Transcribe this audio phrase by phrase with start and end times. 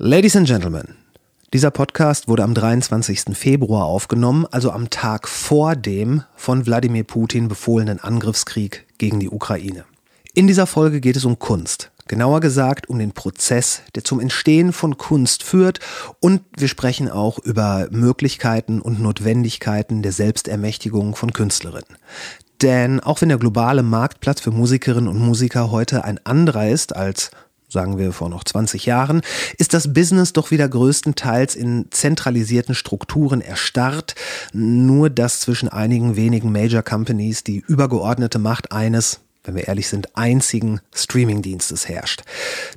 [0.00, 0.94] Ladies and Gentlemen,
[1.52, 3.36] dieser Podcast wurde am 23.
[3.36, 9.84] Februar aufgenommen, also am Tag vor dem von Wladimir Putin befohlenen Angriffskrieg gegen die Ukraine.
[10.34, 14.72] In dieser Folge geht es um Kunst, genauer gesagt um den Prozess, der zum Entstehen
[14.72, 15.80] von Kunst führt
[16.20, 21.98] und wir sprechen auch über Möglichkeiten und Notwendigkeiten der Selbstermächtigung von Künstlerinnen.
[22.62, 27.32] Denn auch wenn der globale Marktplatz für Musikerinnen und Musiker heute ein anderer ist als
[27.68, 29.20] sagen wir vor noch 20 Jahren,
[29.58, 34.14] ist das Business doch wieder größtenteils in zentralisierten Strukturen erstarrt,
[34.52, 40.14] nur dass zwischen einigen wenigen Major Companies die übergeordnete Macht eines wenn wir ehrlich sind,
[40.14, 42.22] einzigen Streamingdienstes herrscht.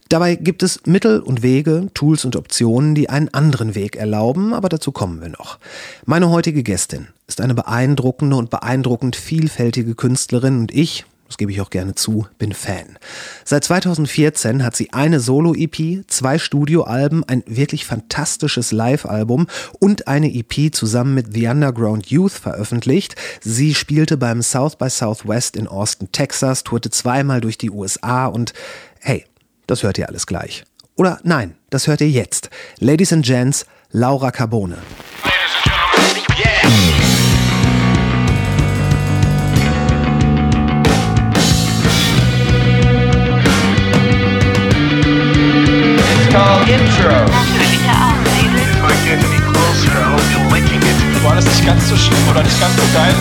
[0.07, 4.69] Dabei gibt es Mittel und Wege, Tools und Optionen, die einen anderen Weg erlauben, aber
[4.69, 5.59] dazu kommen wir noch.
[6.05, 11.61] Meine heutige Gästin ist eine beeindruckende und beeindruckend vielfältige Künstlerin und ich, das gebe ich
[11.61, 12.99] auch gerne zu, bin Fan.
[13.45, 19.47] Seit 2014 hat sie eine Solo-EP, zwei Studioalben, ein wirklich fantastisches Live-Album
[19.79, 23.15] und eine EP zusammen mit The Underground Youth veröffentlicht.
[23.39, 28.51] Sie spielte beim South by Southwest in Austin, Texas, tourte zweimal durch die USA und
[28.99, 29.25] hey,
[29.67, 30.65] das hört ihr alles gleich.
[30.97, 32.49] Oder nein, das hört ihr jetzt.
[32.79, 34.79] Ladies and Gents, Laura Carbone.
[46.31, 47.11] Called Intro.
[51.23, 53.13] War das nicht ganz so schlimm oder nicht ganz so geil?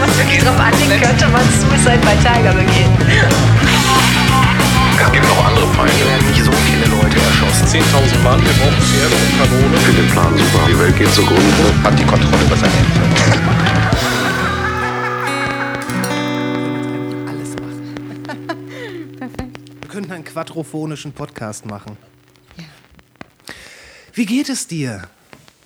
[0.00, 2.90] Was wirklich drauf anlegen könnte man Suicide bei Tiger begehen.
[5.04, 5.92] Es gibt noch andere Feinde.
[6.28, 7.66] Nicht so viele Leute erschossen.
[7.66, 9.76] 10.000 Mann, wir brauchen Pferde und Kanone.
[9.78, 10.66] Finde den Plan super.
[10.66, 11.64] Die Welt geht zugrunde.
[11.84, 12.92] Hat die Kontrolle über sein Leben.
[19.18, 19.58] Perfekt.
[19.80, 21.96] Wir könnten einen quadrophonischen Podcast machen.
[24.14, 25.04] Wie geht es dir?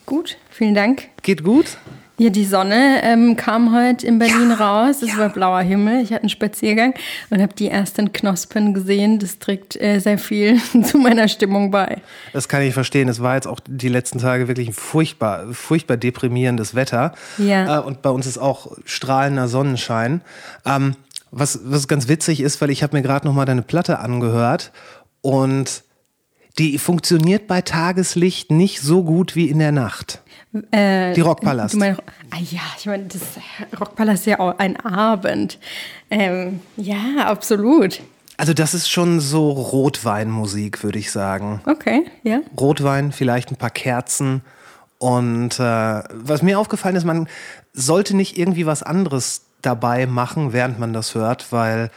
[0.05, 1.08] Gut, vielen Dank.
[1.22, 1.78] Geht gut?
[2.16, 5.02] Ja, die Sonne ähm, kam heute in Berlin ja, raus.
[5.02, 5.19] Es ja.
[5.19, 6.01] war blauer Himmel.
[6.01, 6.95] Ich hatte einen Spaziergang
[7.29, 9.18] und habe die ersten Knospen gesehen.
[9.18, 12.01] Das trägt äh, sehr viel zu meiner Stimmung bei.
[12.33, 13.08] Das kann ich verstehen.
[13.08, 17.17] Es war jetzt auch die letzten Tage wirklich ein furchtbar, furchtbar deprimierendes Wetter.
[17.39, 17.80] Ja.
[17.80, 20.23] Äh, und bei uns ist auch strahlender Sonnenschein.
[20.64, 20.95] Ähm,
[21.33, 24.70] was, was ganz witzig ist, weil ich habe mir gerade noch mal deine Platte angehört
[25.20, 25.83] und
[26.58, 30.22] die funktioniert bei Tageslicht nicht so gut wie in der Nacht.
[30.70, 31.74] Äh, die Rockpalast.
[31.74, 32.00] Du meinst,
[32.30, 33.22] ah ja, ich meine, das
[33.78, 35.58] Rockpalast ist ja auch ein Abend.
[36.11, 38.00] Ähm, ja, absolut.
[38.39, 41.61] Also das ist schon so Rotweinmusik, würde ich sagen.
[41.67, 42.40] Okay, ja.
[42.58, 44.42] Rotwein, vielleicht ein paar Kerzen.
[44.98, 47.28] Und äh, was mir aufgefallen ist, man
[47.73, 51.90] sollte nicht irgendwie was anderes dabei machen, während man das hört, weil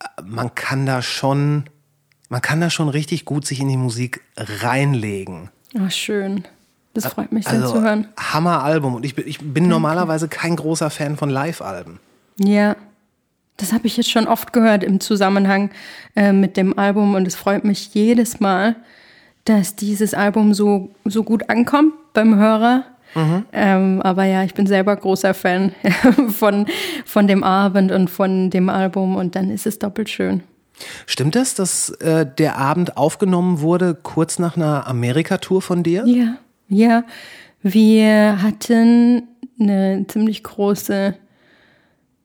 [0.00, 1.64] äh, man kann da schon
[2.28, 5.50] man kann da schon richtig gut sich in die Musik reinlegen.
[5.78, 6.44] Ach, schön.
[6.94, 8.06] Das freut mich sehr also, zu hören.
[8.16, 8.94] Hammer-Album.
[8.94, 11.98] Und ich bin, ich bin normalerweise kein großer Fan von Live-Alben.
[12.38, 12.76] Ja,
[13.56, 15.70] das habe ich jetzt schon oft gehört im Zusammenhang
[16.14, 17.14] äh, mit dem Album.
[17.14, 18.76] Und es freut mich jedes Mal,
[19.44, 22.84] dass dieses Album so, so gut ankommt beim Hörer.
[23.16, 23.44] Mhm.
[23.52, 25.74] Ähm, aber ja, ich bin selber großer Fan
[26.28, 26.66] von,
[27.04, 29.16] von dem Abend und von dem Album.
[29.16, 30.44] Und dann ist es doppelt schön.
[31.06, 36.04] Stimmt das, dass äh, der Abend aufgenommen wurde kurz nach einer Amerika-Tour von dir?
[36.06, 36.36] Ja,
[36.68, 37.04] ja.
[37.62, 41.14] Wir hatten eine ziemlich große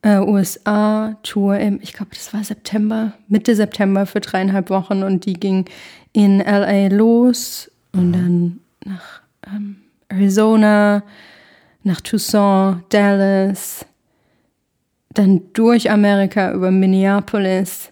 [0.02, 5.34] äh, USA-Tour im, ich glaube, das war September, Mitte September für dreieinhalb Wochen und die
[5.34, 5.66] ging
[6.14, 8.14] in LA los und mhm.
[8.14, 9.78] dann nach ähm,
[10.10, 11.04] Arizona,
[11.84, 13.86] nach Tucson, Dallas,
[15.14, 17.92] dann durch Amerika über Minneapolis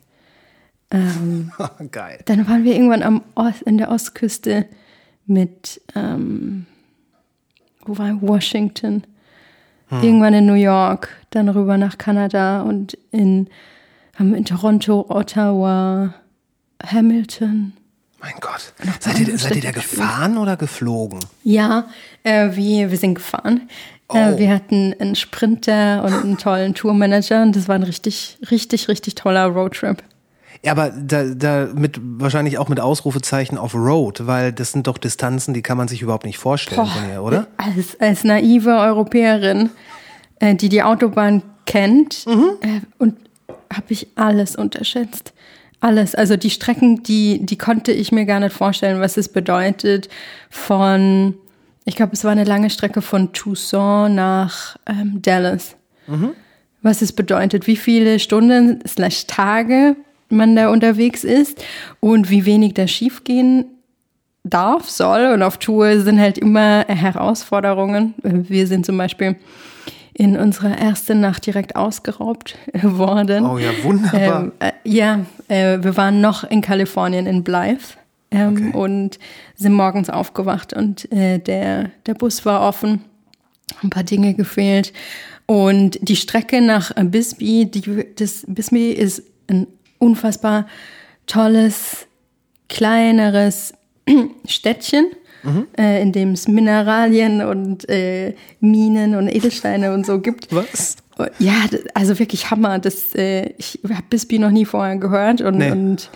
[0.92, 1.52] ähm,
[1.92, 2.20] Geil.
[2.26, 4.66] Dann waren wir irgendwann am Ost, in der Ostküste
[5.26, 6.66] mit, ähm,
[7.86, 9.04] wo war Washington?
[9.90, 10.04] Hm.
[10.04, 13.50] Irgendwann in New York, dann rüber nach Kanada und in,
[14.16, 16.14] haben in Toronto, Ottawa,
[16.86, 17.74] Hamilton.
[18.20, 18.74] Mein Gott.
[19.00, 21.20] Seid ihr, seid ihr da gefahren oder geflogen?
[21.44, 21.88] Ja,
[22.24, 23.70] äh, wir, wir sind gefahren.
[24.12, 24.38] Äh, oh.
[24.38, 29.16] wir hatten einen Sprinter und einen tollen Tourmanager und das war ein richtig, richtig, richtig
[29.16, 30.02] toller Roadtrip.
[30.68, 34.98] Ja, aber da, da mit wahrscheinlich auch mit Ausrufezeichen auf Road, weil das sind doch
[34.98, 37.48] Distanzen, die kann man sich überhaupt nicht vorstellen Boah, von hier, oder?
[37.56, 39.70] Als, als naive Europäerin,
[40.42, 42.50] äh, die die Autobahn kennt, mhm.
[42.60, 43.16] äh, und
[43.74, 45.32] habe ich alles unterschätzt.
[45.80, 46.16] Alles.
[46.16, 50.10] Also die Strecken, die, die konnte ich mir gar nicht vorstellen, was es bedeutet
[50.50, 51.36] von,
[51.86, 55.78] ich glaube, es war eine lange Strecke von Tucson nach ähm, Dallas.
[56.08, 56.32] Mhm.
[56.82, 59.96] Was es bedeutet, wie viele Stunden slash Tage
[60.30, 61.64] man da unterwegs ist
[62.00, 63.66] und wie wenig da schiefgehen
[64.44, 65.34] darf, soll.
[65.34, 68.14] Und auf Tour sind halt immer Herausforderungen.
[68.24, 69.36] Wir sind zum Beispiel
[70.14, 73.46] in unserer ersten Nacht direkt ausgeraubt worden.
[73.46, 74.44] Oh ja, wunderbar.
[74.44, 77.84] Ähm, äh, ja, äh, wir waren noch in Kalifornien in Blythe
[78.32, 78.72] ähm, Okay.
[78.78, 79.20] und
[79.56, 83.02] sind morgens aufgewacht und äh, der, der Bus war offen,
[83.84, 84.92] ein paar Dinge gefehlt.
[85.46, 89.68] Und die Strecke nach Bisbee, die, das Bisbee ist ein
[90.00, 90.68] unfassbar
[91.26, 92.08] tolles,
[92.70, 93.74] kleineres
[94.46, 95.08] Städtchen,
[95.78, 100.54] äh, in dem es Mineralien und äh, Minen und Edelsteine und so gibt.
[100.54, 100.98] Was?
[101.40, 101.54] Ja,
[101.94, 102.80] also wirklich Hammer.
[102.80, 105.72] Das, äh, ich habe Bisbee noch nie vorher gehört und, Nee.
[105.72, 106.10] und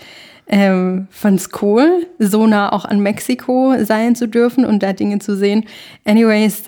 [0.54, 5.36] ähm, fand's cool, so nah auch an Mexiko sein zu dürfen und da Dinge zu
[5.38, 5.64] sehen.
[6.04, 6.64] Anyways,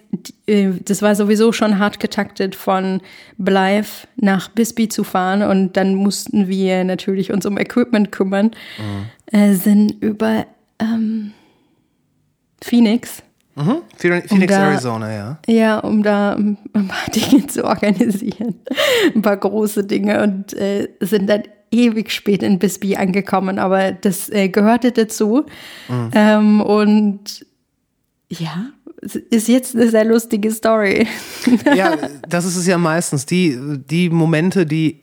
[0.47, 3.01] äh, das war sowieso schon hart getaktet von
[3.37, 8.51] Blythe nach Bisbee zu fahren und dann mussten wir natürlich uns um Equipment kümmern.
[9.31, 10.45] Äh, sind über
[10.79, 11.33] ähm,
[12.61, 13.21] Phoenix
[13.55, 13.83] Mhm.
[13.97, 15.37] Phoenix, Phoenix da- Arizona, ja.
[15.47, 18.55] ja, um da ein paar Dinge zu organisieren.
[19.13, 24.29] Ein paar große Dinge und äh, sind dann ewig spät in Bisbee angekommen, aber das
[24.29, 25.45] äh, gehörte dazu.
[26.13, 27.45] Ähm, und
[28.29, 28.67] ja,
[29.29, 31.07] ist jetzt eine sehr lustige Story.
[31.75, 31.97] Ja,
[32.29, 33.25] das ist es ja meistens.
[33.25, 33.57] Die,
[33.89, 35.01] die Momente, die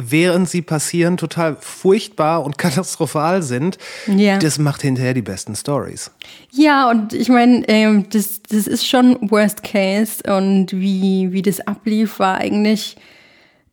[0.00, 4.38] während sie passieren total furchtbar und katastrophal sind, Ja.
[4.38, 6.10] das macht hinterher die besten Stories.
[6.52, 11.60] Ja, und ich meine, ähm, das, das ist schon Worst Case und wie, wie das
[11.60, 12.96] ablief, war eigentlich,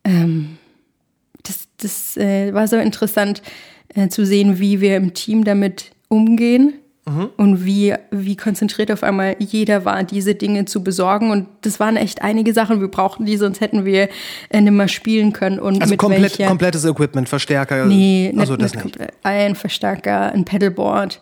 [0.04, 0.58] ähm,
[1.78, 3.42] das, äh, war so interessant
[3.94, 6.74] äh, zu sehen, wie wir im Team damit umgehen
[7.38, 11.30] und wie, wie konzentriert auf einmal jeder war, diese Dinge zu besorgen.
[11.30, 14.10] Und das waren echt einige Sachen, wir brauchten die, sonst hätten wir
[14.50, 15.60] äh, nicht mehr spielen können.
[15.60, 17.86] Und Also mit komplett, welcher, komplettes Equipment, Verstärker.
[17.86, 18.98] Nee, also nicht, das nicht.
[19.22, 21.22] Ein Verstärker, ein Pedalboard.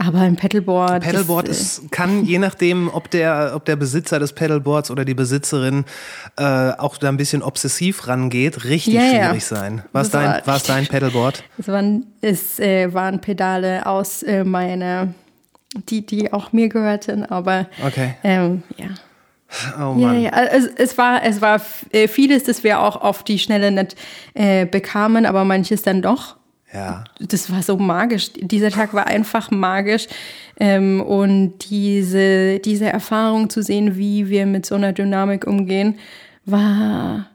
[0.00, 1.02] Aber ein Pedalboard.
[1.02, 5.04] Pedalboard das, äh, ist, kann je nachdem, ob der, ob der Besitzer des Pedalboards oder
[5.04, 5.84] die Besitzerin
[6.36, 6.42] äh,
[6.72, 9.24] auch da ein bisschen obsessiv rangeht, richtig Ja, ja.
[9.26, 9.82] schwierig sein.
[9.92, 11.42] Was dein, war- was dein Pedalboard?
[11.58, 15.08] Es waren, es äh, waren Pedale aus äh, meiner,
[15.88, 18.14] die, die auch mir gehörten, aber Okay.
[18.22, 18.86] ähm, ja.
[19.78, 20.22] Oh Ja, Mann.
[20.22, 21.60] ja, also es war, es war
[21.90, 23.96] äh, vieles, das wir auch auf die Schnelle nicht
[24.34, 26.36] äh, bekamen, aber manches dann doch.
[26.72, 27.04] Ja.
[27.18, 28.30] Das war so magisch.
[28.34, 30.06] Dieser Tag war einfach magisch.
[30.60, 35.98] Ähm, und diese, diese Erfahrung zu sehen, wie wir mit so einer Dynamik umgehen,
[36.44, 37.26] war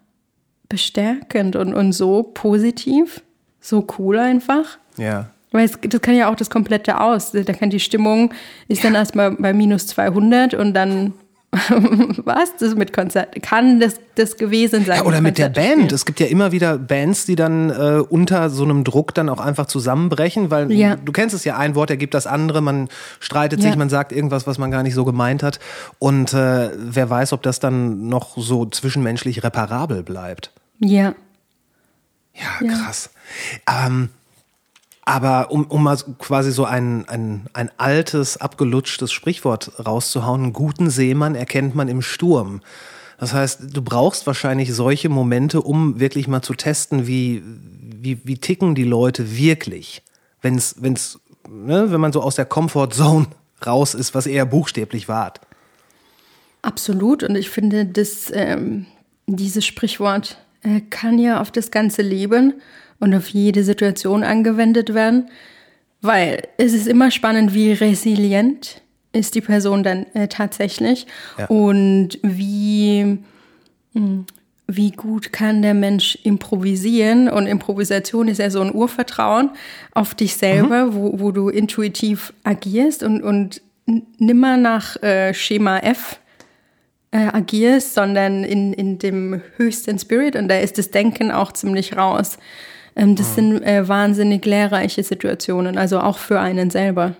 [0.69, 3.21] bestärkend und, und so positiv,
[3.59, 4.77] so cool einfach.
[4.97, 5.29] Ja.
[5.51, 7.31] Weil es, das kann ja auch das komplette aus.
[7.31, 8.33] Da kann die Stimmung,
[8.67, 11.13] ist dann erstmal bei minus 200 und dann,
[12.25, 14.97] was das mit Konzert, kann das, das gewesen sein.
[14.97, 15.91] Ja, oder mit der Band.
[15.91, 19.39] Es gibt ja immer wieder Bands, die dann äh, unter so einem Druck dann auch
[19.39, 20.95] einfach zusammenbrechen, weil Ja.
[20.95, 22.89] du kennst es ja, ein Wort ergibt das andere, man
[23.19, 23.69] streitet Ja.
[23.69, 25.59] sich, man sagt irgendwas, was man gar nicht so gemeint hat.
[25.99, 30.51] Und äh, wer weiß, ob das dann noch so zwischenmenschlich reparabel bleibt.
[30.79, 31.13] Ja.
[32.33, 33.11] Ja, krass.
[33.69, 34.09] Ähm,
[35.05, 40.89] aber um, um mal quasi so ein, ein, ein altes, abgelutschtes Sprichwort rauszuhauen, einen guten
[40.89, 42.61] Seemann erkennt man im Sturm.
[43.19, 47.43] Das heißt, du brauchst wahrscheinlich solche Momente, um wirklich mal zu testen, wie,
[48.01, 50.03] wie, wie ticken die Leute wirklich.
[50.41, 53.27] Wenn's, wenn's, ne, wenn man so aus der Comfort Zone
[53.65, 55.41] raus ist, was eher buchstäblich wart.
[56.61, 57.23] Absolut.
[57.23, 58.85] Und ich finde, dass ähm,
[59.27, 62.53] dieses Sprichwort äh, kann ja auf das ganze Leben
[62.99, 65.29] und auf jede Situation angewendet werden,
[66.01, 68.81] weil es ist immer spannend, wie resilient
[69.13, 71.05] ist die Person dann äh, tatsächlich
[71.37, 71.45] Ja.
[71.47, 73.19] und wie
[73.93, 74.25] mh,
[74.67, 77.27] wie gut kann der Mensch improvisieren?
[77.29, 79.49] Und Improvisation ist ja so ein Urvertrauen
[79.93, 83.61] auf dich selber, wo, wo du intuitiv agierst und, und
[84.17, 86.19] nimmer nach äh, Schema F
[87.11, 90.37] äh, agierst, sondern in, in dem höchsten Spirit.
[90.37, 92.37] Und da ist das Denken auch ziemlich raus.
[92.95, 97.15] Ähm, das sind äh, wahnsinnig lehrreiche Situationen, also auch für einen selber.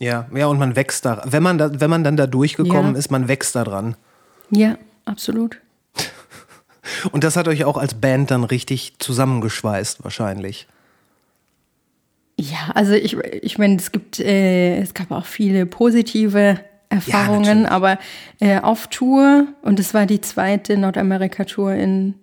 [0.00, 1.22] Ja, ja, und man wächst da.
[1.26, 2.98] Wenn man, da, wenn man dann da durchgekommen Ja.
[2.98, 3.96] ist, man wächst da dran.
[4.50, 5.58] Ja, absolut.
[7.12, 10.66] Und das hat euch auch als Band dann richtig zusammengeschweißt, wahrscheinlich.
[12.38, 17.70] Ja, also ich, ich meine, es gibt, äh, es gab auch viele positive Erfahrungen, natürlich.
[17.70, 17.98] aber
[18.40, 22.14] äh, auf Tour, und das war die zweite Nordamerika-Tour in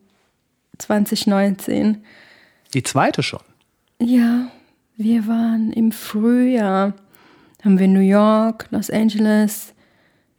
[0.78, 2.04] 2019.
[2.74, 3.42] Die zweite schon.
[4.02, 4.48] Ja,
[4.98, 6.94] wir waren im Frühjahr,
[7.64, 9.74] haben wir New York, Los Angeles,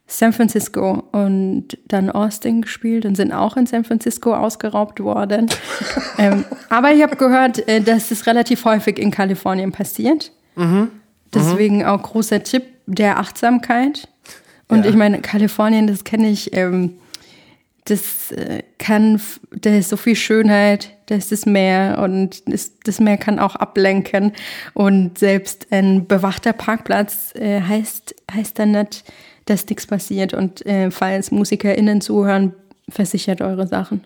[0.06, 5.49] San Francisco und dann Austin gespielt und sind auch in San Francisco ausgeraubt worden.
[6.18, 10.32] ähm, aber ich habe gehört, äh, dass es relativ häufig in Kalifornien passiert.
[11.32, 14.08] Deswegen auch großer Tipp der Achtsamkeit.
[14.68, 14.90] Und Ja.
[14.90, 16.94] ich meine, Kalifornien, das kenne ich, ähm,
[17.90, 19.20] das äh, kann,
[19.50, 23.56] da ist so viel Schönheit, da ist das Meer und das, das Meer kann auch
[23.56, 24.32] ablenken.
[24.75, 29.04] Und selbst ein bewachter Parkplatz äh, heißt, heißt dann nicht,
[29.47, 30.32] dass nichts passiert.
[30.35, 32.54] Und äh, falls MusikerInnen zuhören,
[32.88, 34.04] versichert eure Sachen.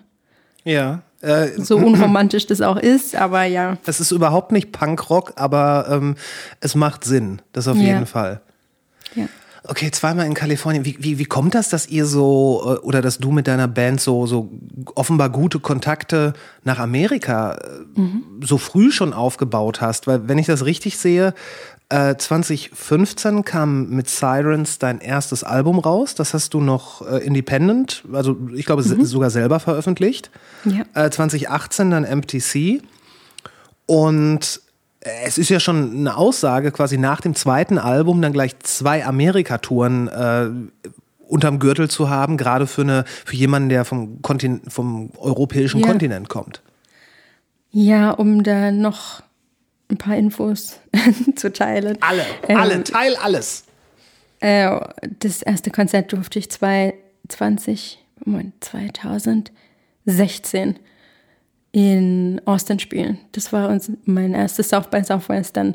[0.64, 1.02] Ja.
[1.20, 3.76] Äh, So unromantisch das auch ist, aber ja.
[3.86, 6.16] es ist überhaupt nicht Punkrock, aber ähm,
[6.60, 7.42] es macht Sinn.
[7.52, 7.82] Das auf Ja.
[7.82, 8.40] jeden Fall.
[9.14, 9.26] ja.
[9.66, 10.84] Okay, zweimal in Kalifornien.
[10.84, 13.98] Wie, wie, wie kommt das, dass ihr so äh, oder dass du mit deiner Band
[14.00, 14.50] so, so
[14.94, 18.00] offenbar gute Kontakte nach Amerika äh,
[18.44, 20.06] so früh schon aufgebaut hast?
[20.06, 21.32] Weil, wenn ich das richtig sehe,
[21.88, 26.14] äh, 2015 kam mit Sirens dein erstes Album raus.
[26.14, 30.30] Das hast du noch äh, independent, also ich glaube se- sogar selber veröffentlicht.
[30.66, 30.84] Ja.
[31.06, 32.82] Äh, 2018 dann MTC.
[33.86, 34.60] Und
[35.04, 40.08] es ist ja schon eine Aussage, quasi nach dem zweiten Album dann gleich zwei Amerika-Touren
[40.08, 40.50] äh,
[41.28, 45.88] unterm Gürtel zu haben, gerade für, eine, für jemanden, der vom, Kontin vom europäischen Ja.
[45.88, 46.62] Kontinent kommt.
[47.70, 49.22] Ja, um da noch
[49.90, 50.78] ein paar Infos
[51.36, 51.98] zu teilen.
[52.00, 53.64] Alle, Ähm, alle, teil alles.
[54.40, 54.78] Äh,
[55.20, 60.78] das erste Konzert durfte ich 2020, Moment, 2016
[61.74, 63.18] in Austin spielen.
[63.32, 65.74] Das war uns mein erstes South by Southwest, dann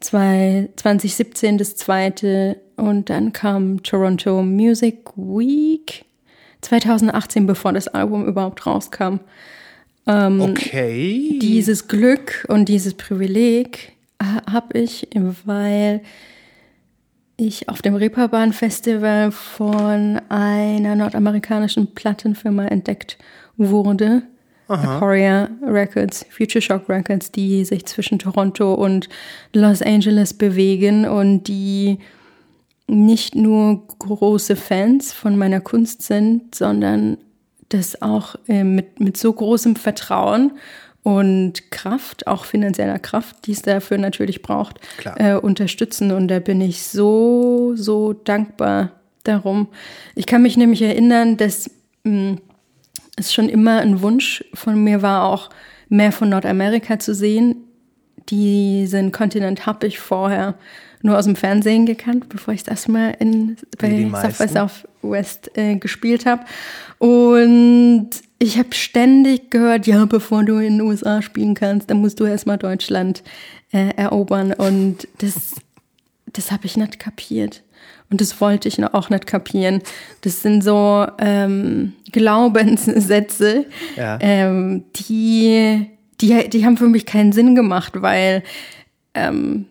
[0.00, 6.06] zwei- 2017 das zweite und dann kam Toronto Music Week
[6.62, 9.18] 2018, bevor das Album überhaupt rauskam.
[10.06, 11.38] Okay.
[11.42, 13.92] Dieses Glück und dieses Privileg
[14.50, 15.08] habe ich,
[15.44, 16.00] weil
[17.36, 23.18] ich auf dem Reeperbahn Festival von einer nordamerikanischen Plattenfirma entdeckt
[23.58, 24.22] wurde.
[24.68, 29.08] Aporia Records, Future Shock Records, die sich zwischen Toronto und
[29.52, 31.98] Los Angeles bewegen und die
[32.86, 37.18] nicht nur große Fans von meiner Kunst sind, sondern
[37.68, 40.52] das auch äh, mit, mit so großem Vertrauen
[41.02, 44.80] und Kraft, auch finanzieller Kraft, die es dafür natürlich braucht,
[45.16, 46.12] äh, unterstützen.
[46.12, 48.92] Und da bin ich so, so dankbar
[49.24, 49.68] darum.
[50.14, 51.70] Ich kann mich nämlich erinnern, dass
[52.04, 52.38] mh,
[53.18, 55.50] es schon immer ein Wunsch von mir war, auch
[55.88, 57.56] mehr von Nordamerika zu sehen.
[58.28, 60.54] Diesen Kontinent habe ich vorher
[61.02, 64.48] nur aus dem Fernsehen gekannt, bevor ich das mal in, bei South by.
[64.48, 66.44] Southwest äh, gespielt habe.
[66.98, 72.20] Und ich habe ständig gehört, ja, bevor du in den USA spielen kannst, dann musst
[72.20, 73.22] du erstmal Deutschland
[73.72, 74.52] äh, erobern.
[74.52, 75.54] Und das,
[76.26, 77.62] das habe ich nicht kapiert.
[78.10, 79.82] Und das wollte ich auch nicht kapieren.
[80.22, 84.18] Das sind so ähm, Glaubenssätze, Ja.
[84.20, 85.86] ähm, die,
[86.20, 88.42] die, die haben für mich keinen Sinn gemacht, weil
[89.14, 89.66] ähm,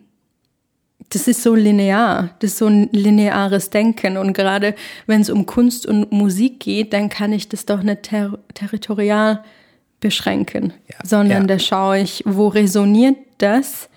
[1.10, 4.16] das ist so linear, das ist so ein lineares Denken.
[4.18, 4.74] Und gerade
[5.06, 9.42] wenn es um Kunst und Musik geht, dann kann ich das doch nicht ter territorial
[10.00, 11.46] beschränken, Ja, sondern ja.
[11.48, 13.88] da schaue ich, wo resoniert das,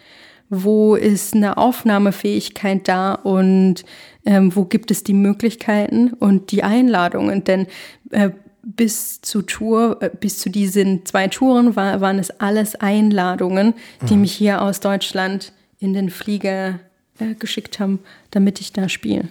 [0.49, 3.83] wo ist eine Aufnahmefähigkeit da und
[4.25, 7.43] ähm, wo gibt es die Möglichkeiten und die Einladungen.
[7.43, 7.67] Denn
[8.11, 8.29] äh,
[8.63, 13.73] bis zu Tour, äh, bis zu diesen zwei Touren war, waren es alles Einladungen,
[14.07, 16.79] die mich hier aus Deutschland in den Flieger
[17.19, 17.99] äh, geschickt haben,
[18.29, 19.29] damit ich da spiele.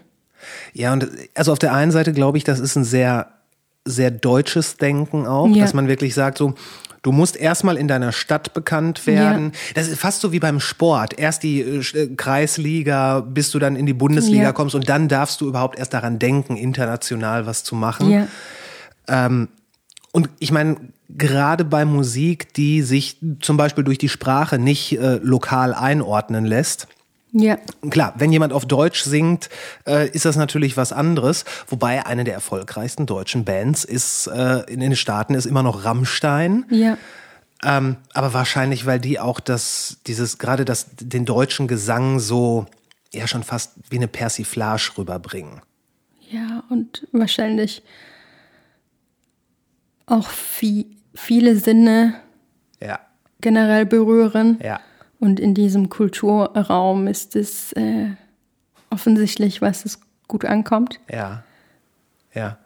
[0.73, 3.29] Ja, und also auf der einen Seite glaube ich, das ist ein sehr,
[3.85, 5.63] sehr deutsches Denken auch, Ja.
[5.63, 6.55] dass man wirklich sagt, so,
[7.03, 9.53] du musst erstmal in deiner Stadt bekannt werden.
[9.75, 11.19] Das ist fast so wie beim Sport.
[11.19, 14.53] Erst die äh, äh, Kreisliga, bis du dann in die Bundesliga Ja.
[14.53, 18.11] kommst und dann darfst du überhaupt erst daran denken, international was zu machen.
[18.11, 19.27] Ja,
[20.13, 20.77] Und ich meine,
[21.09, 26.87] gerade bei Musik, die sich zum Beispiel durch die Sprache nicht äh, lokal einordnen lässt,
[27.33, 27.59] ja,
[27.91, 29.49] Klar, wenn jemand auf Deutsch singt,
[29.87, 31.45] äh, ist das natürlich was anderes.
[31.69, 36.65] Wobei eine der erfolgreichsten deutschen Bands ist äh, in den Staaten ist immer noch Rammstein.
[36.71, 36.97] ja.
[37.63, 42.65] Ähm, aber wahrscheinlich, weil die auch das, dieses, gerade das, den deutschen Gesang so,
[43.13, 45.61] ja, schon fast wie eine Persiflage rüberbringen.
[46.31, 47.83] Ja, und wahrscheinlich
[50.07, 52.15] auch vi viele Sinne
[52.81, 52.99] Ja,
[53.43, 54.59] generell berühren.
[54.63, 54.81] ja.
[55.21, 58.07] Und in diesem Kulturraum ist es äh,
[58.91, 60.99] offensichtlich, was es gut ankommt.
[61.11, 61.45] Ja,
[62.35, 62.57] ja.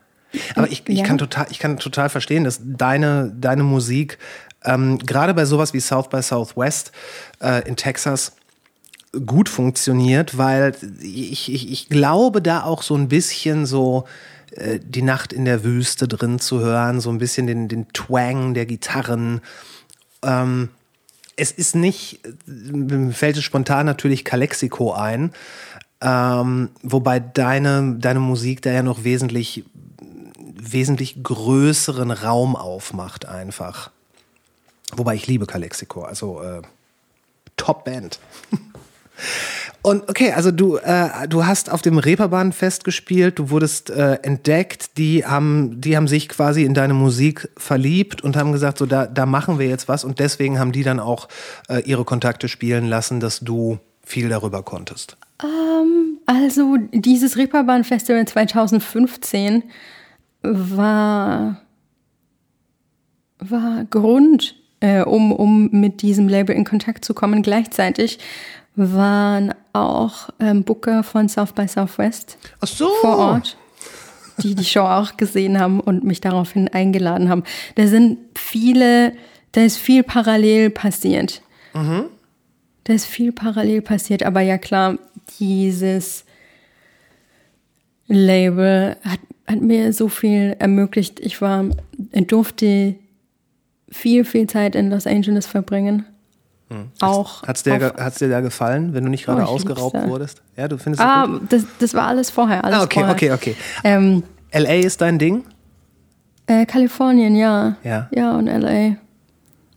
[0.57, 1.05] Aber ich, ich, Ja.
[1.05, 4.19] kann total, ich kann total verstehen, dass deine, deine Musik,
[4.65, 6.93] ähm, gerade bei sowas wie South by Southwest
[7.41, 8.33] äh, in Texas,
[9.27, 14.07] gut funktioniert, weil ich, ich, ich glaube, da auch so ein bisschen so
[14.53, 18.55] äh, die Nacht in der Wüste drin zu hören, so ein bisschen den, den Twang
[18.55, 19.41] der Gitarren.
[20.23, 20.71] Ähm,
[21.37, 25.33] es ist nicht, mir fällt es spontan natürlich Calexico ein,
[26.01, 29.65] ähm, wobei deine, deine Musik da ja noch wesentlich,
[30.55, 33.91] wesentlich größeren Raum aufmacht einfach.
[34.97, 36.63] Wobei ich liebe Calexico, also äh,
[37.57, 38.19] Top Band.
[39.85, 44.97] Und okay, also du, äh, du hast auf dem Reeperbahn-Fest gespielt, du wurdest äh, entdeckt,
[44.97, 49.05] die haben, die haben sich quasi in deine Musik verliebt und haben gesagt, so da,
[49.07, 51.29] da machen wir jetzt was und deswegen haben die dann auch
[51.69, 55.19] äh, ihre Kontakte spielen lassen, dass du viel darüber konntest.
[55.43, 59.65] Ähm, also dieses Reeperbahn-Festival 2015
[60.41, 61.61] war,
[63.39, 67.43] war Grund, äh, um, um mit diesem Label in Kontakt zu kommen.
[67.43, 68.19] Gleichzeitig
[68.77, 72.89] waren auch ähm, Booker von South by Southwest Ach so.
[73.01, 73.57] vor Ort,
[74.39, 77.45] die die Show auch gesehen haben und mich daraufhin eingeladen haben.
[77.77, 79.13] Da sind viele,
[79.53, 81.43] da ist viel parallel passiert.
[82.85, 84.99] Da ist viel parallel passiert, aber ja klar,
[85.39, 86.25] dieses
[88.07, 91.21] Label hat, hat mir so viel ermöglicht.
[91.21, 91.65] Ich war,
[92.27, 92.97] durfte
[93.89, 96.05] viel, viel Zeit in Los Angeles verbringen.
[97.01, 97.43] Auch.
[97.45, 100.43] Hat's dir, auf- ge- hat's dir da gefallen, wenn du nicht gerade Oh, ausgeraubt wurdest?
[100.57, 101.53] Ja, du findest es Ah, gut?
[101.53, 102.65] das, das war alles vorher.
[102.65, 103.15] Alles Ah, okay, vorher.
[103.15, 103.57] okay, okay.
[103.85, 105.45] Ähm, LA ist dein Ding?
[106.47, 107.77] äh, Kalifornien, ja.
[107.85, 108.09] Ja.
[108.13, 108.97] Ja, und LA.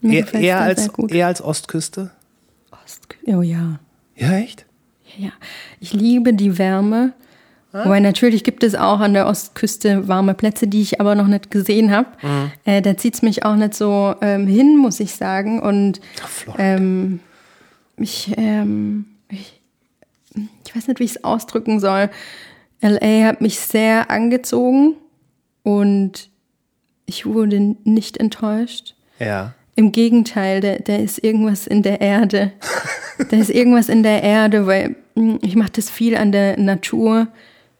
[0.00, 2.10] Mir Eher, gefällt's eher, als, eher als Ostküste?
[3.26, 3.78] Oh ja.
[4.16, 4.64] Ja, echt?
[5.16, 5.30] Ja,
[5.80, 7.12] ich liebe die Wärme.
[7.84, 11.50] Wobei natürlich gibt es auch an der Ostküste warme Plätze, die ich aber noch nicht
[11.50, 12.08] gesehen habe.
[12.64, 15.60] Äh, da zieht es mich auch nicht so ähm, hin, muss ich sagen.
[15.60, 16.00] Und
[16.58, 17.20] ähm,
[17.96, 19.60] ich, ähm, ich,
[20.64, 22.10] ich weiß nicht, wie ich es ausdrücken soll.
[22.80, 24.94] LA hat mich sehr angezogen
[25.62, 26.30] und
[27.06, 28.94] ich wurde nicht enttäuscht.
[29.18, 29.54] Ja.
[29.74, 32.52] Im Gegenteil, da, da ist irgendwas in der Erde.
[33.30, 37.28] da ist irgendwas in der Erde, weil mh, ich mache das viel an der Natur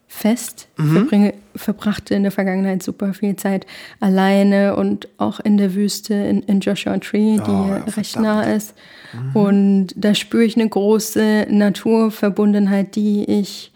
[0.09, 0.69] fest.
[0.75, 3.67] Verbringe, verbrachte in der Vergangenheit super viel Zeit
[4.01, 8.43] alleine und auch in der Wüste in, in Joshua Tree, die Oh, ja recht nah
[8.43, 8.75] ist.
[9.35, 13.71] Und da spüre ich eine große Naturverbundenheit, die ich,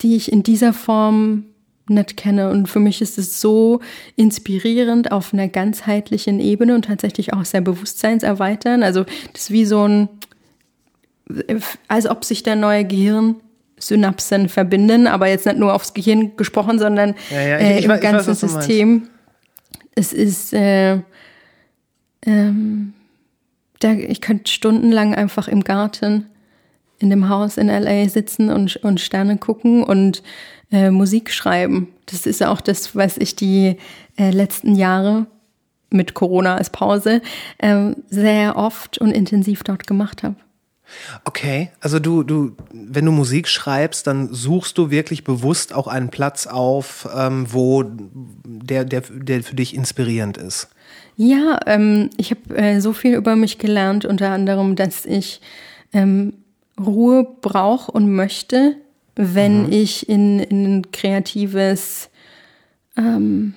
[0.00, 1.44] die ich in dieser Form
[1.88, 2.50] nicht kenne.
[2.50, 3.80] Und für mich ist es so
[4.16, 8.82] inspirierend auf einer ganzheitlichen Ebene und tatsächlich auch sehr bewusstseinserweitern.
[8.82, 10.08] Also das ist wie so ein,
[11.88, 12.84] als ob sich da neue
[13.88, 17.84] Gehirnsynapsen verbinden, aber jetzt nicht nur aufs Gehirn gesprochen, sondern Ja, ja, ich- äh, ich
[17.84, 18.40] im weiß- weiß, ganzen meinst.
[18.40, 19.08] System.
[19.94, 20.98] Es ist, äh,
[22.24, 22.94] ähm,
[23.80, 26.26] da, ich könnte stundenlang einfach im Garten
[26.98, 30.22] in dem Haus in LA sitzen und, und Sterne gucken und
[30.70, 31.88] äh, Musik schreiben.
[32.06, 33.76] Das ist auch das, was ich die
[34.16, 35.26] äh, letzten Jahre
[35.90, 37.20] mit Corona als Pause
[37.58, 40.36] ähm, sehr oft und intensiv dort gemacht habe.
[41.24, 46.10] Okay, also du, du, wenn du Musik schreibst, dann suchst du wirklich bewusst auch einen
[46.10, 47.84] Platz auf, ähm, wo
[48.44, 50.68] der, der, der für dich inspirierend ist.
[51.16, 55.40] Ja, ähm, ich habe äh, so viel über mich gelernt, unter anderem, dass ich
[55.92, 56.34] ähm,
[56.80, 58.76] Ruhe brauche und möchte,
[59.14, 62.08] wenn ich in, in ein kreatives,
[62.96, 63.54] ähm,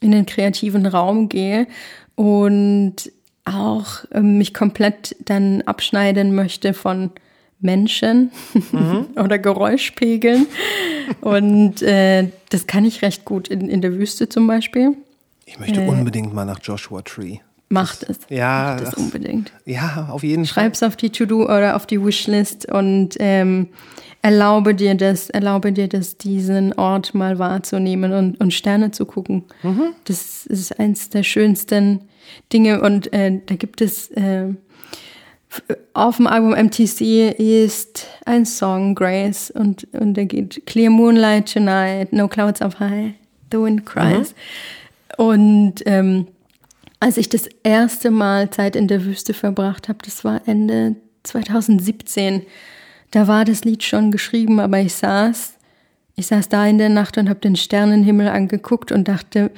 [0.00, 1.66] in den kreativen Raum gehe
[2.14, 3.10] und
[3.44, 7.10] auch ähm, mich komplett dann abschneiden möchte von
[7.60, 8.30] Menschen
[9.16, 10.46] oder Geräuschpegeln.
[11.20, 14.96] Und äh, das kann ich recht gut in, in der Wüste zum Beispiel.
[15.46, 17.38] Ich möchte unbedingt mal nach Joshua Tree.
[17.68, 18.18] Macht es.
[18.28, 19.52] Ja, Macht es das- unbedingt.
[19.64, 20.64] Ja, auf jeden Fall.
[20.64, 23.68] Schreib's auf die To-Do oder auf die Wishlist und ähm,
[24.22, 29.44] erlaube dir das, erlaube dir das, diesen Ort mal wahrzunehmen und, und Sterne zu gucken.
[30.04, 32.02] Das ist eins der schönsten
[32.52, 34.54] Dinge und äh, da gibt es äh,
[35.92, 42.12] auf dem Album MTC ist ein Song, Grace, und, und der geht Clear Moonlight Tonight,
[42.12, 43.12] No Clouds Up High,
[43.50, 44.34] The Wind Cries.
[45.18, 46.26] Und ähm,
[47.00, 52.42] als ich das erste Mal Zeit in der Wüste verbracht habe, das war Ende 2017,
[53.12, 55.54] da war das Lied schon geschrieben, aber ich saß,
[56.16, 59.50] ich saß da in der Nacht und habe den Sternenhimmel angeguckt und dachte,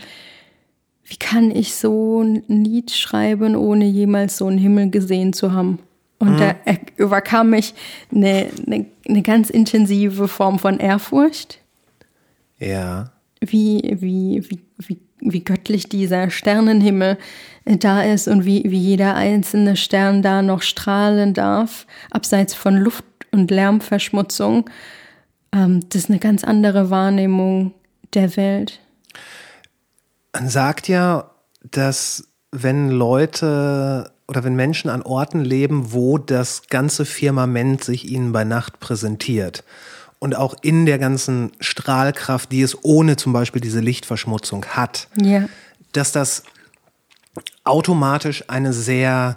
[1.06, 5.78] wie kann ich so ein Lied schreiben, ohne jemals so einen Himmel gesehen zu haben?
[6.18, 7.74] Und da er- überkam mich
[8.14, 11.58] eine, eine, eine ganz intensive Form von Ehrfurcht
[12.58, 13.12] Ja.
[13.40, 17.18] wie, wie, wie, wie, wie göttlich dieser Sternenhimmel
[17.66, 22.76] äh, da ist und wie, wie jeder einzelne Stern da noch strahlen darf, abseits von
[22.76, 24.70] Luft- und Lärmverschmutzung.
[25.52, 27.74] Ähm, das ist eine ganz andere Wahrnehmung
[28.14, 28.80] der Welt.
[30.32, 31.30] Man sagt ja,
[31.70, 38.32] dass wenn Leute oder wenn Menschen an Orten leben, wo das ganze Firmament sich ihnen
[38.32, 39.64] bei Nacht präsentiert
[40.18, 45.46] und auch in der ganzen Strahlkraft, die es ohne zum Beispiel diese Lichtverschmutzung hat, Ja.
[45.92, 46.44] dass das
[47.64, 49.36] automatisch eine sehr,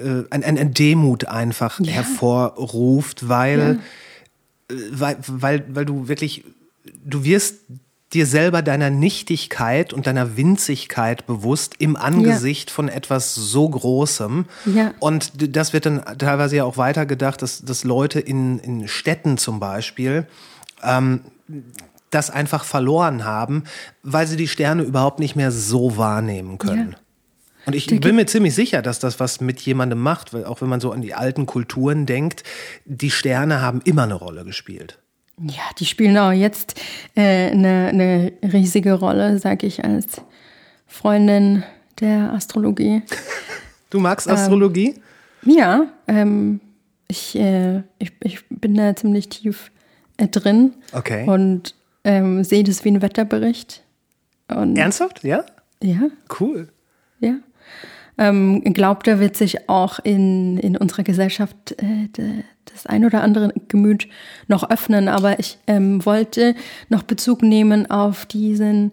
[0.00, 1.92] äh, ein, ein, Demut einfach Ja.
[1.92, 3.80] hervorruft, weil,
[4.68, 6.44] äh, weil, weil, weil du wirklich,
[7.04, 7.56] du wirst
[8.12, 14.46] dir selber deiner Nichtigkeit und deiner Winzigkeit bewusst im Angesicht von etwas so Großem.
[14.66, 14.94] Ja.
[14.98, 19.60] Und das wird dann teilweise ja auch weitergedacht, dass, dass Leute in, in Städten zum
[19.60, 20.26] Beispiel
[20.82, 21.20] ähm,
[22.10, 23.64] das einfach verloren haben,
[24.02, 26.92] weil sie die Sterne überhaupt nicht mehr so wahrnehmen können.
[26.92, 26.98] Ja.
[27.66, 30.68] Und ich bin mir ziemlich sicher, dass das was mit jemandem macht, weil auch wenn
[30.68, 32.42] man so an die alten Kulturen denkt,
[32.84, 34.98] die Sterne haben immer eine Rolle gespielt.
[35.38, 36.80] Ja, die spielen auch jetzt
[37.14, 40.20] äh, eine, eine riesige Rolle, sage ich als
[40.86, 41.62] Freundin
[42.00, 43.02] der Astrologie.
[43.90, 44.96] Du magst Astrologie?
[45.44, 46.60] Ja, ähm,
[47.08, 49.70] ich, äh, ich, ich bin da ziemlich tief
[50.16, 51.26] äh, drin Okay.
[51.28, 53.82] und ähm, sehe das wie ein Wetterbericht.
[54.48, 55.24] Und, Ernsthaft?
[55.24, 55.44] Ja?
[55.82, 56.68] Ja, Cool.
[58.20, 63.22] Ähm, glaubt, da wird sich auch in, in unserer Gesellschaft äh, de, das ein oder
[63.22, 64.08] andere Gemüt
[64.46, 65.08] noch öffnen.
[65.08, 66.54] Aber ich ähm, wollte
[66.90, 68.92] noch Bezug nehmen auf diesen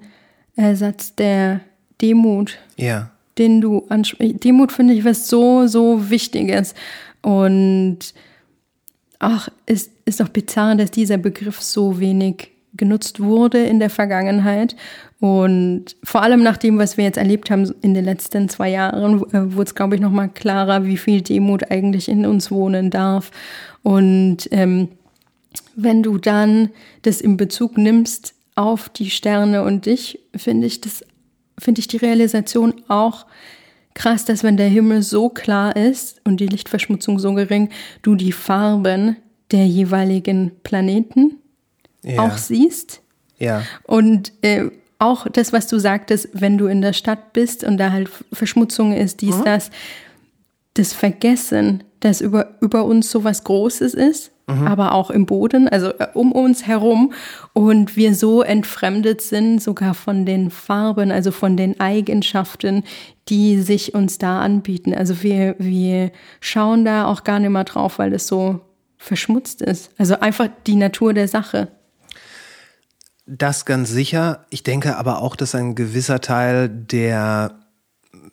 [0.55, 1.59] äh, Satz der
[2.01, 3.11] Demut, Ja.
[3.37, 4.45] den du ansprichst.
[4.45, 6.73] Demut finde ich was so, so Wichtiges.
[7.21, 7.99] Und
[9.19, 14.75] ach, es ist doch bizarr, dass dieser Begriff so wenig genutzt wurde in der Vergangenheit.
[15.19, 19.21] Und vor allem nach dem, was wir jetzt erlebt haben in den letzten zwei Jahren,
[19.33, 23.31] äh, wurde es, glaube ich, nochmal klarer, wie viel Demut eigentlich in uns wohnen darf.
[23.83, 24.89] Und ähm,
[25.75, 26.69] wenn du dann
[27.01, 31.03] das in Bezug nimmst auf die Sterne und dich, finde ich das,
[31.57, 33.25] finde ich die Realisation auch
[33.93, 37.69] krass, dass wenn der Himmel so klar ist und die Lichtverschmutzung so gering,
[38.03, 39.17] du die Farben
[39.51, 41.37] der jeweiligen Planeten
[42.07, 42.23] Ja.
[42.23, 43.01] auch siehst.
[43.37, 43.63] Ja.
[43.83, 47.91] Und äh, auch das, was du sagtest, wenn du in der Stadt bist und da
[47.91, 49.69] halt Verschmutzung ist, dies, das,
[50.73, 56.07] das Vergessen, dass über, über uns sowas Großes ist, aber auch im Boden, also äh,
[56.13, 57.11] um uns herum
[57.51, 62.83] und wir so entfremdet sind, sogar von den Farben, also von den Eigenschaften,
[63.27, 64.93] die sich uns da anbieten.
[64.93, 68.61] Also wir, wir schauen da auch gar nicht mehr drauf, weil es so
[68.95, 69.91] verschmutzt ist.
[69.97, 71.67] Also einfach die Natur der Sache.
[73.27, 74.45] Das ganz sicher.
[74.49, 77.59] Ich denke aber auch, dass ein gewisser Teil der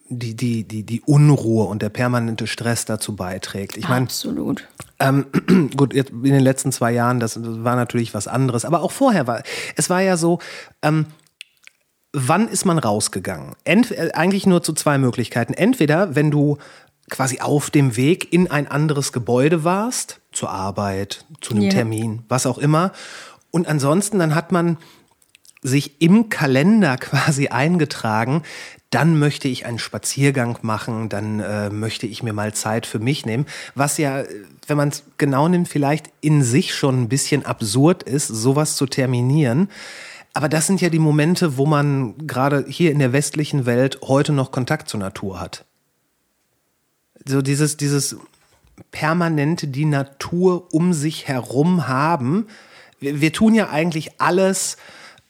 [0.08, 3.76] die, die, die, die Unruhe und der permanente Stress dazu beiträgt.
[3.76, 4.68] Ich meine, Absolut.
[5.00, 5.26] ähm,
[5.76, 9.26] gut, jetzt in den letzten zwei Jahren, das war natürlich was anderes, aber auch vorher
[9.26, 9.42] war,
[9.76, 10.38] es war ja so,
[10.82, 11.06] ähm,
[12.12, 13.56] wann ist man rausgegangen?
[13.64, 15.54] Ent, äh, eigentlich nur zu zwei Möglichkeiten.
[15.54, 16.58] Entweder, wenn du
[17.10, 21.70] quasi auf dem Weg in ein anderes Gebäude warst, zur Arbeit, zu einem Ja.
[21.70, 22.92] Termin, was auch immer.
[23.54, 24.78] Und ansonsten, dann hat man
[25.62, 28.42] sich im Kalender quasi eingetragen,
[28.90, 33.24] dann möchte ich einen Spaziergang machen, dann äh, möchte ich mir mal Zeit für mich
[33.24, 34.28] nehmen, was ja, äh,
[34.66, 38.86] wenn man es genau nimmt, vielleicht in sich schon ein bisschen absurd ist, sowas zu
[38.86, 39.68] terminieren.
[40.32, 44.32] Aber das sind ja die Momente, wo man gerade hier in der westlichen Welt heute
[44.32, 45.64] noch Kontakt zur Natur hat.
[47.24, 48.16] So dieses, dieses
[48.90, 52.48] permanente die Natur um sich herum haben.
[53.00, 54.76] Wir, wir tun ja eigentlich alles,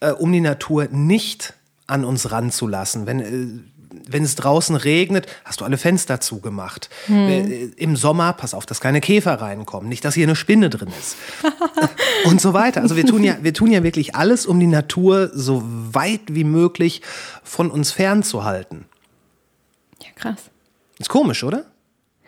[0.00, 1.54] äh, um die Natur nicht
[1.86, 3.06] an uns ranzulassen.
[3.06, 3.60] Wenn, äh,
[4.06, 6.90] wenn es draußen regnet, hast du alle Fenster zugemacht.
[7.08, 10.88] Äh, Im Sommer, pass auf, dass keine Käfer reinkommen, nicht, dass hier eine Spinne drin
[10.98, 11.16] ist.
[12.24, 12.82] Und so weiter.
[12.82, 16.44] Also wir tun ja, wir tun ja wirklich alles, um die Natur so weit wie
[16.44, 17.02] möglich
[17.42, 18.86] von uns fernzuhalten.
[20.02, 20.50] Ja, krass.
[20.98, 21.66] Ist komisch, oder?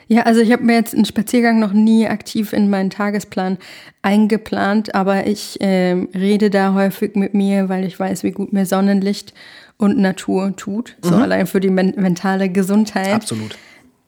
[0.09, 3.59] Ja, also ich habe mir jetzt einen Spaziergang noch nie aktiv in meinen Tagesplan
[4.03, 8.67] eingeplant, aber ich ähm, rede da häufig mit mir, weil ich weiß, wie gut mir
[8.67, 9.35] Sonnenlicht
[9.79, 10.97] und Natur tut.
[11.03, 13.15] So allein für die men mentale Gesundheit.
[13.15, 13.59] Absolut.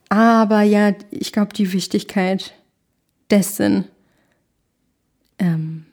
[0.07, 2.53] Aber ja, ich glaube, die Wichtigkeit
[3.29, 3.85] dessen
[5.37, 5.85] ähm,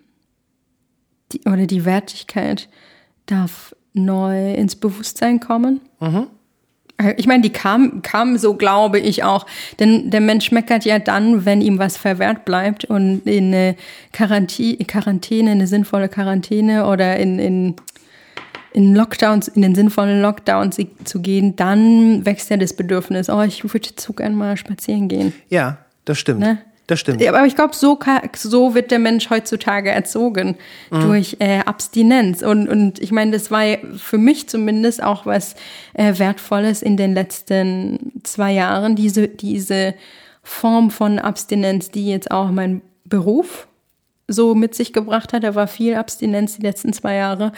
[1.33, 2.69] die, oder die Wertigkeit
[3.27, 5.81] darf neu ins Bewusstsein kommen.
[6.01, 6.23] Äh,
[7.17, 9.47] Ich meine, die kam, kam so, glaube ich auch.
[9.79, 13.77] Denn der Mensch meckert ja dann, wenn ihm was verwehrt bleibt und in eine
[14.13, 17.77] Quarantäne, Quarantäne eine sinnvolle Quarantäne oder in, in,
[18.73, 23.63] in Lockdowns, in den sinnvollen Lockdowns zu gehen, dann wächst ja das Bedürfnis, oh, ich
[23.65, 25.35] würde jetzt so gerne mal spazieren gehen.
[25.49, 26.41] Ja, das stimmt.
[26.41, 26.59] Ne?
[26.87, 27.21] Das stimmt.
[27.21, 27.99] Ja, aber ich glaube, so,
[28.37, 30.57] so wird der Mensch heutzutage erzogen
[30.91, 32.43] durch äh, Abstinenz.
[32.43, 33.65] Und, und ich meine, das war
[33.97, 35.57] für mich zumindest auch was
[35.95, 39.95] äh, Wertvolles in den letzten zwei Jahren, diese, diese
[40.45, 43.67] Form von Abstinenz, die jetzt auch mein Beruf
[44.29, 45.43] so mit sich gebracht hat.
[45.43, 47.53] Da war viel Abstinenz die letzten zwei Jahre.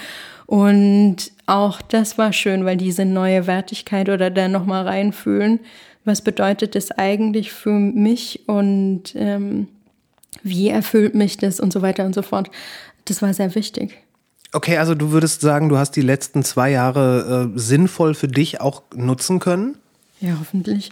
[0.47, 5.61] Und auch das war schön, weil diese neue Wertigkeit oder da nochmal reinfühlen,
[6.09, 9.69] was bedeutet das eigentlich für mich und ähm,
[10.43, 12.51] wie erfüllt mich das und so weiter und so fort.
[13.05, 13.97] Das war sehr wichtig.
[14.53, 18.61] Okay, also du würdest sagen, du hast die letzten zwei Jahre äh, sinnvoll für dich
[18.61, 19.77] auch nutzen können?
[20.21, 20.91] Ja, hoffentlich.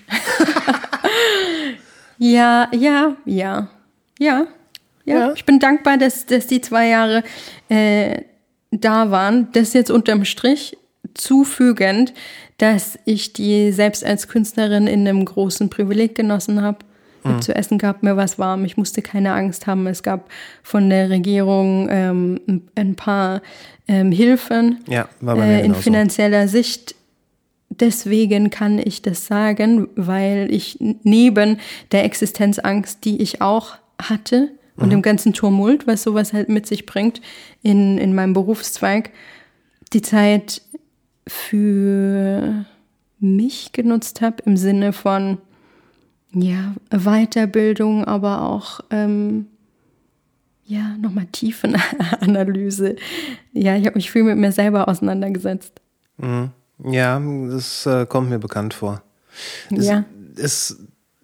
[2.19, 3.69] ja, ja, ja,
[4.19, 4.47] ja,
[5.05, 5.33] ja.
[5.33, 7.25] Ich bin dankbar, dass, dass die zwei Jahre
[7.69, 8.23] äh,
[8.71, 9.49] da waren.
[9.53, 10.77] Das jetzt unterm Strich
[11.15, 12.13] zufügend,
[12.59, 16.79] dass ich die selbst als Künstlerin in einem großen Privileg genossen habe.
[17.23, 19.87] Ich habe zu essen gehabt, mir was warm, ich musste keine Angst haben.
[19.89, 20.31] Es gab
[20.63, 22.41] von der Regierung ähm,
[22.77, 23.43] ein- paar
[23.89, 26.95] ähm, Hilfen Ja, war bei mir äh, in finanzieller Sicht.
[27.69, 31.59] Deswegen kann ich das sagen, weil ich neben
[31.91, 36.87] der Existenzangst, die ich auch hatte und dem ganzen Tumult, was sowas halt mit sich
[36.87, 37.21] bringt
[37.63, 39.11] in, in meinem Berufszweig,
[39.93, 40.63] die Zeit
[41.27, 42.65] für
[43.19, 45.39] mich genutzt habe im Sinne von
[46.33, 49.47] ja, Weiterbildung, aber auch ähm,
[50.67, 52.97] ja, nochmal Tiefenanalyse.
[53.53, 55.81] Ja, ich habe mich viel mit mir selber auseinandergesetzt.
[56.85, 59.03] Ja, das äh, kommt mir bekannt vor.
[59.75, 60.05] Es, Ja.
[60.37, 60.77] es,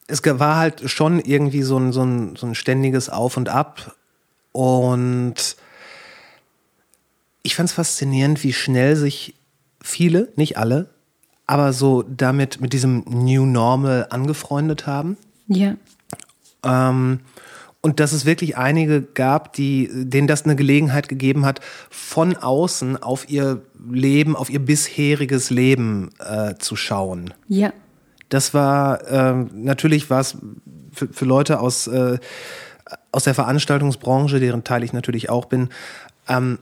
[0.07, 3.95] es war halt schon irgendwie so ein, so, ein, so ein ständiges Auf und Ab.
[4.53, 5.57] Und
[7.43, 9.35] ich fand es faszinierend, wie schnell sich
[9.83, 10.91] viele, nicht alle,
[11.47, 15.17] aber so damit mit diesem New Normal angefreundet haben.
[15.49, 15.77] Ja.
[16.65, 17.21] Ähm,
[17.85, 23.03] und dass es wirklich einige gab, die, denen das eine Gelegenheit gegeben hat, von außen
[23.03, 27.35] auf ihr Leben, auf ihr bisheriges Leben äh, zu schauen.
[27.49, 27.73] Ja.
[28.29, 30.39] Das war ähm, natürlich was
[30.93, 32.19] für, für Leute aus, äh,
[33.11, 35.69] aus der Veranstaltungsbranche, deren Teil ich natürlich auch bin.
[36.29, 36.61] Ähm,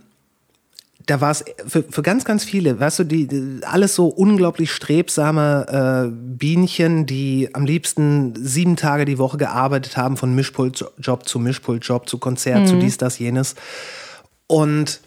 [1.07, 4.71] da war es für, für ganz, ganz viele, weißt du, die, die alles so unglaublich
[4.71, 11.39] strebsame äh, Bienchen, die am liebsten sieben Tage die Woche gearbeitet haben, von Mischpultjob zu
[11.39, 13.55] Mischpultjob, zu Konzert, zu dies, das, jenes.
[14.47, 15.01] Und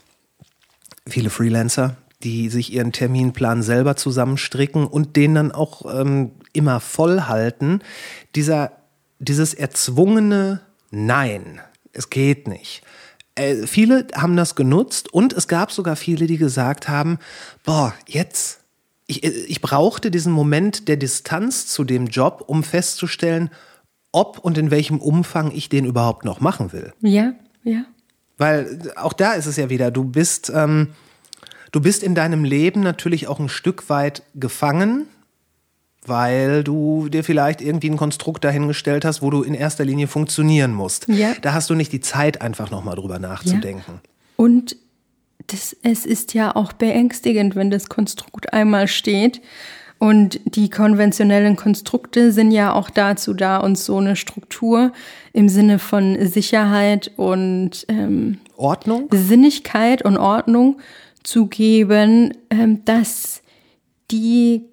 [1.07, 7.21] viele Freelancer, die sich ihren Terminplan selber zusammenstricken und den dann auch ähm, immer voll
[7.21, 7.81] halten.
[8.35, 8.71] Dieser,
[9.19, 11.59] dieses erzwungene Nein,
[11.91, 12.83] es geht nicht.
[13.35, 17.17] Äh, viele haben das genutzt und es gab sogar viele, die gesagt haben,
[17.63, 18.59] boah, jetzt,
[19.07, 23.49] ich, äh, ich brauchte diesen Moment der Distanz zu dem Job, um festzustellen,
[24.11, 26.93] ob und in welchem Umfang ich den überhaupt noch machen will.
[27.01, 27.33] Ja.
[27.63, 27.85] Ja.
[28.37, 30.89] Weil auch da ist es ja wieder, du bist, ähm,
[31.71, 35.07] du bist in deinem Leben natürlich auch ein Stück weit gefangen,
[36.05, 40.73] weil du dir vielleicht irgendwie ein Konstrukt dahingestellt hast, wo du in erster Linie funktionieren
[40.73, 41.07] musst.
[41.07, 41.33] Ja.
[41.41, 44.01] Da hast du nicht die Zeit, einfach nochmal drüber nachzudenken.
[44.35, 44.75] Und
[45.47, 49.41] das, es ist ja auch beängstigend, wenn das Konstrukt einmal steht.
[49.99, 54.91] Und die konventionellen Konstrukte sind ja auch dazu da, uns so eine Struktur
[55.31, 59.07] im Sinne von Sicherheit und ähm, Ordnung?
[59.11, 60.79] Sinnigkeit und Ordnung
[61.23, 63.43] zu geben, ähm, dass
[64.11, 64.65] die,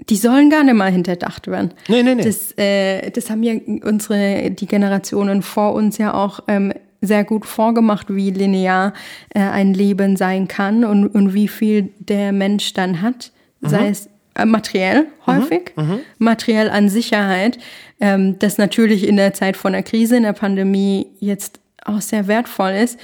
[0.00, 1.72] die sollen gar nicht mal hinterdacht werden.
[1.88, 2.24] Nee, nee, nee.
[2.24, 3.54] Das, äh, das haben ja
[3.84, 8.92] unsere, die Generationen vor uns ja auch ähm, sehr gut vorgemacht, wie linear
[9.34, 14.08] äh, ein Leben sein kann und, und wie viel der Mensch dann hat, sei es
[14.34, 15.72] äh, materiell häufig,
[16.18, 17.58] materiell an Sicherheit,
[18.00, 22.26] ähm, das natürlich in der Zeit von der Krise, in der Pandemie jetzt auch sehr
[22.26, 22.98] wertvoll ist.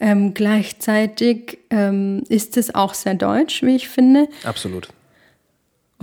[0.00, 4.28] Ähm, gleichzeitig ähm, ist es auch sehr deutsch, wie ich finde.
[4.42, 4.88] Absolut.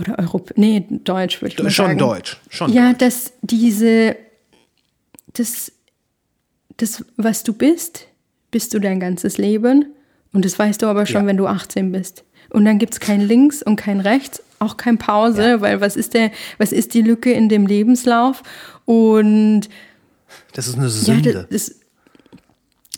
[0.00, 1.98] Oder Europa, nee, deutsch würde ich mal Schon sagen.
[1.98, 2.40] deutsch.
[2.48, 4.16] Schon Ja, dass diese,
[5.34, 5.72] das,
[6.78, 8.06] das, was du bist,
[8.50, 9.86] bist du dein ganzes Leben.
[10.32, 11.26] Und das weißt du aber schon, Ja.
[11.26, 12.24] wenn du 18 bist.
[12.50, 16.30] Und dann gibt's kein Links und kein Rechts, auch kein Pause, weil was ist der,
[16.58, 18.42] was ist die Lücke in dem Lebenslauf?
[18.86, 19.68] Und
[20.52, 21.46] Das ist eine ja, Sünde.
[21.50, 21.80] das, das,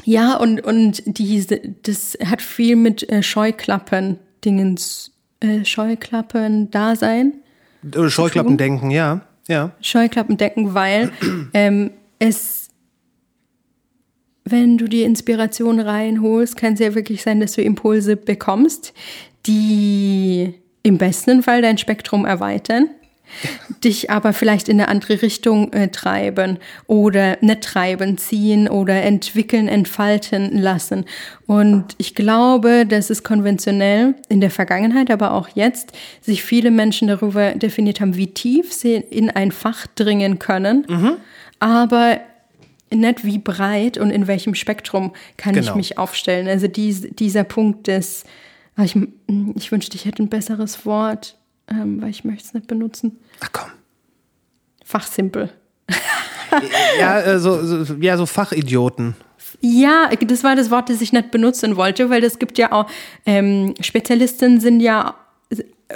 [0.04, 5.11] ja und, und diese, das hat viel mit äh, Scheuklappen, Dingens,
[5.42, 7.34] äh, Scheuklappen-Dasein.
[7.94, 9.22] Äh, Scheuklappen denken, ja.
[9.48, 9.72] Ja.
[9.80, 11.10] Scheuklappen decken, weil
[11.54, 12.68] ähm, es,
[14.44, 18.92] wenn du die Inspiration reinholst, kann es ja wirklich sein, dass du Impulse bekommst,
[19.46, 22.88] die im besten Fall dein Spektrum erweitern.
[23.84, 29.68] Dich aber vielleicht in eine andere Richtung äh, treiben oder nicht treiben, ziehen oder entwickeln,
[29.68, 31.04] entfalten lassen.
[31.46, 37.08] Und ich glaube, dass es konventionell in der Vergangenheit, aber auch jetzt, sich viele Menschen
[37.08, 40.86] darüber definiert haben, wie tief sie in ein Fach dringen können,
[41.58, 42.20] aber
[42.94, 45.76] nicht wie breit und in welchem Spektrum kann ich Genau.
[45.76, 46.46] mich aufstellen.
[46.46, 48.24] Also dies, dieser Punkt des,
[48.76, 48.94] ah, ich,
[49.56, 51.36] ich wünschte, ich hätte ein besseres Wort,
[51.72, 53.18] ähm, weil ich möchte es nicht benutzen.
[53.40, 53.70] Ach komm.
[54.84, 55.50] Fachsimpel.
[57.00, 59.14] Ja, äh, so, so, ja, so Fachidioten.
[59.60, 62.86] Ja, das war das Wort, das ich nicht benutzen wollte, weil es gibt ja auch
[63.24, 65.14] ähm, Spezialisten sind ja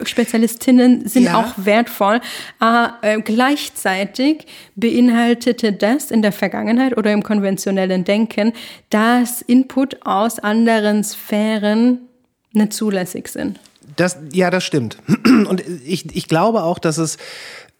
[0.02, 1.40] Spezialistinnen sind Ja.
[1.40, 2.20] auch wertvoll.
[2.58, 8.52] Aber äh, gleichzeitig beinhaltete das in der Vergangenheit oder im konventionellen Denken,
[8.90, 12.00] dass Input aus anderen Sphären
[12.52, 13.58] nicht zulässig sind.
[13.96, 14.98] Das, ja, das stimmt.
[15.24, 17.16] Und ich, ich glaube auch, dass es,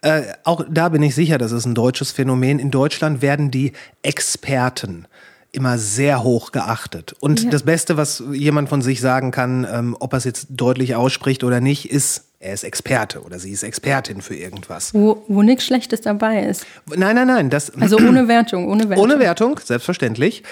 [0.02, 2.58] äh, auch da bin ich sicher, das ist ein deutsches Phänomen.
[2.58, 5.06] In Deutschland werden die Experten
[5.52, 7.14] immer sehr hoch geachtet.
[7.20, 7.50] Und Ja.
[7.50, 11.44] das Beste, was jemand von sich sagen kann, ähm, ob er es jetzt deutlich ausspricht
[11.44, 14.92] oder nicht, ist, er ist Experte oder sie ist Expertin für irgendwas.
[14.92, 16.66] Wo, wo nichts Schlechtes dabei ist.
[16.94, 19.04] Nein, nein, nein, das, Also ohne Wertung, ohne Wertung.
[19.04, 20.42] ohne Wertung, selbstverständlich.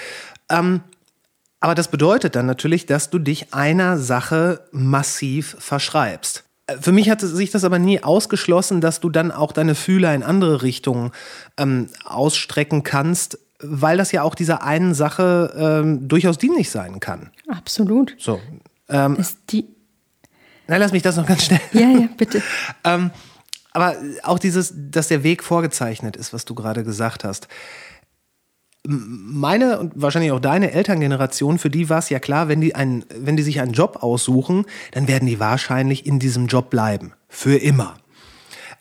[0.49, 0.81] Ähm,
[1.59, 6.43] aber das bedeutet dann natürlich, dass du dich einer Sache massiv verschreibst.
[6.67, 10.13] Äh, Für mich hat sich das aber nie ausgeschlossen, dass du dann auch deine Fühler
[10.13, 11.11] in andere Richtungen
[11.57, 17.31] ähm, ausstrecken kannst, weil das ja auch dieser einen Sache ähm, durchaus dienlich sein kann.
[17.47, 18.15] Absolut.
[18.19, 18.39] So.
[18.89, 19.65] Ähm, Ist die,
[20.67, 21.61] na, lass mich das noch ganz schnell.
[21.73, 22.41] ja, ja, bitte.
[22.83, 23.11] Ähm,
[23.71, 27.49] aber auch dieses, dass der Weg vorgezeichnet ist, was du gerade gesagt hast.
[28.87, 33.05] Meine und wahrscheinlich auch deine Elterngeneration, für die war es ja klar, wenn die, einen,
[33.17, 37.13] wenn die sich einen Job aussuchen, dann werden die wahrscheinlich in diesem Job bleiben.
[37.27, 37.95] Für immer.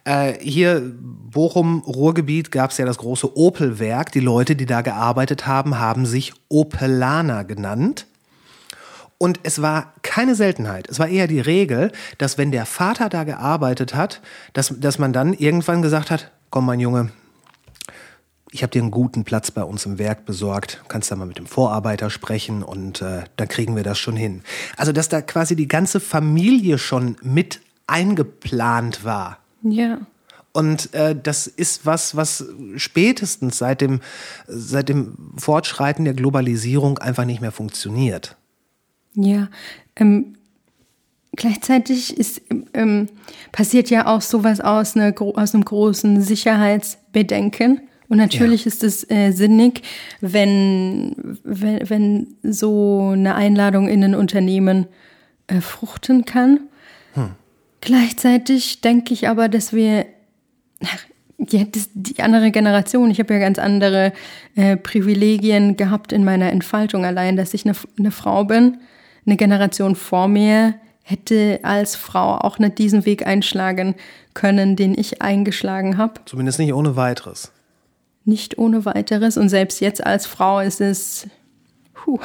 [0.05, 4.13] Äh, hier Bochum, Ruhrgebiet, gab es ja das große Opel-Werk.
[4.13, 8.07] Die Leute, die da gearbeitet haben, haben sich Opelaner genannt.
[9.17, 10.89] Und es war keine Seltenheit.
[10.89, 14.21] Es war eher die Regel, dass wenn der Vater da gearbeitet hat,
[14.53, 17.11] dass, dass man dann irgendwann gesagt hat, komm mein Junge,
[18.55, 21.27] ich habe dir einen guten Platz bei uns im Werk besorgt, Du kannst da mal
[21.27, 24.43] mit dem Vorarbeiter sprechen und äh, dann kriegen wir das schon hin.
[24.77, 29.39] Also dass da quasi die ganze Familie schon mit eingeplant war.
[29.63, 29.99] Ja.
[30.53, 32.45] Und äh, das ist was, was
[32.77, 34.01] spätestens seit dem,
[34.47, 38.37] seit dem Fortschreiten der Globalisierung einfach nicht mehr funktioniert.
[39.15, 39.49] Ja,
[39.97, 40.37] ähm,
[41.35, 42.41] gleichzeitig ist,
[42.73, 43.09] ähm,
[43.51, 47.81] passiert ja auch sowas aus, einer, gro- aus einem großen Sicherheitsbedenken.
[48.15, 49.83] Und natürlich ist es äh, sinnig,
[50.21, 54.87] wenn, wenn, wenn so eine Einladung in ein Unternehmen
[55.49, 56.61] äh, fruchten kann.
[57.85, 60.07] Gleichzeitig denke ich aber, dass wir
[61.51, 64.15] ja, das, die andere Generation, ich habe ja ganz andere
[64.55, 68.79] äh, Privilegien gehabt in meiner Entfaltung, allein, dass ich eine, eine Frau bin.
[69.27, 73.97] Eine Generation vor mir hätte als Frau auch nicht diesen Weg einschlagen
[74.33, 76.21] können, den ich eingeschlagen habe.
[76.25, 77.53] Zumindest nicht ohne weiteres.
[78.25, 79.37] Nicht ohne weiteres.
[79.37, 81.27] Und selbst jetzt als Frau ist es,
[81.93, 82.19] puh,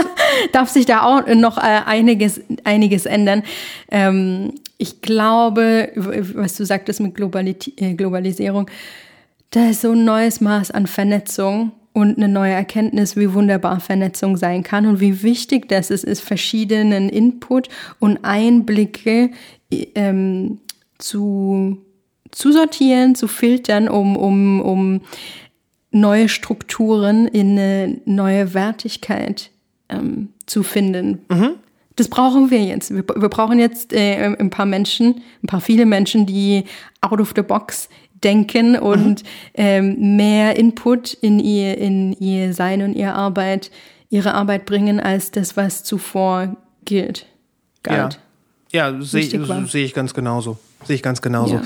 [0.52, 3.42] darf sich da auch noch äh, einiges, einiges ändern.
[3.90, 8.70] Ähm, ich glaube, was du sagtest mit Globaliti äh, Globalisierung,
[9.50, 14.36] da ist so ein neues Maß an Vernetzung und eine neue Erkenntnis, wie wunderbar Vernetzung
[14.36, 19.30] sein kann und wie wichtig das ist, ist verschiedenen Input und Einblicke
[19.94, 20.58] ähm,
[20.98, 21.78] zu,
[22.32, 25.00] zu sortieren, zu filtern, um, um, um
[26.00, 29.50] neue Strukturen in eine neue Wertigkeit
[29.88, 31.22] ähm, zu finden.
[31.96, 32.90] Das brauchen wir jetzt.
[32.94, 36.64] Wir, wir brauchen jetzt äh, ein paar Menschen, ein paar viele Menschen, die
[37.00, 37.88] out of the box
[38.22, 39.22] denken und
[39.54, 43.70] ähm, mehr Input in ihr, in ihr Sein und ihre Arbeit,
[44.10, 47.26] ihre Arbeit bringen, als das, was zuvor gilt.
[47.82, 48.20] Galt.
[48.72, 49.22] Ja, ja sehe
[49.66, 50.58] seh ich ganz genauso.
[50.84, 51.54] Sehe ich ganz genauso.
[51.56, 51.62] Ja.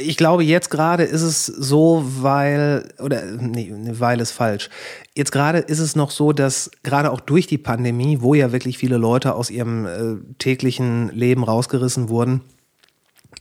[0.00, 4.70] Ich glaube, jetzt gerade ist es so, weil, oder nee, weil ist falsch.
[5.14, 8.78] Jetzt gerade ist es noch so, dass gerade auch durch die Pandemie, wo ja wirklich
[8.78, 12.42] viele Leute aus ihrem äh, täglichen Leben rausgerissen wurden,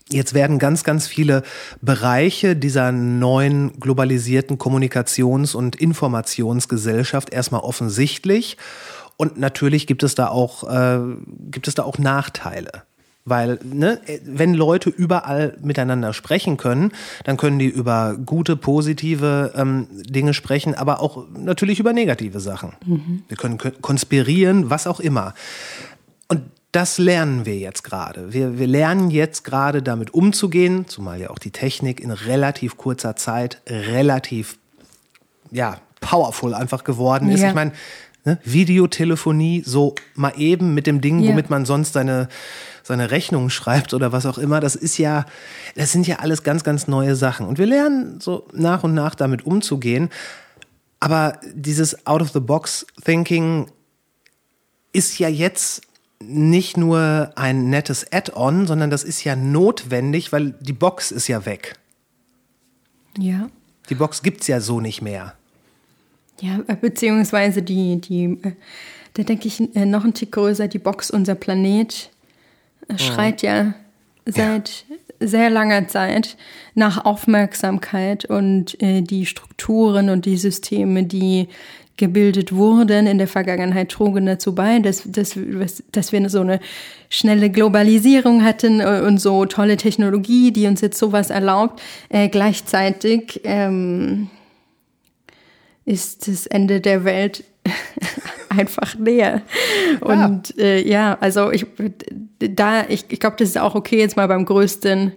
[0.10, 1.44] Jetzt werden ganz, ganz viele
[1.82, 8.58] Bereiche dieser neuen globalisierten Kommunikations- und Informationsgesellschaft erstmal offensichtlich.
[9.18, 11.00] Und natürlich gibt es da auch, äh,
[11.50, 12.84] gibt es da auch Nachteile.
[13.26, 16.92] Weil, ne, wenn Leute überall miteinander sprechen können,
[17.24, 22.74] dann können die über gute, positive ähm, Dinge sprechen, aber auch natürlich über negative Sachen.
[23.30, 25.34] Wir können ko- konspirieren, was auch immer.
[26.28, 26.42] Und
[26.74, 28.34] das lernen wir jetzt gerade.
[28.34, 33.16] Wir, wir lernen jetzt gerade damit umzugehen, zumal ja auch die Technik in relativ kurzer
[33.16, 34.58] Zeit relativ
[35.50, 37.40] ja, powerful einfach geworden ist.
[37.42, 37.50] Ja.
[37.50, 37.72] Ich meine,
[38.26, 41.32] ne, Videotelefonie so mal eben mit dem Ding, Ja.
[41.32, 42.28] womit man sonst seine,
[42.84, 45.26] seine Rechnung schreibt oder was auch immer, das ist ja,
[45.76, 47.48] das sind ja alles ganz, ganz neue Sachen.
[47.48, 50.10] Und wir lernen so nach und nach damit umzugehen.
[51.00, 53.68] Aber dieses Out-of-the-Box-Thinking
[54.92, 55.82] ist ja jetzt
[56.20, 61.46] nicht nur ein nettes Add-on, sondern das ist ja notwendig, weil die Box ist ja
[61.46, 61.76] weg.
[63.18, 63.50] Ja.
[63.90, 65.34] Die Box gibt's ja so nicht mehr.
[66.40, 68.54] Ja, äh, beziehungsweise die, die, äh,
[69.14, 72.12] da denke ich äh, noch ein Tick größer, die Box, unser Planet,
[72.88, 73.74] äh, schreit ja
[74.26, 74.86] seit
[75.20, 76.38] sehr langer Zeit
[76.76, 81.48] nach Aufmerksamkeit und äh, die Strukturen und die Systeme, die
[81.96, 85.38] gebildet wurden in der Vergangenheit, trugen dazu bei, dass, dass,
[85.92, 86.60] dass wir so eine
[87.10, 91.82] schnelle Globalisierung hatten äh, und so tolle Technologie, die uns jetzt sowas erlaubt.
[92.10, 94.30] Äh, gleichzeitig ähm,
[95.86, 97.44] ist das Ende der Welt
[98.58, 99.42] einfach näher.
[100.02, 101.66] Und ja, äh, ja also ich
[102.40, 105.14] da, ich, ich glaube, das ist auch okay, jetzt mal beim größten,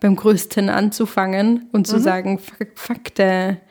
[0.00, 3.58] beim größten anzufangen und zu sagen, fuck, fuck der.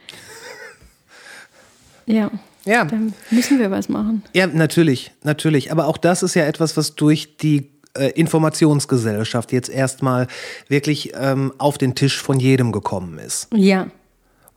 [2.08, 2.30] Ja.
[2.66, 2.86] Ja.
[2.86, 4.24] Dann müssen wir was machen.
[4.34, 5.72] Ja, natürlich, natürlich.
[5.72, 10.28] Aber auch das ist ja etwas, was durch die äh, Informationsgesellschaft jetzt erstmal
[10.68, 13.48] wirklich ähm, auf den Tisch von jedem gekommen ist.
[13.54, 13.88] Ja.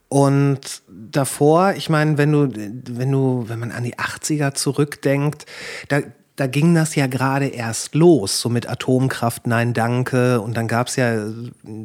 [0.08, 2.48] Und davor, ich meine, wenn du,
[2.90, 5.44] wenn du, wenn man an die 80er zurückdenkt,
[5.88, 6.00] da,
[6.36, 10.40] da ging das ja gerade erst los, so mit Atomkraft, nein, danke.
[10.40, 11.26] Und dann gab's ja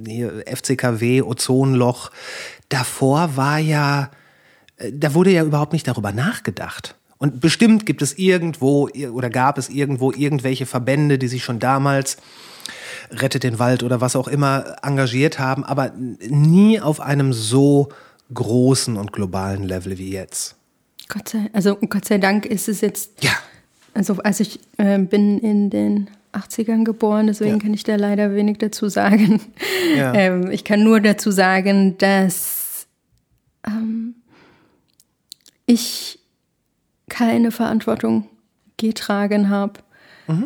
[0.05, 2.11] hier FCKW, Ozonloch.
[2.69, 4.09] Davor war ja,
[4.77, 6.95] äh, da wurde ja überhaupt nicht darüber nachgedacht.
[7.17, 12.17] Und bestimmt gibt es irgendwo oder gab es irgendwo irgendwelche Verbände, die sich schon damals
[13.11, 17.89] Rettet den Wald oder was auch immer engagiert haben, aber nie auf einem so
[18.33, 20.55] großen und globalen Level wie jetzt.
[21.09, 23.23] Gott sei, also Gott sei Dank ist es jetzt.
[23.23, 23.31] Ja.
[23.93, 27.59] Also, also ich äh, bin in den 80ern geboren, deswegen Ja.
[27.59, 29.39] kann ich da leider wenig dazu sagen.
[29.95, 30.13] Ja.
[30.15, 32.87] Ähm, ich kann nur dazu sagen, dass
[33.67, 34.15] ähm,
[35.65, 36.19] ich
[37.09, 38.27] keine Verantwortung
[38.77, 39.79] getragen habe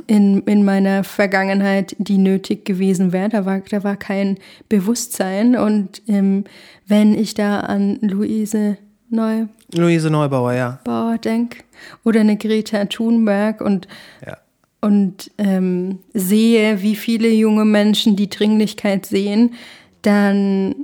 [0.08, 3.30] in, in meiner Vergangenheit, die nötig gewesen wäre.
[3.30, 4.38] Da war, da war kein
[4.70, 5.56] Bewusstsein.
[5.56, 6.46] Und ähm,
[6.88, 8.78] wenn ich da an Luise
[9.10, 11.18] Neubauer Luise Neubauer, ja.
[11.18, 11.60] denke
[12.04, 13.88] oder eine Greta Thunberg und
[14.26, 14.38] ja.
[14.82, 19.56] und ähm, sehe, wie viele junge Menschen die Dringlichkeit sehen,
[20.02, 20.76] dann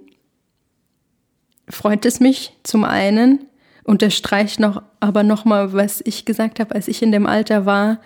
[1.69, 3.45] freut es mich zum einen,
[3.83, 7.99] unterstreicht noch aber nochmal, was ich gesagt habe, als ich in dem Alter war,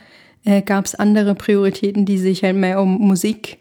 [0.48, 3.58] äh, gab es andere Prioritäten, die sich halt mehr um Musik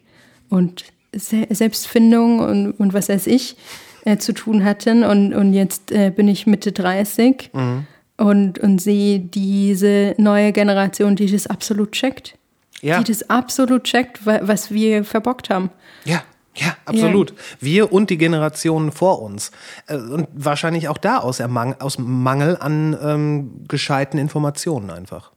[0.49, 0.84] und
[1.14, 3.57] Se Selbstfindung und, und was weiß ich
[4.05, 5.03] äh, zu tun hatten.
[5.03, 7.51] Und, und jetzt äh, bin ich Mitte 30
[8.18, 12.37] und, und sehe diese neue Generation, die das absolut checkt.
[12.82, 12.99] Ja.
[13.03, 15.70] Die das absolut checkt, wa- was wir verbockt haben.
[16.05, 16.22] Ja,
[16.55, 17.32] ja, absolut.
[17.61, 19.51] Wir und die Generationen vor uns.
[19.87, 25.32] Äh, Und wahrscheinlich auch da aus, Ermang aus Mangel an ähm, gescheiten Informationen einfach.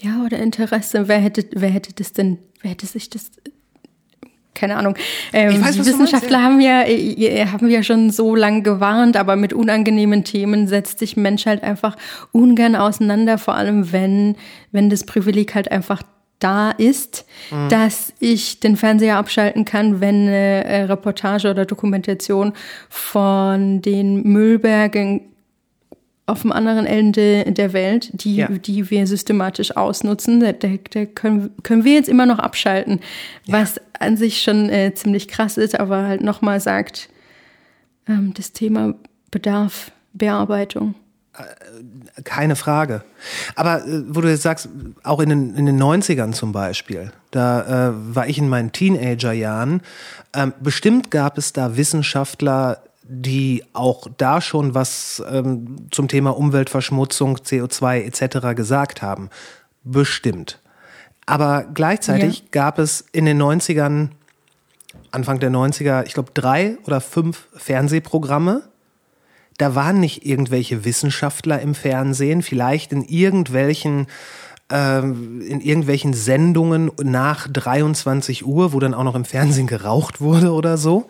[0.00, 1.08] Ja, oder Interesse.
[1.08, 3.30] Wer hätte, wer hätte das denn, wer hätte sich das,
[4.54, 4.94] keine Ahnung.
[5.32, 9.52] Ähm, weiß, die Wissenschaftler haben ja, äh, haben ja schon so lang gewarnt, aber mit
[9.52, 11.96] unangenehmen Themen setzt sich Mensch halt einfach
[12.32, 14.36] ungern auseinander, vor allem wenn,
[14.72, 16.02] wenn das Privileg halt einfach
[16.38, 17.68] da ist, Mhm.
[17.70, 22.52] dass ich den Fernseher abschalten kann, wenn eine äh, Reportage oder Dokumentation
[22.90, 25.22] von den Müllbergen
[26.26, 28.48] auf dem anderen Ende der Welt, die, Ja.
[28.48, 33.00] die wir systematisch ausnutzen, da, da, da können, können wir jetzt immer noch abschalten,
[33.46, 37.08] was an sich schon äh, ziemlich krass ist, aber halt nochmal sagt,
[38.08, 38.94] ähm, das Thema
[39.30, 40.94] bedarf Bearbeitung.
[42.24, 43.02] Keine Frage.
[43.54, 44.68] Aber äh, wo du jetzt sagst,
[45.02, 49.82] auch in den, in den 90ern zum Beispiel, da äh, war ich in meinen Teenagerjahren,
[50.34, 57.36] ähm, bestimmt gab es da Wissenschaftler, die auch da schon was ähm, zum Thema Umweltverschmutzung,
[57.38, 58.56] CO2 etc.
[58.56, 59.30] gesagt haben.
[59.84, 60.60] Bestimmt.
[61.26, 62.44] Aber gleichzeitig Ja.
[62.50, 64.10] gab es in den 90ern,
[65.10, 68.62] Anfang der 90er, ich glaube drei oder fünf Fernsehprogramme,
[69.58, 74.06] da waren nicht irgendwelche Wissenschaftler im Fernsehen, vielleicht in irgendwelchen
[74.68, 80.76] in irgendwelchen Sendungen nach 23 Uhr, wo dann auch noch im Fernsehen geraucht wurde oder
[80.76, 81.06] so.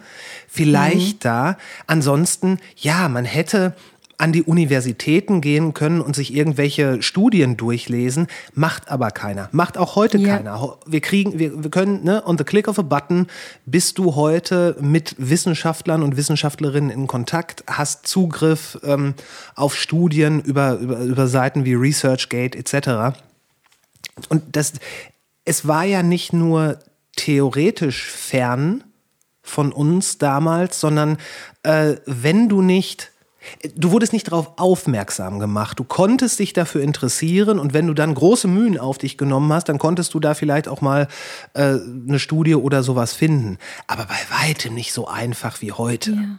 [0.48, 1.56] Vielleicht da.
[1.86, 3.74] Ansonsten, ja, man hätte
[4.18, 9.48] an die Universitäten gehen können und sich irgendwelche Studien durchlesen, macht aber keiner.
[9.52, 10.36] Macht auch heute Ja.
[10.36, 10.76] keiner.
[10.86, 13.26] Wir kriegen, wir, wir können, ne, on the click of a button
[13.66, 19.14] bist du heute mit Wissenschaftlern und Wissenschaftlerinnen in Kontakt, hast Zugriff ähm,
[19.54, 23.18] auf Studien über, über, über Seiten wie ResearchGate etc.
[24.28, 24.72] Und das,
[25.44, 26.78] es war ja nicht nur
[27.16, 28.84] theoretisch fern
[29.42, 31.18] von uns damals, sondern
[31.62, 33.12] äh, wenn du nicht,
[33.76, 35.78] du wurdest nicht darauf aufmerksam gemacht.
[35.78, 39.68] Du konntest dich dafür interessieren und wenn du dann große Mühen auf dich genommen hast,
[39.68, 41.06] dann konntest du da vielleicht auch mal
[41.54, 41.76] äh,
[42.08, 43.58] eine Studie oder sowas finden.
[43.86, 46.10] Aber bei weitem nicht so einfach wie heute.
[46.12, 46.38] Ja.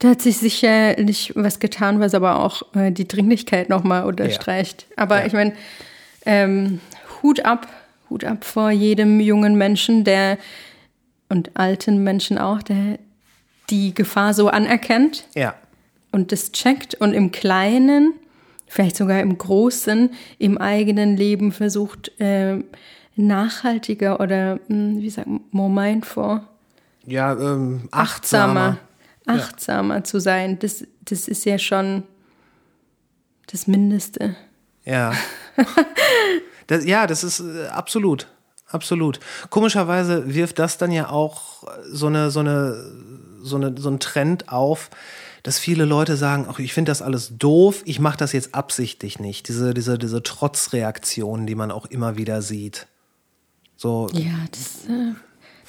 [0.00, 4.86] Da hat sich sicherlich was getan, was aber auch äh, die Dringlichkeit nochmal unterstreicht.
[4.96, 5.26] Aber Ja.
[5.26, 5.52] ich meine,
[6.26, 6.80] ähm,
[7.22, 7.66] Hut ab,
[8.10, 10.38] Hut ab vor jedem jungen Menschen, der
[11.28, 12.98] und alten Menschen auch, der
[13.70, 15.54] die Gefahr so anerkennt Ja.
[16.12, 18.12] und das checkt und im Kleinen,
[18.66, 22.64] vielleicht sogar im Großen, im eigenen Leben versucht, ähm,
[23.16, 26.42] nachhaltiger oder, mh, wie sagt man, more mindful,
[27.06, 28.78] Ja, ähm, achtsamer,
[29.26, 29.40] achtsamer.
[29.44, 30.58] achtsamer zu sein.
[30.58, 32.02] Das, das ist ja schon
[33.46, 34.36] das Mindeste.
[34.84, 35.12] Ja.
[36.66, 38.28] das, ja, das ist äh, absolut.
[38.68, 39.20] Absolut.
[39.50, 42.84] Komischerweise wirft das dann ja auch so eine, so eine,
[43.42, 44.90] so eine, so einen Trend auf,
[45.44, 49.20] dass viele Leute sagen, ach, ich finde das alles doof, ich mache das jetzt absichtlich
[49.20, 49.46] nicht.
[49.46, 52.88] Diese, diese, diese Trotzreaktionen, die man auch immer wieder sieht.
[53.76, 55.14] So, Ja, das, äh,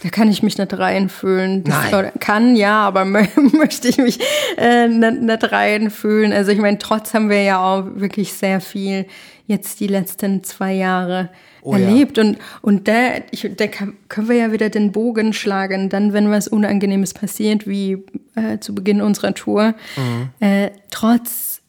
[0.03, 1.63] da kann ich mich nicht reinfühlen.
[1.63, 2.11] Das, Nein.
[2.19, 4.19] Kann ja, aber mö möchte ich mich
[4.57, 6.33] äh, nicht, nicht reinfühlen.
[6.33, 9.05] Also ich meine, trotz haben wir ja auch wirklich sehr viel
[9.47, 11.29] jetzt die letzten zwei Jahre
[11.65, 11.79] Oh ja.
[11.79, 12.19] erlebt.
[12.19, 16.47] Und, und da, ich, da können wir ja wieder den Bogen schlagen, dann, wenn was
[16.47, 18.03] Unangenehmes passiert, wie
[18.35, 19.73] äh, zu Beginn unserer Tour.
[19.97, 20.29] Mhm.
[20.39, 21.61] Äh, trotz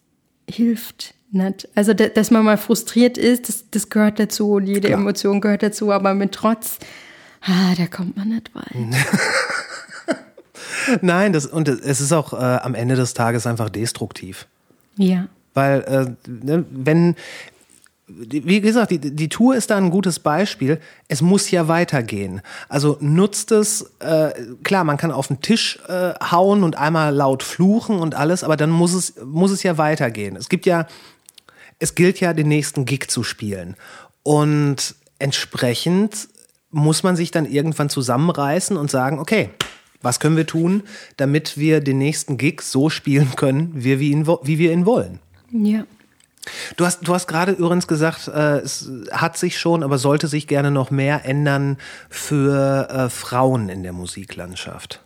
[0.49, 1.69] hilft nicht.
[1.75, 5.01] Also, da, dass man mal frustriert ist, das, das gehört dazu jede Klar.
[5.01, 6.79] Emotion gehört dazu, aber mit Trotz,
[7.47, 8.75] ah, da kommt man nicht weit.
[11.03, 14.47] nein, das, und es ist auch äh, am Ende des Tages einfach destruktiv.
[14.97, 15.29] Ja.
[15.55, 17.17] Weil, äh, ne, wenn,
[18.09, 20.81] wie gesagt, die, die Tour ist da ein gutes Beispiel.
[21.09, 22.43] Es muss ja weitergehen.
[22.69, 24.31] Also nutzt es, äh,
[24.63, 28.57] klar, man kann auf den Tisch äh, hauen und einmal laut fluchen und alles, aber
[28.57, 30.37] dann muss es, muss es ja weitergehen.
[30.37, 30.87] Es gibt ja,
[31.79, 33.77] es gilt ja, den nächsten Gig zu spielen.
[34.23, 36.29] Und entsprechend
[36.71, 39.51] muss man sich dann irgendwann zusammenreißen und sagen, okay,
[40.03, 40.83] was können wir tun,
[41.17, 45.21] damit wir den nächsten Gig so spielen können, wie wir ihn, wie wir ihn wollen.
[45.53, 45.85] Ja.
[46.77, 50.47] Du hast, du hast gerade übrigens gesagt, äh, es hat sich schon, aber sollte sich
[50.47, 51.77] gerne noch mehr ändern
[52.09, 55.03] für äh, Frauen in der Musiklandschaft.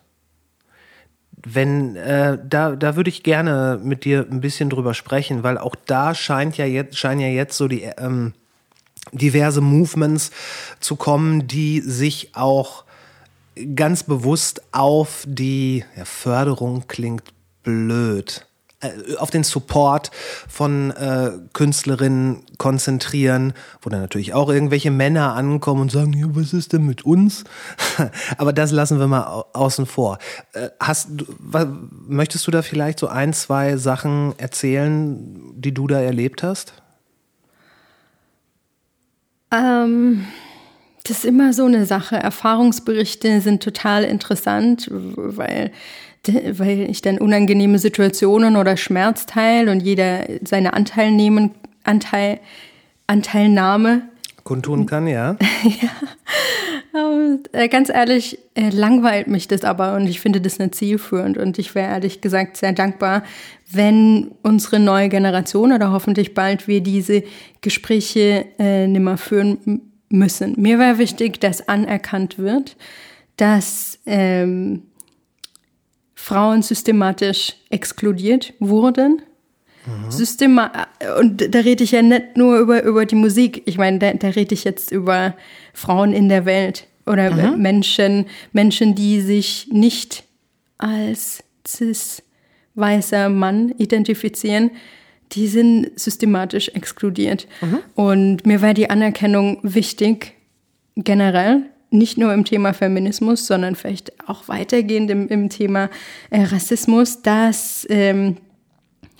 [1.42, 5.74] Wenn, äh, da, da würde ich gerne mit dir ein bisschen drüber sprechen, weil auch
[5.86, 8.34] da scheint ja jetzt, scheinen ja jetzt so die ähm,
[9.12, 10.30] diverse Movements
[10.80, 12.84] zu kommen, die sich auch
[13.74, 17.24] ganz bewusst auf die ja, Förderung klingt
[17.62, 18.46] blöd,
[18.80, 20.10] äh, auf den Support
[20.48, 26.52] von äh, Künstlerinnen konzentrieren, wo dann natürlich auch irgendwelche Männer ankommen und sagen, ja, was
[26.52, 27.44] ist denn mit uns?
[28.38, 30.18] Aber das lassen wir mal au außen vor.
[30.52, 31.68] Äh, hast du, wa-
[32.06, 36.74] möchtest du da vielleicht so ein, zwei Sachen erzählen, die du da erlebt hast?
[39.52, 40.26] Ähm,
[41.04, 42.16] das ist immer so eine Sache.
[42.16, 45.72] Erfahrungsberichte sind total interessant, weil,
[46.26, 52.40] weil ich dann unangenehme Situationen oder Schmerz teile und jeder seine Anteil nehmen, Anteil,
[53.06, 54.02] Anteilnahme
[54.44, 55.36] Kundtun kann, ja.
[56.92, 61.38] Und, äh, ganz ehrlich, äh, langweilt mich das aber und ich finde das nicht zielführend.
[61.38, 63.22] Und ich wäre ehrlich gesagt sehr dankbar,
[63.72, 67.22] wenn unsere neue Generation oder hoffentlich bald wir diese
[67.60, 70.54] Gespräche äh, nimmer führen müssen.
[70.60, 72.76] Mir wäre wichtig, dass anerkannt wird,
[73.36, 74.82] dass ähm,
[76.14, 79.22] Frauen systematisch exkludiert wurden.
[80.10, 80.70] Systema
[81.18, 83.62] und da rede ich ja nicht nur über, über die Musik.
[83.64, 85.34] Ich meine, da, da rede ich jetzt über
[85.72, 90.24] Frauen in der Welt oder Menschen, Menschen, die sich nicht
[90.76, 92.22] als cis
[92.74, 94.70] weißer Mann identifizieren,
[95.32, 97.46] die sind systematisch exkludiert.
[97.94, 100.34] Und mir war die Anerkennung wichtig,
[100.96, 105.90] generell, nicht nur im Thema Feminismus, sondern vielleicht auch weitergehend im, im Thema
[106.30, 108.36] äh, Rassismus, dass, ähm,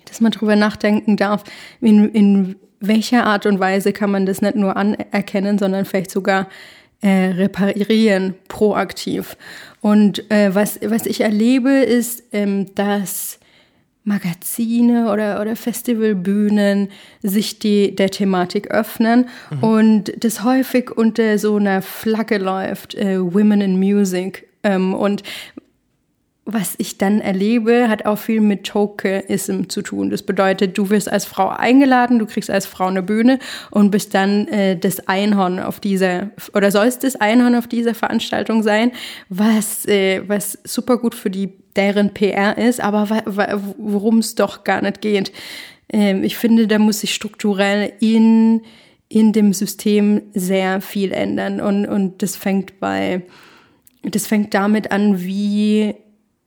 [0.04, 1.42] dass man darüber nachdenken darf,
[1.80, 6.48] in, in welcher Art und Weise kann man das nicht nur anerkennen, sondern vielleicht sogar
[7.02, 9.36] äh, reparieren, proaktiv.
[9.80, 13.39] Und äh, was, was ich erlebe, ist, ähm, dass
[14.04, 16.88] Magazine oder, oder Festivalbühnen
[17.22, 19.28] sich die, der Thematik öffnen
[19.60, 24.48] und das häufig unter so einer Flagge läuft, äh, Women in Music.
[24.62, 25.22] Ähm, und
[26.52, 30.10] was ich dann erlebe, hat auch viel mit Tokenism zu tun.
[30.10, 33.38] Das bedeutet, du wirst als Frau eingeladen, du kriegst als Frau eine Bühne
[33.70, 38.62] und bist dann äh, das Einhorn auf dieser, oder sollst das Einhorn auf dieser Veranstaltung
[38.62, 38.92] sein,
[39.28, 43.08] was, äh, was super gut für die, deren PR ist, aber
[43.78, 45.32] worum es doch gar nicht geht.
[45.92, 48.62] Ähm, ich finde, da muss sich strukturell in,
[49.08, 53.22] in dem System sehr viel ändern und, und das fängt bei,
[54.02, 55.94] das fängt damit an, wie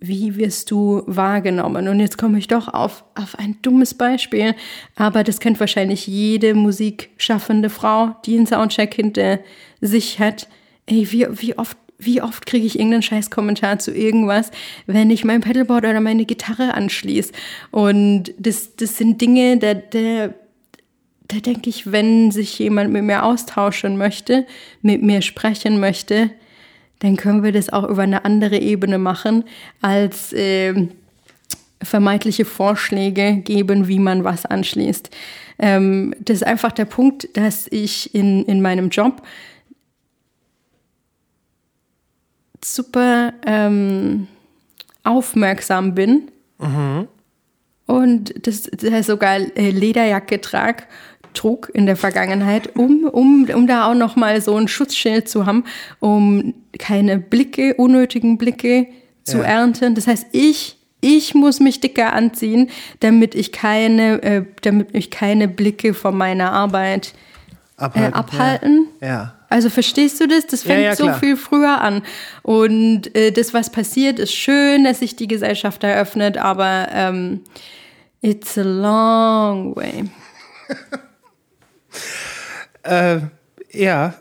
[0.06, 1.88] wie wirst du wahrgenommen?
[1.88, 4.54] Und jetzt komme ich doch auf, auf ein dummes Beispiel,
[4.98, 9.40] aber das kennt wahrscheinlich jede musikschaffende Frau, die einen Soundcheck hinter
[9.80, 10.50] sich hat.
[10.88, 14.52] Ey, wie, wie oft wie oft kriege ich irgendeinen scheiß Kommentar zu irgendwas,
[14.88, 17.32] wenn ich mein Pedalboard oder meine Gitarre anschließe?
[17.72, 20.34] Und das, das sind Dinge, da, da,
[21.30, 24.46] da denke ich, wenn sich jemand mit mir austauschen möchte,
[24.82, 26.32] mit mir sprechen möchte,
[27.04, 29.44] dann können wir das auch über eine andere Ebene machen,
[29.82, 30.88] als äh,
[31.82, 35.10] vermeintliche Vorschläge geben, wie man was anschließt.
[35.60, 39.22] Ähm, das ist einfach der Punkt, dass ich in, in meinem Job
[42.64, 44.28] super ähm,
[45.04, 47.10] aufmerksam bin mhm.
[47.86, 50.86] und das, das sogar äh, Lederjacke trage
[51.34, 55.64] trug in der Vergangenheit, um, um, um da auch nochmal so ein Schutzschild zu haben,
[56.00, 58.88] um keine Blicke, unnötigen Blicke
[59.24, 59.44] zu ja.
[59.44, 59.96] ernten.
[59.96, 62.70] Das heißt, ich, ich muss mich dicker anziehen,
[63.00, 67.14] damit ich keine, äh, damit ich keine Blicke von meiner Arbeit
[67.78, 68.14] abhalten.
[68.14, 68.88] Äh, abhalten.
[69.02, 69.08] Ja.
[69.08, 69.34] ja.
[69.50, 70.48] Also verstehst du das?
[70.48, 72.02] Das fängt ja, ja, so viel früher an.
[72.42, 77.42] Und äh, das, was passiert, ist schön, dass sich die Gesellschaft eröffnet, aber ähm,
[78.22, 80.06] it's a long way.
[82.84, 83.20] Äh,
[83.72, 84.14] ja,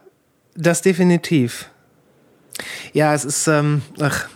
[0.55, 1.69] das definitiv.
[2.93, 4.29] Ja, es ist, ähm, ach,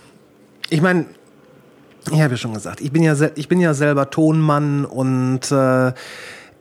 [0.69, 1.05] ich meine,
[2.11, 5.93] ich habe ja schon gesagt, ich bin ja, ich bin ja selber Tonmann und äh,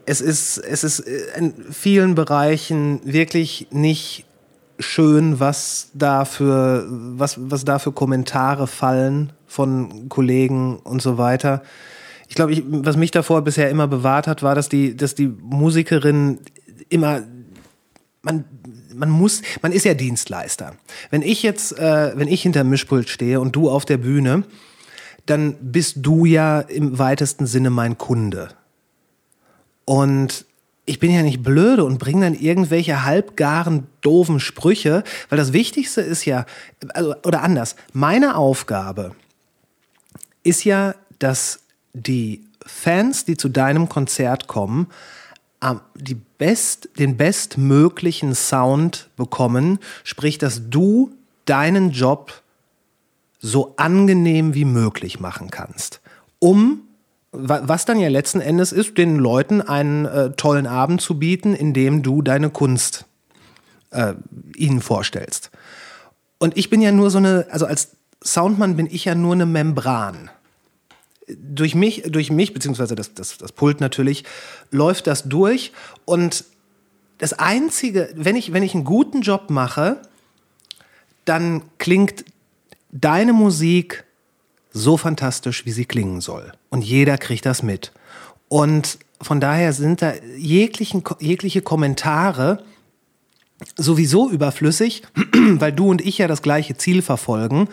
[0.07, 4.25] es ist, es ist in vielen Bereichen wirklich nicht
[4.79, 11.63] schön, was da für, was, was da für Kommentare fallen von Kollegen und so weiter.
[12.29, 16.41] Ich glaube, was mich davor bisher immer bewahrt hat, war, dass die, dass die Musikerin
[16.89, 17.23] immer
[18.27, 18.45] man,
[18.93, 20.75] man muss, man ist ja Dienstleister.
[21.11, 24.43] Wenn ich jetzt, äh, wenn ich hinter Mischpult stehe und du auf der Bühne,
[25.27, 28.49] dann bist du ja im weitesten Sinne mein Kunde.
[29.85, 30.45] Und
[30.85, 36.01] ich bin ja nicht blöde und bringe dann irgendwelche halbgaren, doofen Sprüche, weil das Wichtigste
[36.01, 36.47] ist ja,
[36.95, 39.15] also, oder anders, meine Aufgabe
[40.43, 41.61] ist ja, dass
[41.93, 44.89] die Fans, die zu deinem Konzert kommen,
[45.95, 51.13] die best, den bestmöglichen Sound bekommen, sprich, dass du
[51.45, 52.43] deinen Job
[53.41, 56.01] so angenehm wie möglich machen kannst,
[56.39, 56.83] um
[57.33, 62.03] was dann ja letzten Endes ist, den Leuten einen äh, tollen Abend zu bieten, indem
[62.03, 63.05] du deine Kunst
[63.91, 64.15] äh,
[64.57, 65.51] ihnen vorstellst.
[66.39, 67.91] Und ich bin ja nur so eine, also als
[68.25, 70.31] Soundmann bin ich ja nur eine Membran
[71.29, 74.25] durch mich, durch mich, beziehungsweise das, das, das Pult natürlich,
[74.71, 75.73] läuft das durch.
[76.05, 76.45] Und
[77.19, 80.01] das Einzige, wenn ich, wenn ich einen guten Job mache,
[81.25, 82.25] dann klingt
[82.93, 84.05] deine Musik
[84.73, 86.53] so fantastisch, wie sie klingen soll.
[86.71, 87.93] Und jeder kriegt das mit.
[88.49, 92.63] Und von daher sind da jeglichen, jegliche Kommentare
[93.77, 95.03] sowieso überflüssig,
[95.35, 97.69] weil du und ich ja das gleiche Ziel verfolgen,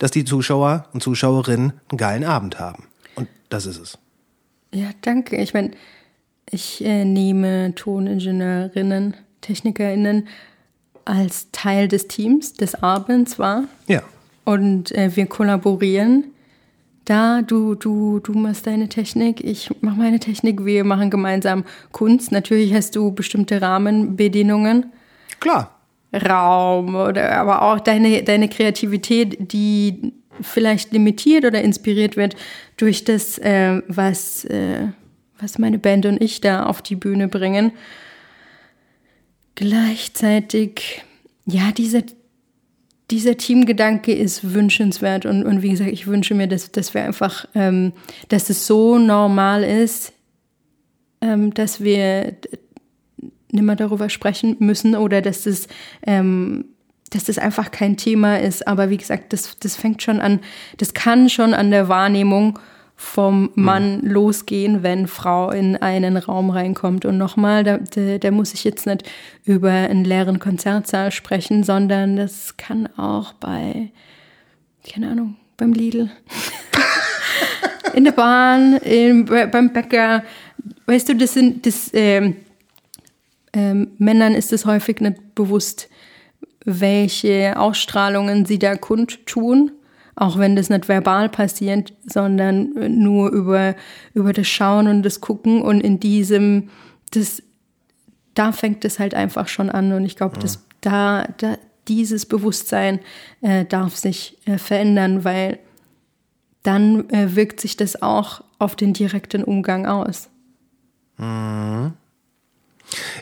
[0.00, 2.84] dass die Zuschauer und Zuschauerinnen einen geilen Abend haben.
[3.14, 3.98] Und das ist es.
[4.72, 5.36] Ja, danke.
[5.36, 5.72] Ich meine,
[6.50, 10.26] ich äh, nehme Toningenieurinnen, TechnikerInnen
[11.04, 13.64] als Teil des Teams des Abends wahr.
[13.86, 14.02] Ja.
[14.44, 16.24] Und äh, wir kollaborieren.
[17.04, 22.30] Da, du, du, du machst deine Technik, ich mache meine Technik, wir machen gemeinsam Kunst.
[22.30, 24.92] Natürlich hast du bestimmte Rahmenbedingungen.
[25.40, 25.79] Klar.
[26.14, 32.34] Raum oder aber auch deine, deine Kreativität, die vielleicht limitiert oder inspiriert wird
[32.76, 34.88] durch das, äh, was, äh,
[35.38, 37.72] was meine Band und ich da auf die Bühne bringen.
[39.54, 41.02] Gleichzeitig,
[41.46, 42.02] ja, dieser,
[43.10, 47.46] dieser Teamgedanke ist wünschenswert und, und wie gesagt, ich wünsche mir, dass, dass wir einfach,
[47.54, 47.92] ähm,
[48.28, 50.12] dass es so normal ist,
[51.20, 52.36] ähm, dass wir
[53.52, 55.66] nimmer darüber sprechen müssen oder dass das,
[56.06, 56.66] ähm,
[57.10, 58.66] dass das einfach kein Thema ist.
[58.66, 60.40] Aber wie gesagt, das, das fängt schon an,
[60.78, 62.58] das kann schon an der Wahrnehmung
[63.00, 67.06] vom Mann losgehen, wenn Frau in einen Raum reinkommt.
[67.06, 69.04] Und nochmal, da, da, da muss ich jetzt nicht
[69.44, 73.90] über einen leeren Konzertsaal sprechen, sondern das kann auch bei,
[74.86, 76.10] keine Ahnung, beim Lidl,
[77.94, 80.22] in der Bahn, im, beim Bäcker.
[80.84, 82.36] Weißt du, das sind, das, ähm,
[83.52, 85.88] ähm, Männern ist es häufig nicht bewusst,
[86.64, 89.72] welche Ausstrahlungen sie da kundtun
[90.20, 93.74] auch wenn das nicht verbal passiert, sondern nur über,
[94.12, 96.68] über das Schauen und das Gucken und in diesem,
[97.12, 97.42] das,
[98.34, 100.42] da fängt es halt einfach schon an und ich glaube, ja.
[100.42, 101.56] dass da, da
[101.88, 103.00] dieses Bewusstsein
[103.40, 105.58] äh, darf sich äh, verändern, weil
[106.62, 110.28] dann äh, wirkt sich das auch auf den direkten Umgang aus.
[111.16, 111.94] Mhm.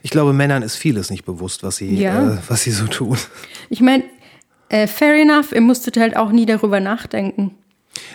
[0.02, 2.34] Ich glaube, Männern ist vieles nicht bewusst, was sie, ja.
[2.34, 3.18] äh, was sie so tun.
[3.68, 4.04] Ich meine,
[4.68, 7.54] äh, fair enough, ihr musstet halt auch nie darüber nachdenken.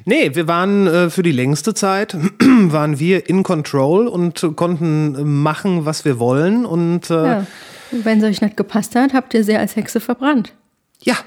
[0.05, 5.85] Nee, wir waren äh, für die längste Zeit, waren wir in Control und konnten machen,
[5.85, 6.65] was wir wollen.
[6.65, 7.47] Und äh, ja.
[7.91, 10.53] wenn es euch nicht gepasst hat, habt ihr sie als Hexe verbrannt.
[11.01, 11.17] Ja,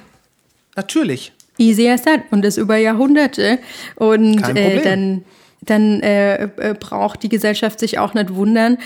[0.74, 1.32] natürlich.
[1.58, 2.20] Easy as that.
[2.30, 3.58] Und das über Jahrhunderte.
[3.96, 5.24] Und äh, dann
[5.62, 8.78] dann äh, äh, braucht die Gesellschaft sich auch nicht wundern,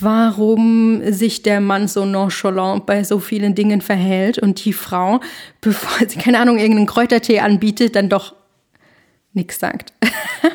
[0.00, 5.20] warum sich der Mann so nonchalant bei so vielen Dingen verhält und die Frau,
[5.60, 8.34] bevor sie, keine Ahnung, irgendeinen Kräutertee anbietet, dann doch
[9.34, 9.92] nichts sagt.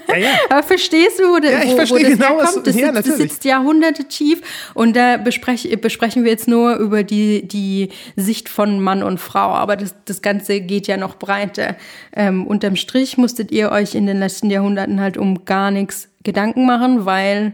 [0.07, 0.29] Ja, ja.
[0.49, 2.67] Aber verstehst du, wo, ja, wo, wo das genau, herkommt?
[2.67, 4.41] Das, ja, sitzt, das sitzt Jahrhunderte tief
[4.73, 9.49] und da besprech, besprechen wir jetzt nur über die, die Sicht von Mann und Frau.
[9.49, 11.75] Aber das, das Ganze geht ja noch breiter.
[12.15, 16.65] Ähm, unterm Strich musstet ihr euch in den letzten Jahrhunderten halt um gar nichts Gedanken
[16.65, 17.53] machen, weil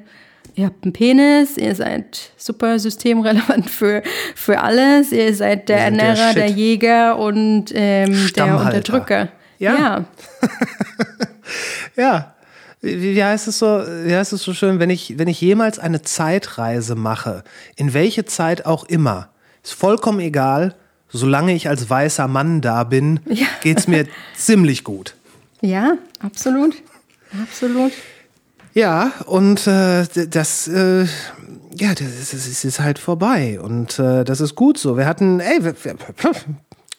[0.56, 4.04] ihr habt einen Penis, ihr seid super systemrelevant für,
[4.36, 9.30] für alles, ihr seid der Ernährer, der, der, Jäger und ähm, der Unterdrücker.
[9.60, 9.76] Ja.
[9.78, 10.06] Ja.
[11.96, 12.36] ja.
[12.82, 15.80] Wie, wie, heißt es so, wie heißt es so schön, wenn ich, wenn ich jemals
[15.80, 17.44] eine Zeitreise mache,
[17.76, 19.30] in welche Zeit auch immer,
[19.64, 20.76] ist vollkommen egal,
[21.10, 23.48] solange ich als weißer Mann da bin, ja.
[23.62, 24.06] geht es mir
[24.38, 25.16] ziemlich gut.
[25.62, 26.76] Ja, absolut.
[27.42, 27.92] Absolut.
[28.74, 31.06] Ja, und äh, das, äh,
[31.76, 33.60] ja, das, das ist halt vorbei.
[33.60, 34.98] Und äh, das ist gut so.
[34.98, 35.96] Wir hatten, ey, wir, wir,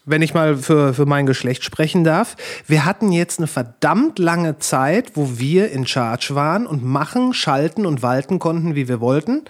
[0.06, 2.36] wenn ich mal für, für mein Geschlecht sprechen darf.
[2.66, 7.84] Wir hatten jetzt eine verdammt lange Zeit, wo wir in Charge waren und machen, schalten
[7.84, 9.42] und walten konnten, wie wir wollten.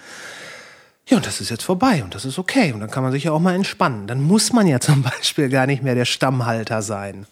[1.08, 2.72] Ja, und das ist jetzt vorbei und das ist okay.
[2.72, 4.08] Und dann kann man sich ja auch mal entspannen.
[4.08, 7.26] Dann muss man ja zum Beispiel gar nicht mehr der Stammhalter sein.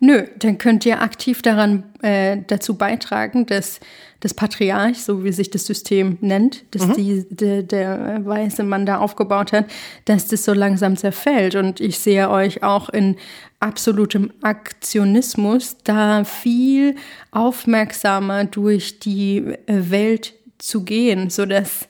[0.00, 3.80] Nö, dann könnt ihr aktiv daran äh, dazu beitragen, dass
[4.20, 6.94] das Patriarch, so wie sich das System nennt, dass mhm.
[6.94, 9.66] die, de, der weiße Mann da aufgebaut hat,
[10.04, 11.56] dass das so langsam zerfällt.
[11.56, 13.16] Und ich sehe euch auch in
[13.58, 16.94] absolutem Aktionismus da viel
[17.32, 21.88] aufmerksamer durch die äh, Welt zu gehen, sodass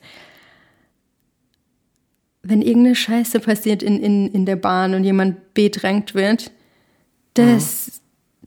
[2.41, 6.51] wenn irgendeine Scheiße passiert in, in, in der Bahn und jemand bedrängt wird,
[7.33, 7.98] dass,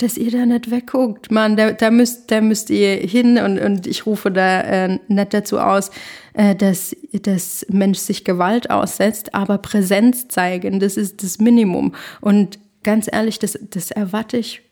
[0.02, 1.30] dass ihr da nicht wegguckt.
[1.30, 5.34] Mann, da, da, müsst, da müsst ihr hin und, und ich rufe da äh, nicht
[5.34, 5.90] dazu aus,
[6.34, 11.94] äh, dass, dass Mensch sich Gewalt aussetzt, aber Präsenz zeigen, das ist das Minimum.
[12.20, 14.62] Und ganz ehrlich, das, das erwarte ich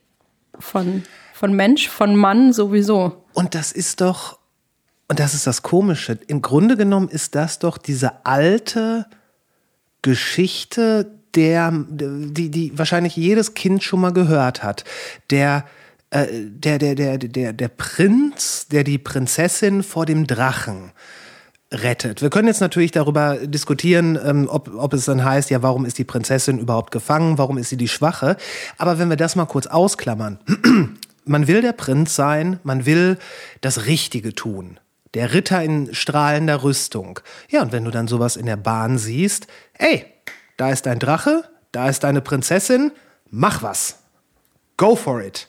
[0.59, 3.25] von, von Mensch, von Mann sowieso.
[3.33, 4.39] Und das ist doch,
[5.09, 9.07] und das ist das Komische, im Grunde genommen ist das doch diese alte
[10.03, 14.85] Geschichte der, die, die wahrscheinlich jedes Kind schon mal gehört hat.
[15.31, 15.65] Der,
[16.11, 20.93] äh, der, der, der, der, der Prinz, der die Prinzessin vor dem Drachen
[21.73, 22.21] rettet.
[22.21, 25.99] Wir können jetzt natürlich darüber diskutieren, ähm, ob, ob es dann heißt, ja, warum ist
[25.99, 28.37] die Prinzessin überhaupt gefangen, warum ist sie die Schwache.
[28.77, 30.41] Aber wenn wir das mal kurz ausklammern,
[31.25, 33.19] man will der Prinz sein, man will
[33.61, 34.81] das Richtige tun.
[35.15, 37.21] Der Ritter in strahlender Rüstung.
[37.49, 40.05] Ja, und wenn du dann sowas in der Bahn siehst, ey,
[40.61, 42.93] da ist ein Drache, da ist eine Prinzessin,
[43.31, 44.01] mach was.
[44.77, 45.49] Go for it.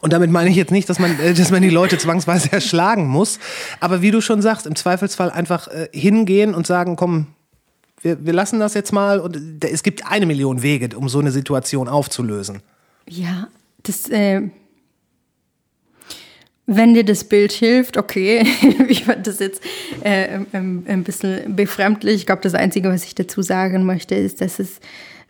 [0.00, 3.06] Und damit meine ich jetzt nicht, dass man, äh, dass man die Leute zwangsweise erschlagen
[3.06, 3.38] muss.
[3.78, 7.26] Aber wie du schon sagst, im Zweifelsfall einfach äh, hingehen und sagen, komm,
[8.00, 9.20] wir, wir lassen das jetzt mal.
[9.20, 12.62] Und äh, es gibt eine Million Wege, um so eine Situation aufzulösen.
[13.06, 13.48] Ja,
[13.82, 14.48] das, äh,
[16.66, 18.44] wenn dir das Bild hilft, okay.
[18.88, 19.62] ich fand das jetzt
[20.02, 22.16] äh, ähm, ein bisschen befremdlich.
[22.16, 24.80] Ich glaube, das Einzige, was ich dazu sagen möchte, ist, dass es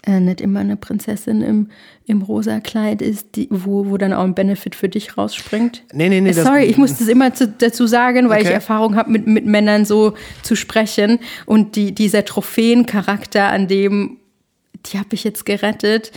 [0.07, 1.69] äh, nicht immer eine Prinzessin im,
[2.07, 5.83] im rosa Kleid ist, die, wo, wo dann auch ein Benefit für dich rausspringt.
[5.93, 6.33] Nee, nee, nee.
[6.33, 8.49] Sorry, ich muss das immer zu, dazu sagen, weil okay.
[8.49, 11.19] ich Erfahrung habe, mit, mit Männern so zu sprechen.
[11.45, 14.19] Und die, dieser Trophäencharakter, an dem,
[14.87, 16.13] die habe ich jetzt gerettet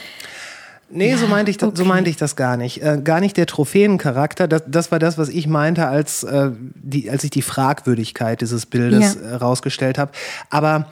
[0.92, 1.88] Nee, so meinte ich, das, so okay.
[1.88, 2.82] meinte ich das gar nicht.
[2.82, 4.48] Äh, gar nicht der Trophäencharakter.
[4.48, 8.66] Das, das war das, was ich meinte, als, äh, die, als ich die Fragwürdigkeit dieses
[8.66, 9.30] Bildes Ja.
[9.30, 10.12] äh, rausgestellt habe.
[10.50, 10.88] Aber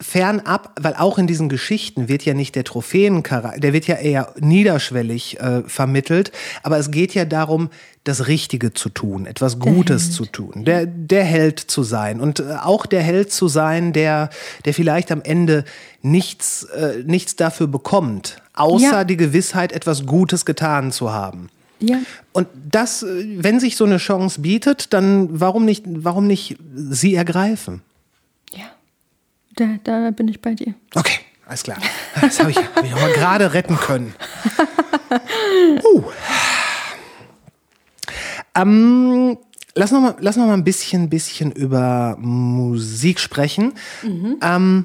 [0.00, 4.32] fernab, weil auch in diesen Geschichten wird ja nicht der Trophäencharakter, der wird ja eher
[4.38, 6.30] niederschwellig äh, vermittelt,
[6.62, 7.68] aber es geht ja darum,
[8.04, 12.54] das Richtige zu tun, etwas Gutes zu tun, der, der Held zu sein und äh,
[12.62, 14.30] auch der Held zu sein, der,
[14.64, 15.64] der vielleicht am Ende
[16.00, 19.04] nichts, äh, nichts dafür bekommt, außer Ja.
[19.04, 21.48] die Gewissheit, etwas Gutes getan zu haben.
[21.80, 21.98] Ja.
[22.32, 27.14] Und das, äh, wenn sich so eine Chance bietet, dann warum nicht, warum nicht sie
[27.14, 27.82] ergreifen?
[29.58, 30.74] Da, da bin ich bei dir.
[30.94, 31.78] Okay, alles klar.
[32.20, 34.14] Das habe ich, hab ich aber gerade retten können.
[35.82, 36.04] Uh.
[38.54, 39.38] Ähm,
[39.74, 43.72] lass noch mal, lass noch mal ein bisschen, bisschen über Musik sprechen.
[44.42, 44.84] Ähm,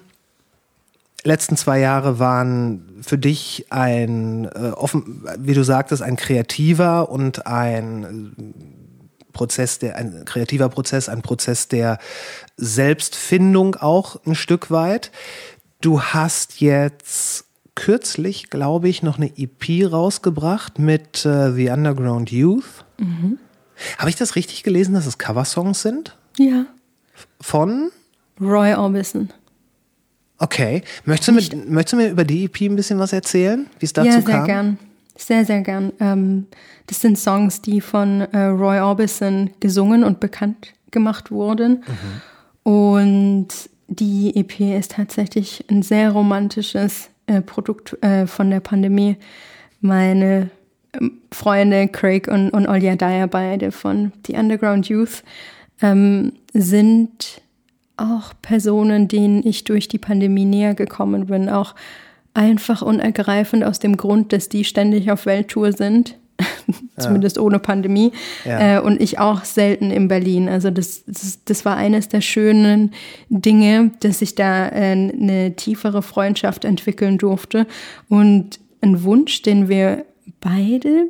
[1.24, 7.46] letzten zwei Jahre waren für dich ein, äh, offen, wie du sagtest, ein kreativer und
[7.46, 8.54] ein
[9.34, 11.98] Prozess, der, ein kreativer Prozess, ein Prozess der
[12.58, 15.12] Selbstfindung auch ein Stück weit.
[15.82, 17.46] Du hast jetzt
[17.76, 22.86] kürzlich, glaube ich, noch eine EP rausgebracht mit äh, The Underground Youth.
[23.98, 26.16] Habe ich das richtig gelesen, dass es Coversongs sind?
[26.38, 26.66] Ja.
[27.42, 27.92] Von?
[28.40, 29.30] Roy Orbison.
[30.38, 30.84] Okay.
[31.06, 33.94] Möchtest du, mit, möchtest du mir über die EP ein bisschen was erzählen, wie es
[33.94, 34.46] dazu ja, sehr kam?
[34.46, 34.80] gern.
[35.16, 35.94] Sehr, sehr gern.
[36.00, 36.48] Ähm,
[36.88, 41.84] das sind Songs, die von äh, Roy Orbison gesungen und bekannt gemacht wurden.
[42.64, 43.48] Und
[43.88, 49.18] die EP ist tatsächlich ein sehr romantisches äh, Produkt äh, von der Pandemie.
[49.82, 50.50] Meine
[50.94, 55.24] ähm, Freunde Craig und, und Olja Dyer, beide von The Underground Youth,
[55.82, 57.42] ähm, sind
[57.98, 61.50] auch Personen, denen ich durch die Pandemie näher gekommen bin.
[61.50, 61.76] Auch
[62.34, 66.18] einfach und ergreifend aus dem Grund, dass die ständig auf Welttour sind.
[66.98, 68.12] Zumindest ohne Pandemie.
[68.46, 68.78] Ja.
[68.78, 70.48] Äh, und ich auch selten in Berlin.
[70.48, 72.92] Also das, das, das war eines der schönen
[73.30, 77.68] Dinge, dass ich da äh, eine tiefere Freundschaft entwickeln durfte.
[78.10, 80.06] Und ein Wunsch, den wir
[80.40, 81.08] beide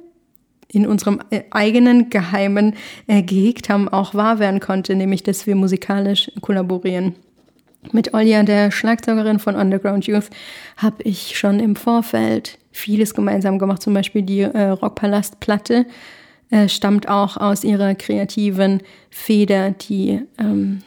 [0.74, 2.76] in unserem äh, eigenen Geheimen
[3.08, 7.16] äh, gehegt haben, auch wahr werden konnte, nämlich dass wir musikalisch kollaborieren.
[7.92, 10.30] Mit Olja, der Schlagzeugerin von Underground Youth,
[10.78, 13.82] habe ich schon im Vorfeld vieles gemeinsam gemacht.
[13.82, 15.86] Zum Beispiel die äh, Rockpalast-Platte
[16.50, 20.82] äh, stammt auch aus ihrer kreativen Feder, die, ähm,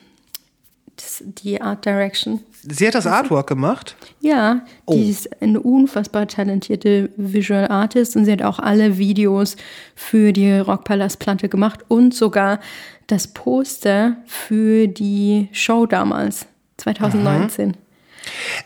[0.96, 2.40] das, die Art Direction.
[2.68, 3.94] Sie hat das Artwork gemacht.
[4.20, 4.94] Ja, Oh.
[4.94, 9.56] die ist eine unfassbar talentierte Visual Artist und sie hat auch alle Videos
[9.94, 12.58] für die Rockpalast-Platte gemacht und sogar
[13.06, 16.46] das Poster für die Show damals,
[16.78, 17.76] 2019.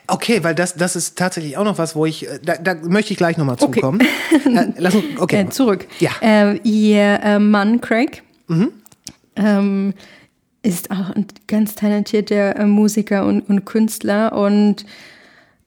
[0.07, 3.13] Okay, weil das, das ist tatsächlich auch noch was, wo ich, äh, da, da möchte
[3.13, 4.01] ich gleich nochmal zukommen.
[4.45, 5.43] äh, lass uns, okay.
[5.43, 5.87] Äh, zurück.
[5.99, 6.11] Ja.
[6.21, 8.73] Äh, ihr äh, Mann Craig Mhm.
[9.37, 9.95] ähm,
[10.63, 14.85] ist auch ein ganz talentierter äh, Musiker und, und Künstler und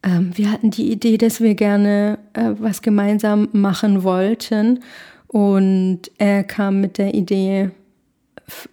[0.03, 4.81] ähm, wir hatten die Idee, dass wir gerne was gemeinsam machen wollten
[5.27, 7.71] und er kam mit der Idee,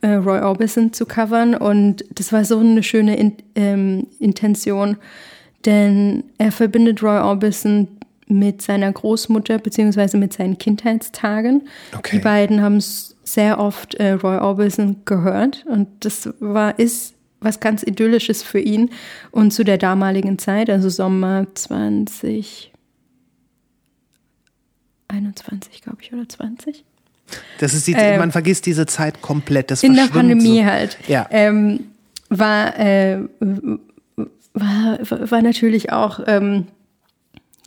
[0.01, 4.97] äh, Roy Orbison zu covern und das war so eine schöne In ähm, Intention,
[5.65, 7.89] denn er verbindet Roy Orbison
[8.27, 11.69] mit seiner Großmutter beziehungsweise mit seinen Kindheitstagen.
[11.97, 12.17] Okay.
[12.17, 17.83] Die beiden haben sehr oft äh, Roy Orbison gehört und das war ist was ganz
[17.83, 18.91] idyllisches für ihn
[19.31, 22.71] und zu der damaligen Zeit, also Sommer 20
[25.11, 26.85] 21, glaube ich, oder 20.
[27.59, 29.71] Das ist die, Ähm, man vergisst diese Zeit komplett.
[29.71, 30.65] Das in der Pandemie so.
[30.65, 30.99] halt.
[31.09, 31.27] Ja.
[31.31, 31.81] Ähm,
[32.29, 33.19] war, äh,
[34.55, 34.99] war,
[35.31, 36.67] war natürlich auch ähm,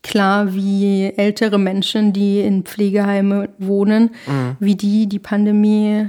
[0.03, 4.57] klar, wie ältere Menschen, die in Pflegeheime wohnen, Mhm.
[4.59, 6.07] wie die die Pandemie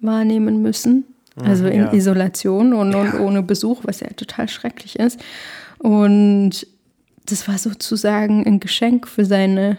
[0.00, 1.04] wahrnehmen müssen.
[1.42, 1.92] Also in Mhm, ja.
[1.94, 5.20] Isolation und, und ohne Besuch, was ja total schrecklich ist.
[5.78, 6.66] Und
[7.26, 9.78] das war sozusagen ein Geschenk für seine,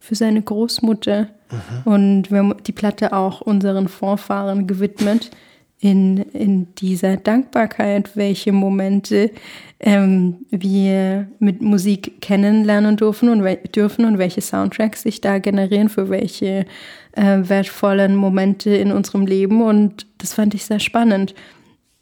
[0.00, 1.28] für seine Großmutter.
[1.50, 1.92] Mhm.
[1.92, 5.30] Und wir haben die Platte auch unseren Vorfahren gewidmet
[5.80, 9.30] in, in dieser Dankbarkeit, welche Momente
[9.78, 16.10] ähm, wir mit Musik kennenlernen dürfen und, dürfen und welche Soundtracks sich da generieren für
[16.10, 16.66] welche
[17.12, 19.62] äh, wertvollen Momente in unserem Leben.
[19.62, 21.34] Und das fand ich sehr spannend.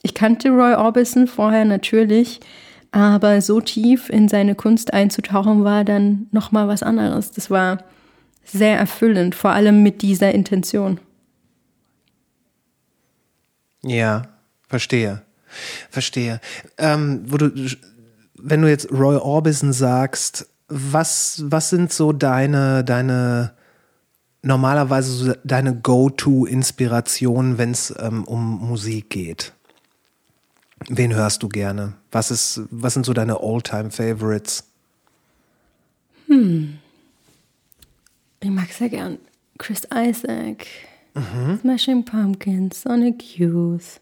[0.03, 2.41] Ich kannte Roy Orbison vorher natürlich,
[2.91, 7.31] aber so tief in seine Kunst einzutauchen war dann nochmal was anderes.
[7.31, 7.85] Das war
[8.45, 11.01] sehr erfüllend, vor allem mit dieser Intention.
[13.83, 14.23] Ja,
[14.69, 15.23] verstehe.
[15.91, 16.41] Verstehe.
[16.77, 17.51] Ähm, wo du,
[18.39, 23.53] wenn du jetzt Roy Orbison sagst, was, was sind so deine, deine
[24.43, 29.53] normalerweise so deine Go-To-Inspirationen, wenn es ähm, um Musik geht?
[30.89, 31.95] Wen hörst du gerne?
[32.11, 34.65] Was, ist, was sind so deine All-Time-Favorites?
[38.41, 39.19] Ich mag sehr gern
[39.59, 40.67] Chris Isaac,
[41.61, 44.01] Smashing Pumpkins, Sonic Youth.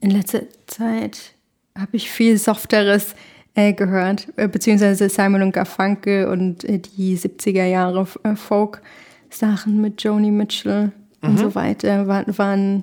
[0.00, 1.34] In letzter Zeit
[1.76, 3.14] habe ich viel Softeres
[3.54, 10.02] äh, gehört, äh, beziehungsweise Simon und Garfunkel und äh, die 70er Jahre äh, Folk-Sachen mit
[10.02, 12.82] Joni Mitchell und so weiter waren, waren,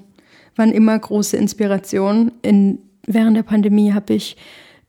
[0.55, 2.31] waren immer große Inspirationen.
[2.41, 4.37] In, während der Pandemie habe ich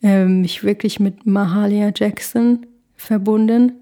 [0.03, 3.73] äh, mich wirklich mit Mahalia Jackson verbunden.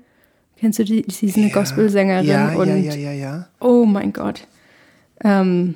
[0.57, 1.05] Kennst du die?
[1.09, 3.49] Sie ist eine Gospelsängerin Ja, und ja, ja, ja, ja.
[3.61, 4.47] Oh mein Gott.
[5.24, 5.74] Ähm,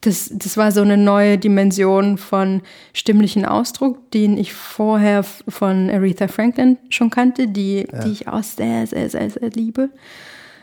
[0.00, 6.28] das, das war so eine neue Dimension von stimmlichen Ausdruck, den ich vorher von Aretha
[6.28, 9.90] Franklin schon kannte, die, die ich auch sehr, sehr, sehr, sehr liebe.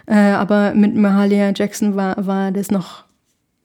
[0.06, 3.06] Äh, aber mit Mahalia Jackson war, war das noch,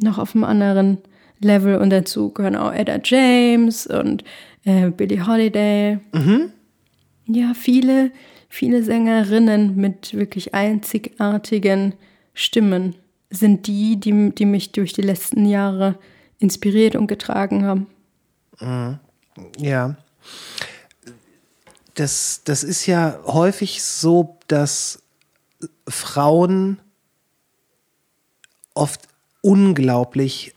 [0.01, 0.99] noch auf einem anderen
[1.41, 4.25] Level und dazu gehören auch Etta James und
[4.65, 5.99] äh, Billie Holiday.
[7.27, 8.11] Ja, viele,
[8.49, 11.95] viele Sängerinnen mit wirklich einzigartigen
[12.35, 12.95] Stimmen
[13.31, 15.99] sind die, die, die mich durch die letzten Jahre
[16.39, 17.87] inspiriert und getragen haben.
[19.59, 19.97] Ja.
[21.95, 25.03] Das, das ist ja häufig so, dass
[25.89, 26.79] Frauen
[28.75, 29.09] oft
[29.43, 30.55] unglaublich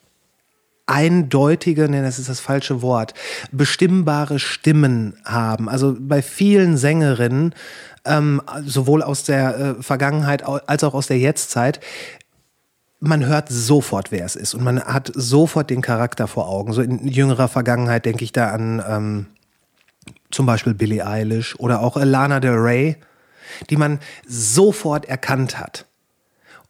[0.86, 3.14] eindeutige, nee, das ist das falsche Wort,
[3.52, 5.70] bestimmbare Stimmen haben.
[5.70, 7.56] Also bei vielen Sängerinnen,
[8.06, 11.80] ähm, sowohl aus der äh, Vergangenheit als auch aus der Jetztzeit,
[13.00, 16.72] man hört sofort, wer es ist und man hat sofort den Charakter vor Augen.
[16.72, 19.26] So in jüngerer Vergangenheit denke ich da an ähm,
[20.30, 22.98] zum Beispiel Billie Eilish oder auch Lana Del Rey,
[23.70, 25.86] die man sofort erkannt hat.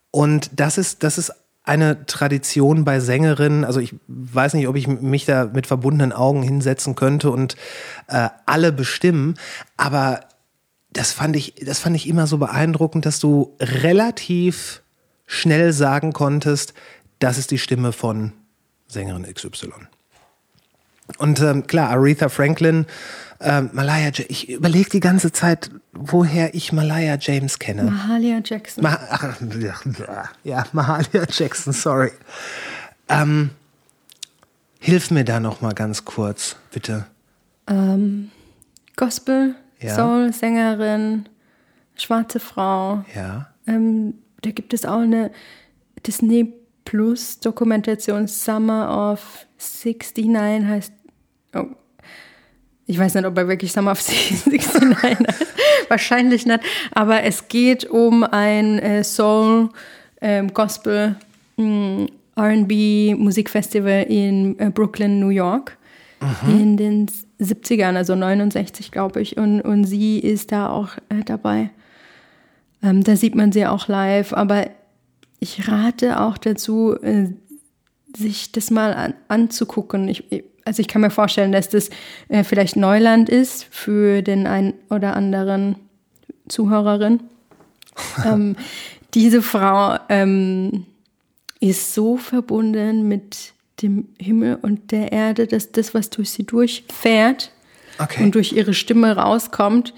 [0.10, 1.34] Und das ist, das ist
[1.64, 3.66] eine Tradition bei Sängerinnen.
[3.66, 7.56] Also ich weiß nicht, ob ich mich da mit verbundenen Augen hinsetzen könnte und
[8.08, 9.36] äh, alle bestimmen,
[9.78, 10.22] aber
[10.92, 14.82] das fand ich, das fand ich immer so beeindruckend, dass du relativ
[15.26, 16.74] schnell sagen konntest,
[17.20, 18.34] das ist die Stimme von
[18.88, 19.70] Sängerin XY.
[21.18, 22.86] Und ähm, klar, Aretha Franklin,
[23.40, 27.84] ähm, Malaya, Ja- ich überlege die ganze Zeit, woher ich Malaya James kenne.
[27.84, 28.84] Mahalia Jackson.
[28.84, 29.36] Ma ach,
[30.44, 32.12] ja, Mahalia Jackson, sorry.
[33.10, 33.50] Ähm,
[34.80, 37.06] hilf mir da noch mal ganz kurz, bitte.
[38.96, 39.96] Gospel, Ja.
[39.96, 41.28] Soul, Sängerin,
[41.96, 43.04] schwarze Frau.
[43.16, 43.48] Ja.
[43.68, 45.32] Ähm, da gibt es auch eine
[46.06, 46.54] Disney
[46.84, 50.94] Plus Dokumentation Summer of 69 heißt.
[51.54, 51.66] Oh.
[52.88, 54.62] Ich weiß nicht, ob er wirklich Summer of 69
[55.04, 55.22] heißt.
[55.88, 56.60] Wahrscheinlich nicht.
[56.92, 59.70] Aber es geht um ein äh, Soul
[60.20, 61.16] ähm, Gospel
[61.58, 65.78] mh, RB Musikfestival in äh, Brooklyn, New York.
[66.48, 67.08] In den
[67.40, 69.38] 70ern, also 69, glaube ich.
[69.38, 71.72] Und, und sie ist da auch äh, dabei.
[72.84, 74.68] Ähm, da sieht man sie auch live, aber
[75.40, 77.30] ich rate auch dazu, äh,
[78.16, 80.08] sich das mal an, anzugucken.
[80.08, 80.24] Ich,
[80.66, 81.90] also ich kann mir vorstellen, dass das
[82.30, 85.76] äh, vielleicht Neuland ist für den einen oder anderen
[86.48, 87.22] Zuhörerin.
[88.26, 88.56] ähm,
[89.14, 90.86] diese Frau ähm,
[91.60, 97.52] ist so verbunden mit dem Himmel und der Erde, dass das, was durch sie durchfährt
[98.00, 98.24] Okay.
[98.24, 99.94] und durch ihre Stimme rauskommt,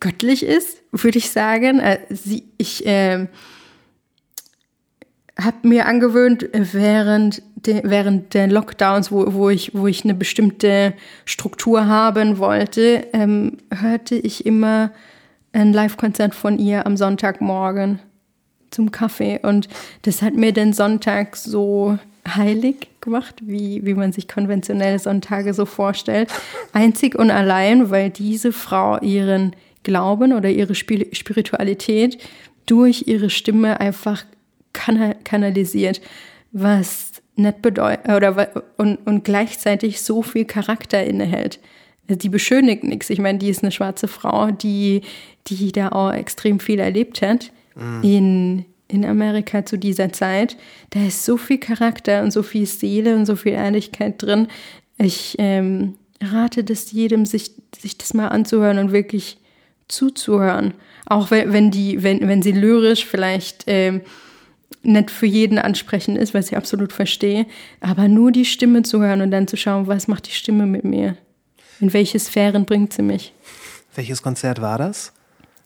[0.00, 1.80] göttlich ist, würde ich sagen.
[1.80, 3.26] Äh, Sie, ich äh,
[5.40, 10.14] habe mir angewöhnt, äh, während, de, während der Lockdowns, wo, wo, ich, wo ich eine
[10.14, 14.90] bestimmte Struktur haben wollte, ähm, hörte ich immer
[15.52, 18.00] ein Live-Konzert von ihr am Sonntagmorgen
[18.70, 19.40] zum Kaffee.
[19.42, 19.68] Und
[20.02, 25.64] das hat mir den Sonntag so heilig gemacht, wie, wie man sich konventionelle Sonntage so
[25.64, 26.30] vorstellt.
[26.72, 32.18] Einzig und allein, weil diese Frau ihren Glauben oder ihre Spiritualität
[32.66, 34.24] durch ihre Stimme einfach
[34.78, 36.00] kana kanalisiert,
[36.52, 41.60] was nicht bedeutet oder wa- und, und gleichzeitig so viel Charakter innehält.
[42.08, 43.10] Also Die beschönigt nichts.
[43.10, 45.02] Ich meine, die ist eine schwarze Frau, die,
[45.48, 47.52] die da auch extrem viel erlebt hat
[48.02, 50.56] in, in Amerika zu dieser Zeit.
[50.90, 54.48] Da ist so viel Charakter und so viel Seele und so viel Ehrlichkeit drin.
[54.96, 59.38] Ich ähm, rate das jedem, sich, sich das mal anzuhören und wirklich
[59.86, 60.74] zuzuhören.
[61.06, 64.00] Auch wenn, wenn, die, wenn, wenn sie lyrisch vielleicht ähm,
[64.82, 67.46] nicht für jeden ansprechend ist, was ich absolut verstehe,
[67.80, 70.84] aber nur die Stimme zu hören und dann zu schauen, was macht die Stimme mit
[70.84, 71.16] mir?
[71.80, 73.32] In welche Sphären bringt sie mich?
[73.94, 75.12] Welches Konzert war das?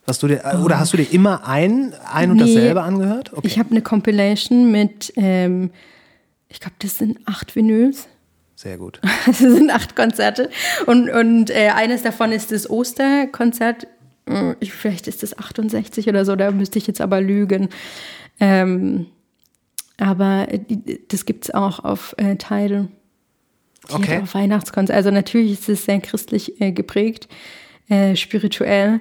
[0.07, 2.45] Was du dir, Oder hast du dir immer ein, ein und Oh.
[2.45, 2.55] Nee.
[2.55, 3.33] dasselbe angehört?
[3.33, 3.47] Okay.
[3.47, 5.71] Ich habe eine Compilation mit, ähm,
[6.49, 8.09] ich glaube, das sind acht Vinyls.
[8.57, 9.01] Sehr gut.
[9.27, 10.51] Das sind acht Konzerte.
[10.87, 13.87] Und, und äh, eines davon ist das Osterkonzert.
[14.29, 17.69] Hm, Ich, vielleicht ist das 68 oder so, da müsste ich jetzt aber lügen.
[18.43, 19.07] Ähm,
[19.99, 20.59] aber äh,
[21.09, 22.89] das gibt es auch auf äh, Tidal.
[23.89, 24.21] Okay.
[24.23, 24.97] auch Weihnachtskonzert.
[24.97, 27.29] Also natürlich ist es sehr christlich äh, geprägt,
[27.89, 29.01] äh, spirituell.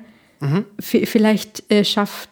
[0.79, 2.29] V vielleicht äh, schafft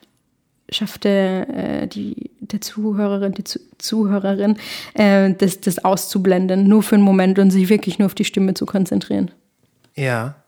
[0.72, 1.50] schafft der,
[1.84, 4.58] äh, die, der Zuhörerin, die Zu Zuhörerin,
[4.94, 8.66] das, das auszublenden, nur für einen Moment und sich wirklich nur auf die Stimme zu
[8.66, 9.32] konzentrieren.
[9.96, 10.39] Ja.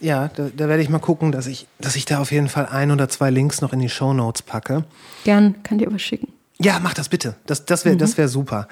[0.00, 2.66] Ja, da, da werde ich mal gucken, dass ich, dass ich da auf jeden Fall
[2.66, 4.84] ein oder zwei Links noch in die Shownotes packe.
[5.24, 6.28] Gern, kann dir aber schicken.
[6.58, 7.36] Ja, mach das bitte.
[7.46, 8.68] Das, das wäre das wär super.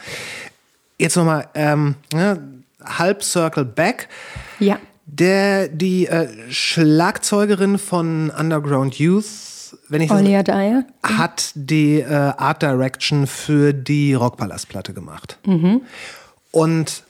[0.99, 2.41] Jetzt nochmal, ähm, ne,
[2.85, 4.09] halb Circle Back.
[4.59, 4.79] Ja.
[5.07, 10.85] Der, die äh, Schlagzeugerin von Underground Youth, wenn ich Olia Dyer.
[11.03, 15.39] hat die äh, Art Direction für die Rockpalast-Platte gemacht.
[16.53, 17.03] Und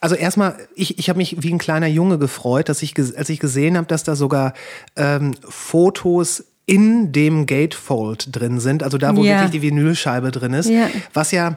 [0.00, 3.40] also erstmal, ich, ich habe mich wie ein kleiner Junge gefreut, dass ich, als ich
[3.40, 4.54] gesehen habe, dass da sogar
[4.96, 9.32] ähm, Fotos in dem Gatefold drin sind, also da, wo Ja.
[9.40, 10.90] wirklich die Vinylscheibe drin ist, Ja.
[11.14, 11.56] was ja,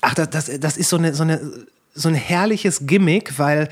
[0.00, 1.40] ach, das, das, das ist so, eine, so, eine,
[1.94, 3.68] so ein herrliches Gimmick, weil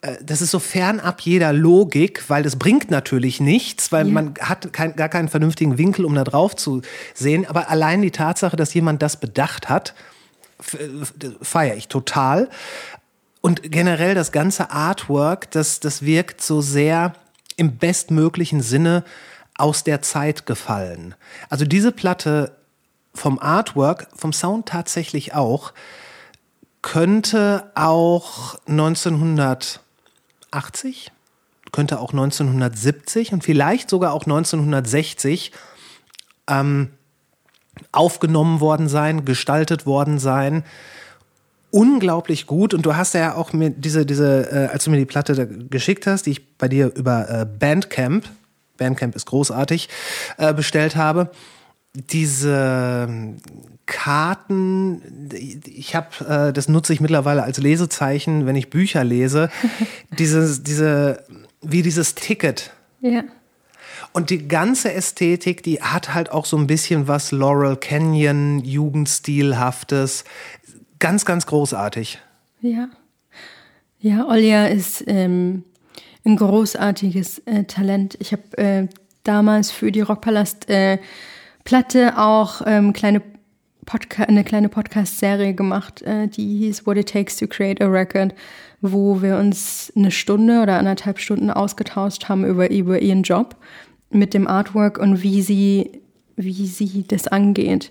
[0.00, 4.12] äh, das ist so fernab jeder Logik, weil das bringt natürlich nichts, weil Ja.
[4.14, 6.80] man hat kein, gar keinen vernünftigen Winkel, um da drauf zu
[7.14, 7.46] sehen.
[7.46, 9.94] Aber allein die Tatsache, dass jemand das bedacht hat,
[10.60, 12.48] feiere ich total.
[13.40, 17.14] Und generell das ganze Artwork, das, das wirkt so sehr
[17.56, 19.04] im bestmöglichen Sinne
[19.56, 21.14] aus der Zeit gefallen.
[21.48, 22.56] Also diese Platte
[23.14, 25.72] vom Artwork, vom Sound tatsächlich auch,
[26.82, 31.12] könnte auch 1980,
[31.72, 35.50] könnte auch 1970 und vielleicht sogar auch 1960
[36.48, 36.90] ähm,
[37.92, 40.64] aufgenommen worden sein, gestaltet worden sein.
[41.70, 42.74] Unglaublich gut.
[42.74, 45.44] Und du hast ja auch mir diese, diese, äh, als du mir die Platte da
[45.44, 48.24] geschickt hast, die ich bei dir über äh, Bandcamp,
[48.78, 49.88] Bandcamp ist großartig,
[50.38, 51.30] äh, bestellt habe,
[52.10, 53.36] diese ähm,
[53.86, 55.00] Karten,
[55.64, 59.48] ich habe, äh, das nutze ich mittlerweile als Lesezeichen, wenn ich Bücher lese,
[60.18, 61.24] dieses, diese,
[61.62, 62.72] wie dieses Ticket.
[63.00, 63.22] Ja.
[64.16, 70.24] Und die ganze Ästhetik, die hat halt auch so ein bisschen was Laurel Canyon, Jugendstilhaftes.
[70.98, 72.18] Ganz, ganz großartig.
[72.62, 72.88] Ja.
[73.98, 75.64] Ja, Olja ist ähm,
[76.24, 78.16] ein großartiges äh, Talent.
[78.18, 78.88] Ich habe äh,
[79.22, 80.96] damals für die Rockpalast äh,
[81.64, 83.20] Platte auch ähm, kleine
[83.84, 88.34] Podca eine kleine Podcast-Serie gemacht, äh, die hieß What It Takes to Create a Record,
[88.80, 93.56] wo wir uns eine Stunde oder anderthalb Stunden ausgetauscht haben über, über ihren Job
[94.10, 95.90] mit dem Artwork und wie sie,
[96.36, 97.90] wie sie das angeht.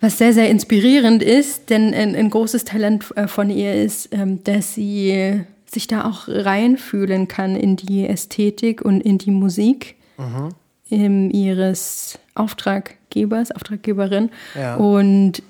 [0.00, 4.44] Was sehr, sehr inspirierend ist, denn ein, ein großes Talent äh, von ihr ist, ähm,
[4.44, 9.96] dass sie sich da auch reinfühlen kann in die Ästhetik und in die Musik
[10.90, 14.76] ähm, ihres Auftraggebers, Auftraggeberin Ja.
[14.76, 15.42] und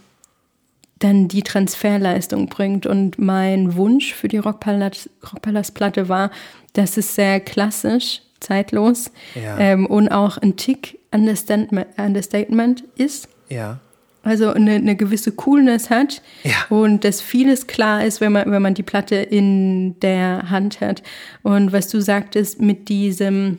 [0.99, 2.85] dann die Transferleistung bringt.
[2.87, 6.31] Und mein Wunsch für die Rockpalast- Rockpalast-Platte war,
[6.73, 9.59] dass es sehr klassisch, zeitlos Ja.
[9.59, 13.29] ähm, und auch ein Tick Understatement, Understatement ist.
[13.49, 13.79] Ja.
[14.23, 16.53] Also eine, eine gewisse Coolness hat Ja.
[16.69, 21.03] und dass vieles klar ist, wenn man, wenn man die Platte in der Hand hat.
[21.43, 23.59] Und was du sagtest mit diesem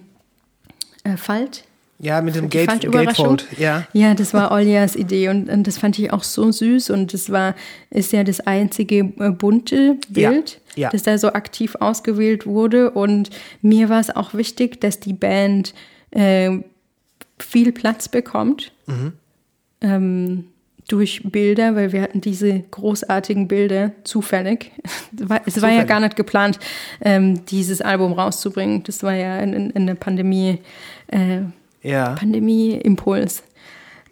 [1.04, 1.64] äh, Falt,
[2.02, 2.90] Ja, mit dem Gate.
[2.90, 3.46] Gatefold.
[3.58, 3.86] Ja.
[3.92, 7.30] Ja, das war Oljas Idee und, und das fand ich auch so süß und das
[7.30, 7.56] war,
[7.90, 10.90] ist ja das einzige äh, bunte Bild, Ja, ja.
[10.92, 15.74] das da so aktiv ausgewählt wurde und mir war es auch wichtig, dass die Band
[16.12, 16.60] äh,
[17.38, 19.14] viel Platz bekommt Mhm.
[19.82, 20.46] ähm,
[20.88, 24.72] durch Bilder, weil wir hatten diese großartigen Bilder zufällig.
[25.20, 25.88] Es war, war ja Zufällig.
[25.88, 26.60] gar nicht geplant,
[27.02, 28.84] ähm, dieses Album rauszubringen.
[28.84, 30.60] Das war ja in, in, in der Pandemie.
[31.08, 31.42] Äh,
[31.82, 32.16] Ja.
[32.16, 33.44] Pandemie-Impuls.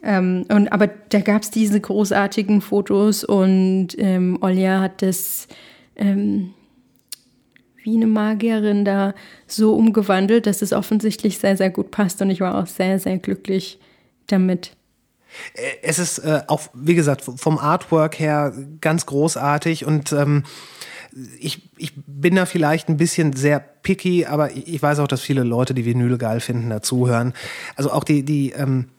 [0.03, 5.47] Ähm, und, aber da gab es diese großartigen Fotos und ähm, Olja hat das
[5.95, 6.53] ähm,
[7.87, 9.13] wie eine Magierin da
[9.47, 13.17] so umgewandelt, dass es offensichtlich sehr, sehr gut passt und ich war auch sehr, sehr
[13.17, 13.79] glücklich
[14.27, 14.71] damit.
[15.81, 20.43] Es ist äh, auch, wie gesagt, vom Artwork her ganz großartig und ähm,
[21.39, 25.43] ich, ich bin da vielleicht ein bisschen sehr picky, aber ich weiß auch, dass viele
[25.43, 27.33] Leute, die Vinyle geil finden, dazuhören.
[27.75, 28.89] Also auch die, die, ähm,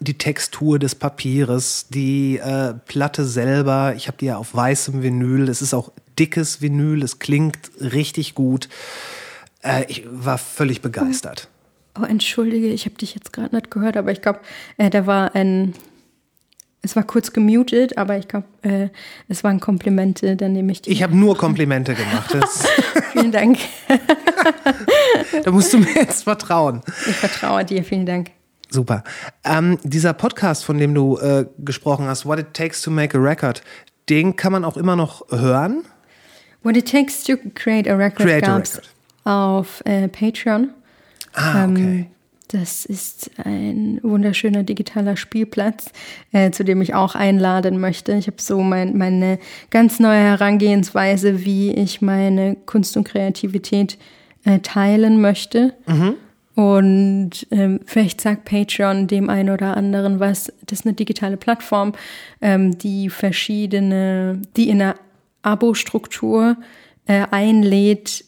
[0.00, 5.48] die Textur des Papieres, die äh, Platte selber, ich habe die ja auf weißem Vinyl,
[5.48, 8.68] es ist auch dickes Vinyl, es klingt richtig gut.
[9.62, 11.48] Äh, ich war völlig begeistert.
[12.00, 14.40] Oh, entschuldige, ich habe dich jetzt gerade nicht gehört, aber ich glaube,
[14.78, 15.74] äh, da war ein.
[16.84, 18.88] Es war kurz gemutet, aber ich glaube, äh,
[19.28, 20.90] es waren Komplimente, dann nehme ich die.
[20.90, 22.36] Ich habe nur Komplimente gemacht.
[23.12, 23.58] Vielen Dank.
[25.44, 26.82] da musst du mir jetzt vertrauen.
[27.08, 28.30] Ich vertraue dir, vielen Dank.
[28.70, 29.04] Super.
[29.44, 33.20] Ähm, dieser Podcast, von dem du äh, gesprochen hast, What It Takes to Make a
[33.20, 33.62] Record,
[34.08, 35.84] den kann man auch immer noch hören.
[36.62, 38.90] What it takes to create a record gab's record.
[39.24, 40.70] auf äh, Patreon.
[41.34, 41.82] Ah, okay.
[41.82, 42.06] Ähm,
[42.52, 45.90] das ist ein wunderschöner digitaler Spielplatz,
[46.32, 48.12] äh, zu dem ich auch einladen möchte.
[48.12, 49.38] Ich habe so mein, meine
[49.70, 53.98] ganz neue Herangehensweise, wie ich meine Kunst und Kreativität
[54.44, 55.74] äh, teilen möchte.
[56.54, 60.52] Und ähm, vielleicht sagt Patreon dem einen oder anderen was.
[60.66, 61.94] Das ist eine digitale Plattform,
[62.42, 64.96] ähm, die verschiedene, die in einer
[65.40, 66.58] Abo-Struktur
[67.06, 68.24] äh, einlädt,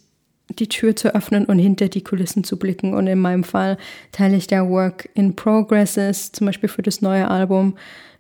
[0.49, 2.95] die Tür zu öffnen und hinter die Kulissen zu blicken.
[2.95, 3.79] Und in meinem Fall
[4.13, 7.77] teile ich da Work in Progresses, zum Beispiel für das neue Album,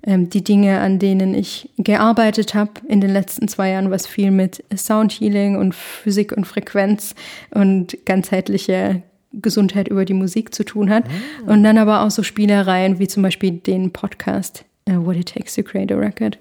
[0.06, 4.30] ähm, die Dinge, an denen ich gearbeitet habe in den letzten zwei Jahren, was viel
[4.30, 7.14] mit Soundhealing und Physik und Frequenz
[7.50, 9.02] und ganzheitlicher
[9.32, 11.04] Gesundheit über die Musik zu tun hat.
[11.46, 15.54] Und dann aber auch so Spielereien wie zum Beispiel den Podcast äh, What It Takes
[15.54, 16.38] to Create a Record.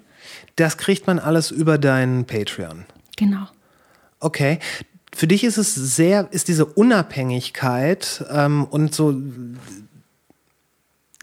[0.56, 2.86] Das kriegt man alles über deinen Patreon.
[3.18, 3.48] Genau.
[4.20, 4.60] Okay.
[5.16, 9.14] Für dich ist es sehr, ist diese Unabhängigkeit ähm, und so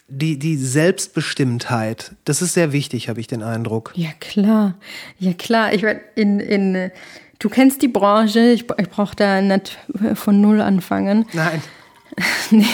[0.08, 3.92] die, die Selbstbestimmtheit, das ist sehr wichtig, habe ich den Eindruck.
[3.94, 4.74] Ja, klar.
[5.18, 5.72] Ja, klar.
[5.72, 6.90] Ich werde in, in,
[7.38, 9.78] du kennst die Branche, ich, ich brauche da nicht
[10.14, 11.26] von Null anfangen.
[11.32, 11.62] Nein.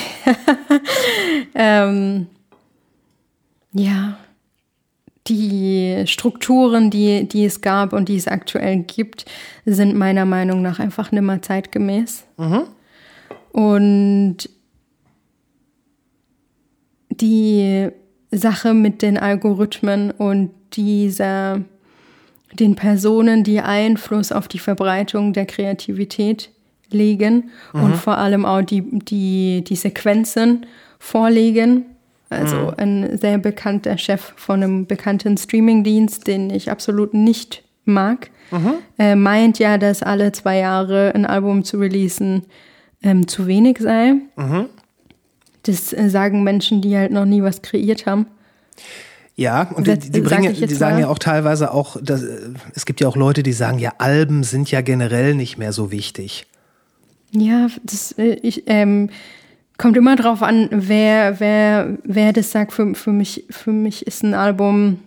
[1.59, 2.27] Ähm,
[3.73, 4.19] ja,
[5.29, 9.25] die Strukturen, die, die es gab und die es aktuell gibt,
[9.65, 12.25] sind meiner Meinung nach einfach nimmer zeitgemäß.
[13.53, 14.49] Und
[17.11, 17.89] die
[18.31, 21.63] Sache mit den Algorithmen und dieser,
[22.53, 26.51] den Personen, die Einfluss auf die Verbreitung der Kreativität
[26.91, 30.67] legen und vor allem auch die, die, die Sequenzen
[30.99, 31.87] vorlegen.
[32.29, 38.31] Also ein sehr bekannter Chef von einem bekannten Streamingdienst, den ich absolut nicht mag,
[38.99, 42.43] äh, meint ja, dass alle zwei Jahre ein Album zu releasen
[43.03, 44.15] ähm, zu wenig sei.
[45.63, 48.27] Das äh, sagen Menschen, die halt noch nie was kreiert haben.
[49.37, 53.01] Ja, und die, die, bringen, die sagen ja auch teilweise auch, dass, äh, es gibt
[53.01, 56.47] ja auch Leute, die sagen, ja, Alben sind ja generell nicht mehr so wichtig.
[57.33, 59.11] Ja, das äh, ich, ähm,
[59.79, 62.73] kommt immer drauf an, wer, wer, wer das sagt.
[62.73, 65.01] Für, für, mich, für mich ist ein Album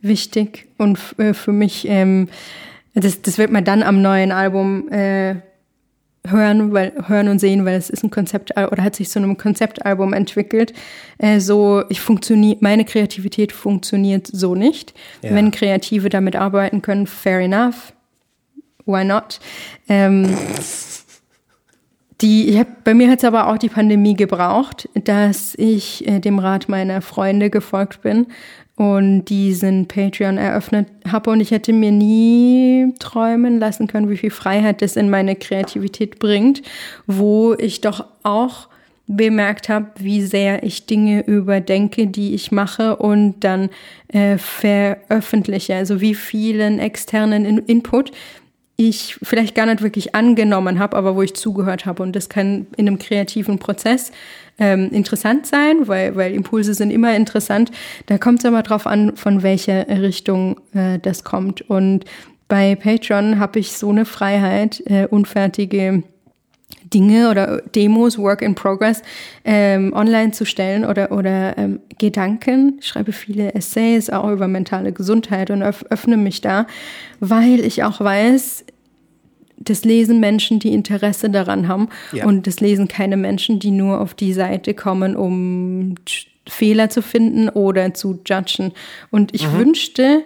[0.00, 2.28] wichtig und äh, für mich, ähm,
[2.94, 5.36] das, das wird man dann am neuen Album äh,
[6.26, 9.36] hören, weil, hören und sehen, weil es ist ein Konzept oder hat sich zu einem
[9.36, 10.72] Konzeptalbum entwickelt.
[11.18, 14.94] Äh, so, ich funktioniere, meine Kreativität funktioniert so nicht.
[15.22, 15.34] Ja.
[15.34, 17.92] Wenn Kreative damit arbeiten können, fair enough.
[18.84, 19.40] Why not?
[19.88, 20.36] Ähm,
[22.22, 26.20] die, ich hab, bei mir hat es aber auch die Pandemie gebraucht, dass ich äh,
[26.20, 28.26] dem Rat meiner Freunde gefolgt bin
[28.76, 31.30] und diesen Patreon eröffnet habe.
[31.30, 36.18] Und ich hätte mir nie träumen lassen können, wie viel Freiheit das in meine Kreativität
[36.18, 36.62] bringt,
[37.06, 38.68] wo ich doch auch
[39.06, 43.68] bemerkt habe, wie sehr ich Dinge überdenke, die ich mache und dann
[44.08, 45.74] äh, veröffentliche.
[45.74, 48.12] Also wie vielen externen In Input
[48.76, 52.02] ich vielleicht gar nicht wirklich angenommen habe, aber wo ich zugehört habe.
[52.02, 54.12] Und das kann in einem kreativen Prozess
[54.58, 57.70] ähm, interessant sein, weil, weil Impulse sind immer interessant.
[58.06, 61.62] Da kommt es aber drauf an, von welcher Richtung äh, das kommt.
[61.62, 62.04] Und
[62.48, 66.02] bei Patreon habe ich so eine Freiheit, äh, unfertige
[66.92, 69.02] Dinge oder Demos, Work in Progress,
[69.44, 72.78] ähm, online zu stellen oder, oder ähm, Gedanken.
[72.80, 76.66] Ich schreibe viele Essays auch über mentale Gesundheit und öff öffne mich da,
[77.20, 78.64] weil ich auch weiß,
[79.64, 81.88] das lesen Menschen, die Interesse daran haben.
[82.12, 82.26] Ja.
[82.26, 85.94] Und das lesen keine Menschen, die nur auf die Seite kommen, um
[86.48, 88.72] Fehler zu finden oder zu judgen.
[89.10, 90.24] Und ich wünschte,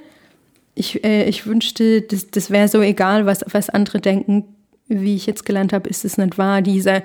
[0.75, 4.45] ich, äh, ich wünschte, das, das wäre so egal, was, was andere denken.
[4.89, 6.63] Wie ich jetzt gelernt habe, ist es nicht wahr.
[6.63, 7.03] Dieser,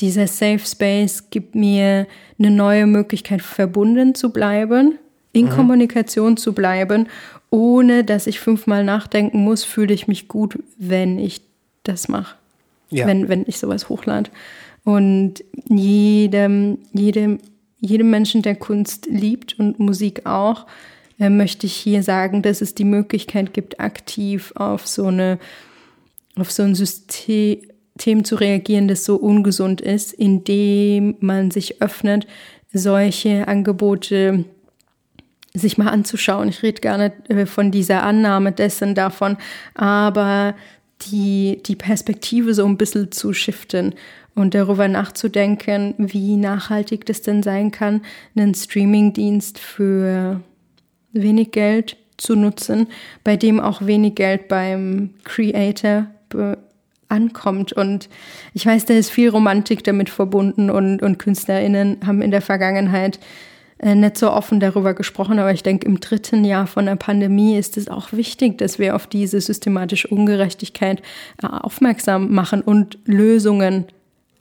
[0.00, 2.06] dieser Safe Space gibt mir
[2.38, 4.98] eine neue Möglichkeit, verbunden zu bleiben,
[5.32, 7.08] in Kommunikation zu bleiben,
[7.50, 11.42] ohne dass ich fünfmal nachdenken muss, fühle ich mich gut, wenn ich
[11.82, 12.36] das mache.
[12.90, 13.06] Ja.
[13.06, 14.30] Wenn, wenn ich sowas hochlade.
[14.84, 17.38] Und jedem, jedem,
[17.80, 20.66] jedem Menschen, der Kunst liebt und Musik auch,
[21.18, 25.38] äh, möchte ich hier sagen, dass es die Möglichkeit gibt, aktiv auf so eine,
[26.38, 27.58] auf so ein System,
[28.24, 32.26] zu reagieren, das so ungesund ist, indem man sich öffnet,
[32.72, 34.44] solche Angebote
[35.54, 36.48] sich mal anzuschauen.
[36.48, 39.38] Ich rede gar nicht äh, von dieser Annahme dessen davon,
[39.74, 40.54] aber
[41.02, 43.94] die, die Perspektive so ein bisschen zu shiften
[44.34, 48.02] und darüber nachzudenken, wie nachhaltig das denn sein kann,
[48.34, 50.42] einen Streamingdienst für
[51.12, 52.88] wenig Geld zu nutzen,
[53.24, 56.06] bei dem auch wenig Geld beim Creator
[57.08, 57.72] ankommt.
[57.72, 58.08] Und
[58.54, 63.18] ich weiß, da ist viel Romantik damit verbunden und, und KünstlerInnen haben in der Vergangenheit
[63.78, 67.58] äh, nicht so offen darüber gesprochen, aber ich denke, im dritten Jahr von der Pandemie
[67.58, 71.02] ist es auch wichtig, dass wir auf diese systematische Ungerechtigkeit
[71.42, 73.86] äh, aufmerksam machen und Lösungen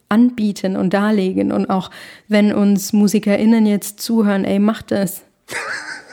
[0.07, 1.51] anbieten und darlegen.
[1.51, 1.91] Und auch
[2.27, 5.23] wenn uns MusikerInnen jetzt zuhören, ey, macht das.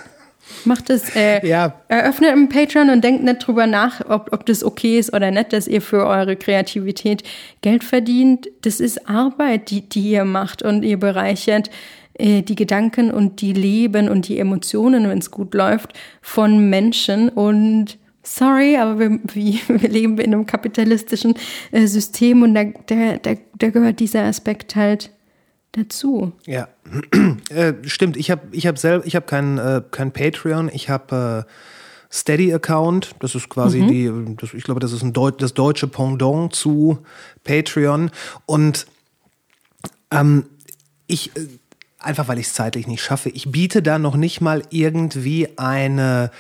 [0.67, 1.75] Macht es, äh, Ja.
[1.89, 5.53] eröffnet ein Patreon und denkt nicht drüber nach, ob, ob das okay ist oder nicht,
[5.53, 7.23] dass ihr für eure Kreativität
[7.61, 8.49] Geld verdient.
[8.63, 11.71] Das ist Arbeit, die, die ihr macht und ihr bereichert
[12.15, 17.29] äh, die Gedanken und die Leben und die Emotionen, wenn es gut läuft, von Menschen
[17.29, 21.35] und Sorry, aber wir, wir leben in einem kapitalistischen
[21.73, 25.11] äh, System und da, da, da, da gehört dieser Aspekt halt
[25.73, 26.33] dazu.
[26.47, 26.69] Ja,
[27.51, 28.17] äh, stimmt.
[28.17, 31.53] Ich habe ich hab selber, ich habe kein, äh, kein Patreon, ich habe äh,
[32.13, 33.17] Steady-Account.
[33.21, 36.99] Das ist quasi die, das, ich glaube, das ist ein Deut das deutsche Pendant zu
[37.43, 38.11] Patreon.
[38.47, 38.87] Und
[40.11, 40.45] ähm,
[41.07, 41.49] ich, äh,
[41.99, 46.31] einfach weil ich es zeitlich nicht schaffe, ich biete da noch nicht mal irgendwie eine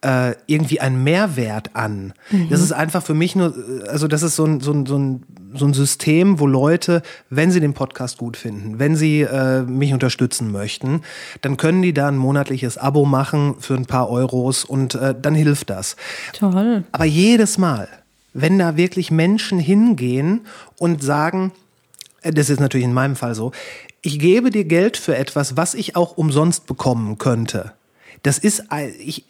[0.00, 2.12] äh, irgendwie einen Mehrwert an.
[2.50, 4.96] Das ist einfach für mich nur, äh, also das ist so ein, so, ein, so,
[4.96, 9.62] ein, so ein System, wo Leute, wenn sie den Podcast gut finden, wenn sie äh,
[9.62, 11.02] mich unterstützen möchten,
[11.40, 15.34] dann können die da ein monatliches Abo machen für ein paar Euros und äh, dann
[15.34, 15.96] hilft das.
[16.32, 16.84] Toll.
[16.92, 17.88] Aber jedes Mal,
[18.34, 20.46] wenn da wirklich Menschen hingehen
[20.78, 21.50] und sagen,
[22.22, 23.50] äh, das ist natürlich in meinem Fall so,
[24.00, 27.72] ich gebe dir Geld für etwas, was ich auch umsonst bekommen könnte.
[28.22, 28.64] Das ist,
[29.00, 29.24] ich,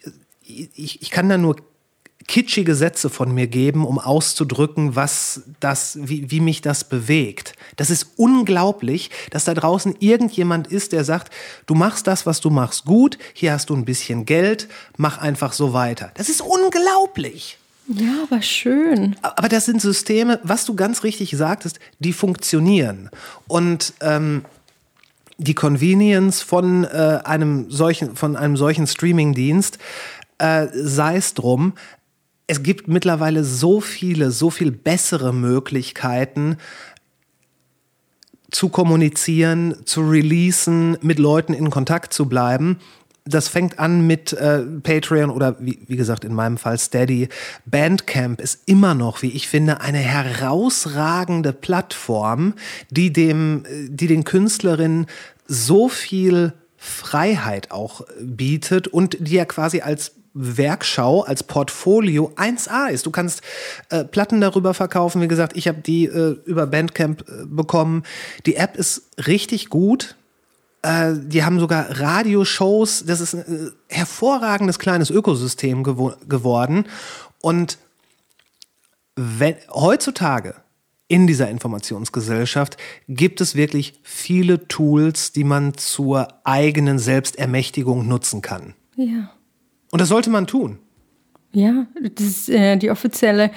[0.49, 1.57] ich, ich kann da nur
[2.27, 7.53] kitschige Sätze von mir geben, um auszudrücken, was das, wie, wie mich das bewegt.
[7.75, 11.33] Das ist unglaublich, dass da draußen irgendjemand ist, der sagt,
[11.65, 15.53] du machst das, was du machst, gut, hier hast du ein bisschen Geld, mach einfach
[15.53, 16.11] so weiter.
[16.15, 17.57] Das ist unglaublich.
[17.87, 19.15] Ja, aber schön.
[19.23, 23.09] Aber das sind Systeme, was du ganz richtig sagtest, die funktionieren.
[23.47, 24.45] Und ähm,
[25.39, 29.79] die Convenience von äh, einem solchen, von einem solchen Streamingdienst,
[30.39, 31.73] äh, sei es drum,
[32.47, 36.57] es gibt mittlerweile so viele, so viel bessere Möglichkeiten,
[38.49, 42.79] zu kommunizieren, zu releasen, mit Leuten in Kontakt zu bleiben.
[43.25, 47.29] Das fängt an mit äh, Patreon oder wie, wie gesagt in meinem Fall Steady.
[47.67, 52.55] Bandcamp ist immer noch, wie ich finde, eine herausragende Plattform,
[52.89, 55.05] die dem, die den Künstlerinnen
[55.47, 63.05] so viel Freiheit auch bietet und die ja quasi als Werkschau, als Portfolio 1A ist.
[63.05, 63.41] Du kannst
[63.89, 65.21] äh, Platten darüber verkaufen.
[65.21, 68.03] Wie gesagt, ich habe die äh, über Bandcamp äh, bekommen.
[68.45, 70.15] Die App ist richtig gut.
[70.81, 73.05] Äh, die haben sogar Radioshows.
[73.05, 76.85] Das ist ein äh, hervorragendes kleines Ökosystem gewo geworden.
[77.41, 77.77] Und
[79.15, 80.55] wenn, heutzutage
[81.09, 82.77] in dieser Informationsgesellschaft
[83.07, 88.75] gibt es wirklich viele Tools, die man zur eigenen Selbstermächtigung nutzen kann.
[88.95, 89.31] Ja.
[89.91, 90.79] Und das sollte man tun.
[91.51, 93.51] Ja, das ist äh, die offizielle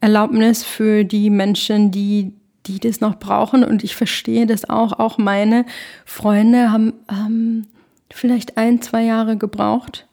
[0.00, 2.32] Erlaubnis für die Menschen, die,
[2.66, 3.64] die das noch brauchen.
[3.64, 4.98] Und ich verstehe das auch.
[4.98, 5.64] Auch meine
[6.04, 7.66] Freunde haben, haben
[8.10, 10.06] vielleicht ein, zwei Jahre gebraucht,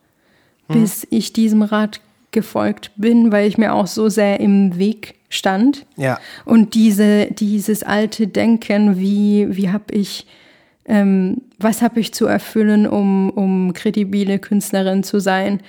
[0.67, 2.01] bis ich diesem Rat
[2.31, 5.85] gefolgt bin, weil ich mir auch so sehr im Weg stand.
[5.95, 6.19] Ja.
[6.45, 10.25] Und diese, dieses alte Denken, wie, wie habe ich,
[10.85, 15.61] ähm, was habe ich zu erfüllen, um, um kredibile Künstlerin zu sein?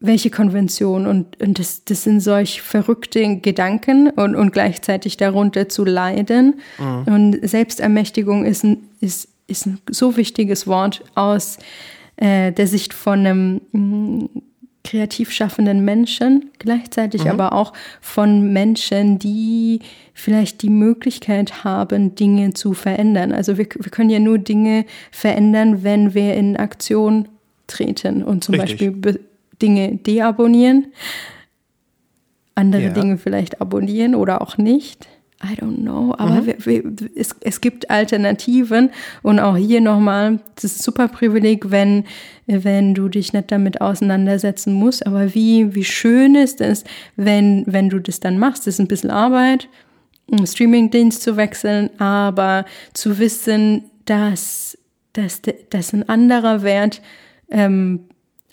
[0.00, 1.06] Welche Konvention?
[1.06, 6.60] Und, und das, das sind solch verrückte Gedanken und, und gleichzeitig darunter zu leiden.
[7.06, 11.58] Und Selbstermächtigung ist ein, ist, ist ein so wichtiges Wort aus
[12.16, 14.24] äh, der Sicht von einem mm,
[14.82, 19.80] kreativ schaffenden Menschen, gleichzeitig aber auch von Menschen, die
[20.14, 23.30] vielleicht die Möglichkeit haben, Dinge zu verändern.
[23.32, 27.28] Also wir, wir können ja nur Dinge verändern, wenn wir in Aktion
[27.66, 28.70] treten und zum Richtig.
[28.72, 29.20] Beispiel be-
[29.60, 30.86] Dinge deabonnieren,
[32.54, 32.88] andere Ja.
[32.90, 35.08] Dinge vielleicht abonnieren oder auch nicht.
[35.42, 38.90] I don't know, aber wir, wir, es, es gibt Alternativen
[39.22, 42.04] und auch hier nochmal, das ist super Privileg, wenn,
[42.46, 46.84] wenn du dich nicht damit auseinandersetzen musst, aber wie, wie schön ist es,
[47.16, 49.68] wenn, wenn du das dann machst, das ist ein bisschen Arbeit,
[50.30, 54.76] einen Streamingdienst zu wechseln, aber zu wissen, dass,
[55.14, 55.40] dass,
[55.70, 57.00] dass ein anderer Wert
[57.50, 58.00] ähm,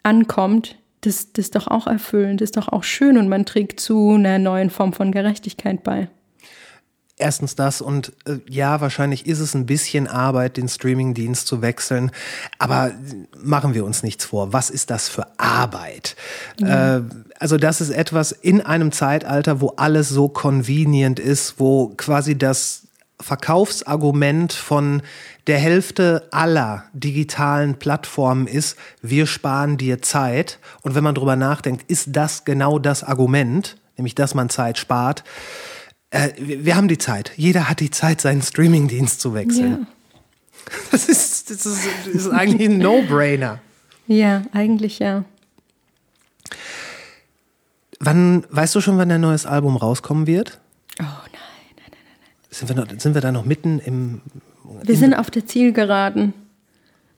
[0.03, 3.81] ankommt, das, das ist doch auch erfüllend, das ist doch auch schön und man trägt
[3.81, 6.07] zu einer neuen Form von Gerechtigkeit bei.
[7.19, 12.11] Erstens das und äh, ja, wahrscheinlich ist es ein bisschen Arbeit, den Streamingdienst zu wechseln,
[12.59, 12.91] aber
[13.41, 14.53] machen wir uns nichts vor.
[14.53, 16.15] Was ist das für Arbeit?
[16.61, 17.01] Äh,
[17.39, 22.83] also das ist etwas in einem Zeitalter, wo alles so convenient ist, wo quasi das
[23.19, 25.01] Verkaufsargument von
[25.47, 30.59] der Hälfte aller digitalen Plattformen ist, wir sparen dir Zeit.
[30.83, 35.23] Und wenn man drüber nachdenkt, ist das genau das Argument, nämlich dass man Zeit spart.
[36.09, 37.31] Äh, wir, haben die Zeit.
[37.35, 39.87] Jeder hat die Zeit, seinen Streamingdienst zu wechseln.
[40.91, 43.61] Das, ist, das, ist, das ist eigentlich ein No-Brainer.
[44.05, 45.23] Ja, eigentlich ja.
[48.01, 50.59] Wann, weißt du schon, wann dein neues Album rauskommen wird?
[50.99, 51.13] Oh nein,
[51.77, 51.99] nein, nein.
[52.49, 54.21] Sind wir, noch, sind wir da noch mitten im.
[54.83, 56.33] Wir sind auf der Zielgeraden.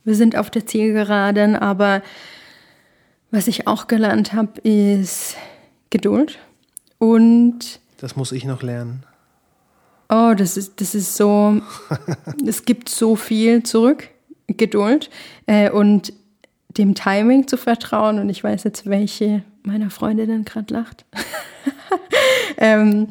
[0.03, 2.03] Wir sind auf der Zielgeraden, aber
[3.31, 5.35] was ich auch gelernt habe, ist
[5.89, 6.37] Geduld.
[6.99, 9.03] Und Das muss ich noch lernen.
[10.09, 11.61] oh, das ist, das ist so,
[12.45, 14.09] es gibt so viel zurück.
[14.57, 15.09] Geduld
[15.45, 16.13] äh, und
[16.77, 18.19] dem Timing zu vertrauen.
[18.19, 21.05] Und ich weiß jetzt, welche meiner Freundinnen gerade lacht.
[22.57, 23.09] ähm,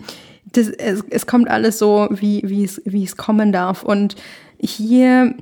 [0.52, 3.82] das, es, es kommt alles so, wie, wie, es, wie es kommen darf.
[3.82, 4.16] Und
[4.58, 5.34] hier,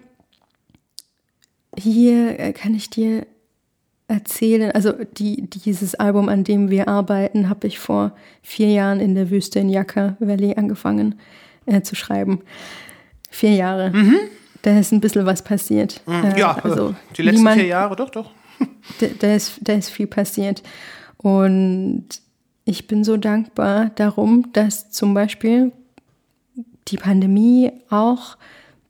[1.76, 3.26] hier äh, kann ich dir
[4.08, 8.12] erzählen, also die, dieses Album, an dem wir arbeiten, habe ich vor
[8.42, 11.16] vier Jahren in der Wüste in Yucca Valley angefangen
[11.66, 12.40] äh, zu schreiben.
[13.30, 13.92] Vier Jahre.
[14.62, 16.00] Da ist ein bisschen was passiert.
[16.08, 18.30] Äh, ja, also die letzten niemand- vier Jahre, doch, doch.
[19.00, 20.62] da, da, ist, da ist viel passiert.
[21.18, 22.06] Und
[22.64, 25.72] ich bin so dankbar darum, dass zum Beispiel
[26.88, 28.36] die Pandemie auch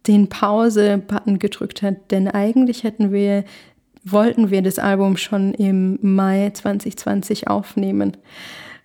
[0.06, 2.10] den Pause-Button gedrückt hat.
[2.10, 3.44] Denn eigentlich hätten wir,
[4.08, 8.16] wollten wir das Album schon im Mai 2020 aufnehmen.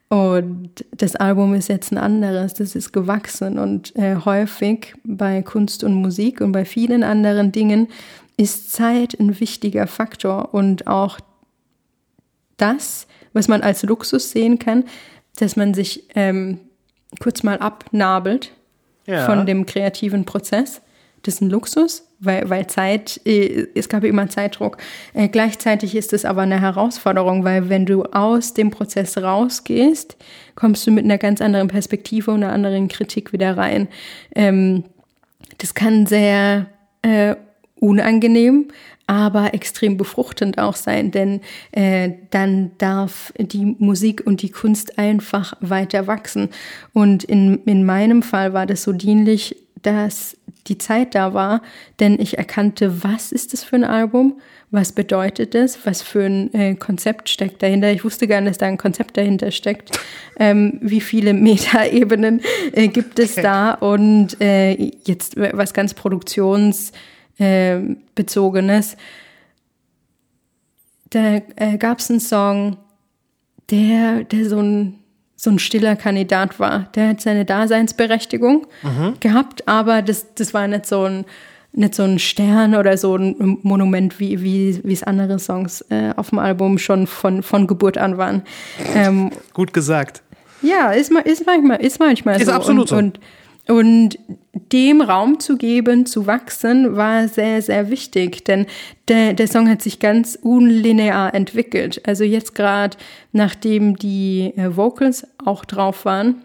[0.10, 5.84] Und das Album ist jetzt ein anderes, das ist gewachsen und äh, häufig bei Kunst
[5.86, 7.88] und Musik und bei vielen anderen Dingen
[8.36, 11.20] ist Zeit ein wichtiger Faktor und auch
[12.58, 14.84] das, was man als Luxus sehen kann,
[15.38, 16.60] dass man sich ähm,
[17.20, 18.52] kurz mal abnabelt
[19.08, 19.26] Ja.
[19.26, 20.82] von dem kreativen Prozess.
[21.24, 24.78] Das ist ein Luxus, weil, weil Zeit, äh, es gab immer Zeitdruck.
[25.14, 30.18] Äh, gleichzeitig ist es aber eine Herausforderung, weil wenn du aus dem Prozess rausgehst,
[30.56, 33.88] kommst du mit einer ganz anderen Perspektive und einer anderen Kritik wieder rein.
[34.36, 34.84] Ähm,
[35.58, 36.68] das kann sehr
[37.04, 37.36] äh,
[37.80, 38.68] unangenehm,
[39.08, 41.42] aber extrem befruchtend auch sein, denn
[41.72, 46.50] äh, dann darf die Musik und die Kunst einfach weiter wachsen.
[46.94, 50.38] Und in, in meinem Fall war das so dienlich, dass
[50.68, 51.62] die Zeit da war,
[52.00, 54.40] denn ich erkannte, was ist das für ein Album,
[54.70, 57.92] was bedeutet es, was für ein äh, Konzept steckt dahinter.
[57.92, 59.92] Ich wusste gar nicht, dass da ein Konzept dahinter steckt.
[60.40, 62.42] Ähm, wie viele Metaebenen
[62.72, 66.94] äh, gibt es da und äh, jetzt was ganz Produktions
[67.38, 67.80] äh,
[68.16, 68.98] bezogenes.
[71.12, 72.78] Da äh, gab es einen Song,
[73.70, 75.01] der, der so ein,
[75.44, 76.90] so ein stiller Kandidat war.
[76.94, 78.68] Der hat seine Daseinsberechtigung
[79.22, 81.26] gehabt, aber das, das war nicht so ein
[81.74, 86.12] nicht so ein Stern oder so ein Monument, wie, wie, wie es andere Songs äh,
[86.18, 88.44] auf dem Album schon von, von Geburt an waren.
[88.94, 90.22] Ähm, Gut gesagt.
[90.62, 92.52] ja, ist, ist manchmal, ist manchmal Ist so.
[92.52, 92.98] absolut so.
[92.98, 93.20] und,
[93.72, 94.18] und,
[94.72, 98.66] dem Raum zu geben, zu wachsen, war sehr, sehr wichtig, denn
[99.08, 102.02] der, der Song hat sich ganz unlinear entwickelt.
[102.08, 102.98] Also jetzt gerade,
[103.32, 106.42] nachdem die äh, Vocals auch drauf waren,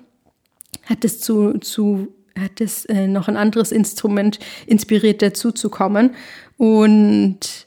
[0.87, 2.09] hat es zu, zu
[2.39, 6.11] hat es äh, noch ein anderes Instrument inspiriert dazu zu kommen
[6.59, 7.67] und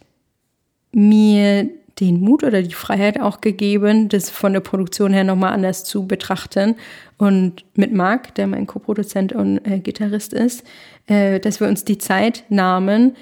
[0.92, 1.70] mir
[2.00, 6.08] den Mut oder die Freiheit auch gegeben, das von der Produktion her nochmal anders zu
[6.08, 6.76] betrachten.
[7.18, 10.64] Und mit Marc, der mein Co-Produzent und äh, Gitarrist ist,
[11.08, 13.16] äh, dass wir uns die Zeit nahmen,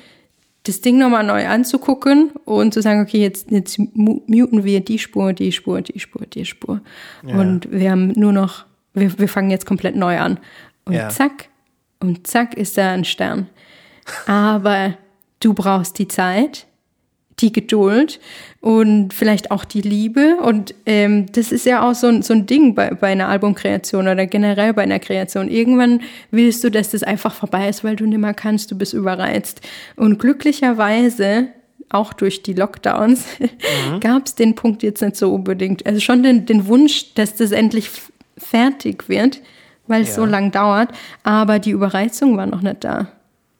[0.63, 4.99] das Ding nochmal neu anzugucken und zu sagen, okay, jetzt, jetzt mu- muten wir die
[4.99, 6.81] Spur, die Spur, die Spur, die Spur.
[7.23, 10.39] Und wir haben nur noch, wir, wir fangen jetzt komplett neu an.
[10.83, 11.07] Und Ja.
[11.09, 11.47] zack,
[12.01, 13.47] und zack ist da ein Stern.
[14.25, 14.93] Aber
[15.39, 16.67] du brauchst die Zeit,
[17.39, 18.19] die Geduld
[18.61, 20.37] und vielleicht auch die Liebe.
[20.37, 24.07] Und ähm, das ist ja auch so, ein so ein Ding bei, bei einer Albumkreation
[24.07, 25.47] oder generell bei einer Kreation.
[25.47, 26.01] Irgendwann
[26.31, 29.61] willst du, dass das einfach vorbei ist, weil du nicht mehr kannst, du bist überreizt.
[29.95, 31.49] Und glücklicherweise
[31.89, 33.99] auch durch die Lockdowns, mhm.
[33.99, 35.85] gab es den Punkt jetzt nicht so unbedingt.
[35.85, 37.89] Also schon den, den Wunsch, dass das endlich
[38.37, 39.41] fertig wird,
[39.87, 40.15] weil es ja.
[40.15, 40.89] so lang dauert,
[41.23, 43.07] aber die Überreizung war noch nicht da.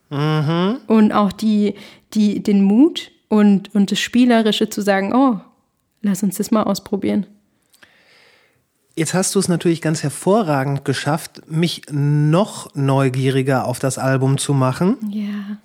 [0.10, 0.78] Mhm.
[0.88, 1.76] Und auch die,
[2.14, 5.40] die, den Mut und, und das Spielerische zu sagen, oh,
[6.02, 7.26] lass uns das mal ausprobieren.
[8.96, 14.54] Jetzt hast du es natürlich ganz hervorragend geschafft, mich noch neugieriger auf das Album zu
[14.54, 14.98] machen.
[15.12, 15.58] Ja,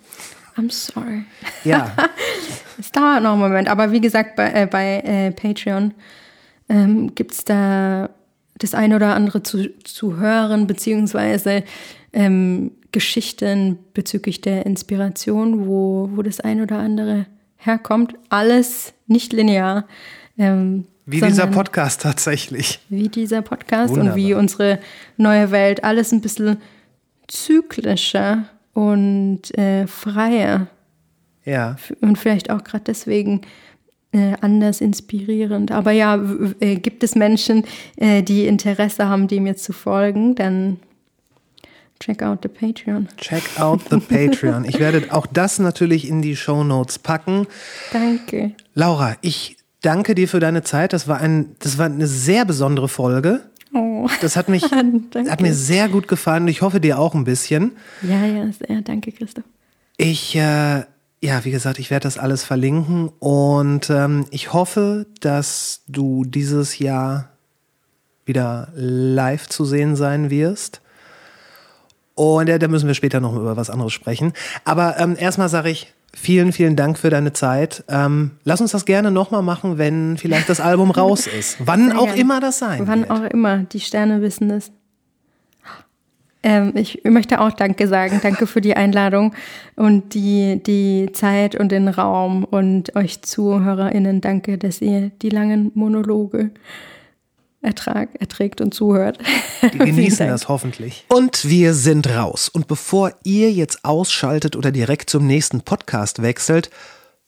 [0.55, 1.23] I'm sorry.
[1.63, 1.91] Ja.
[2.79, 5.95] es dauert noch einen Moment, aber wie gesagt, bei, äh, bei äh, Patreon
[6.69, 8.11] ähm, gibt es da
[8.59, 11.63] das eine oder andere zu, zu hören, beziehungsweise
[12.13, 17.25] ähm, Geschichten bezüglich der Inspiration, wo, wo das ein oder andere
[17.65, 18.15] herkommt.
[18.29, 19.85] Alles nicht linear.
[20.37, 22.79] Ähm, wie dieser Podcast tatsächlich.
[22.89, 24.13] Wie dieser Podcast Wunderbar.
[24.13, 24.79] und wie unsere
[25.17, 25.83] neue Welt.
[25.83, 26.57] Alles ein bisschen
[27.27, 30.67] zyklischer und äh, freier.
[31.45, 31.75] Ja.
[32.01, 33.41] Und vielleicht auch gerade deswegen
[34.13, 35.71] äh, anders inspirierend.
[35.71, 36.23] Aber ja,
[36.59, 37.65] äh, gibt es Menschen,
[37.97, 40.79] äh, die Interesse haben, dem jetzt zu folgen, dann
[42.03, 43.07] Check out the Patreon.
[43.15, 44.65] Check out the Patreon.
[44.65, 47.47] Ich werde auch das natürlich in die Show Notes packen.
[47.93, 48.51] Danke.
[48.73, 50.91] Laura, ich danke dir für deine Zeit.
[50.91, 53.45] Das war, ein, das war eine sehr besondere Folge.
[53.73, 54.09] Oh.
[54.19, 54.63] Das hat, mich,
[55.29, 57.71] hat mir sehr gut gefallen und ich hoffe dir auch ein bisschen.
[58.01, 58.81] Ja, ja, sehr.
[58.81, 59.45] Danke, Christoph.
[59.95, 60.83] Ich, äh,
[61.21, 66.79] ja, wie gesagt, ich werde das alles verlinken und ähm, ich hoffe, dass du dieses
[66.79, 67.29] Jahr
[68.25, 70.81] wieder live zu sehen sein wirst.
[72.15, 74.33] Und ja, da müssen wir später noch über was anderes sprechen.
[74.65, 77.83] Aber ähm, erstmal sage ich vielen, vielen Dank für deine Zeit.
[77.89, 81.57] Ähm, lass uns das gerne nochmal machen, wenn vielleicht das Album raus ist.
[81.59, 82.17] Wann Sehr auch gern.
[82.17, 83.11] immer das sein Wann wird.
[83.11, 83.57] auch immer.
[83.59, 84.71] Die Sterne wissen es.
[86.43, 88.19] Ähm, ich möchte auch Danke sagen.
[88.21, 89.33] Danke für die Einladung
[89.75, 94.21] und die, die Zeit und den Raum und euch ZuhörerInnen.
[94.21, 96.51] Danke, dass ihr die langen Monologe
[97.63, 99.17] Ertrag, erträgt und zuhört.
[99.73, 101.05] Die genießen das hoffentlich.
[101.07, 102.49] Und wir sind raus.
[102.49, 106.69] Und bevor ihr jetzt ausschaltet oder direkt zum nächsten Podcast wechselt,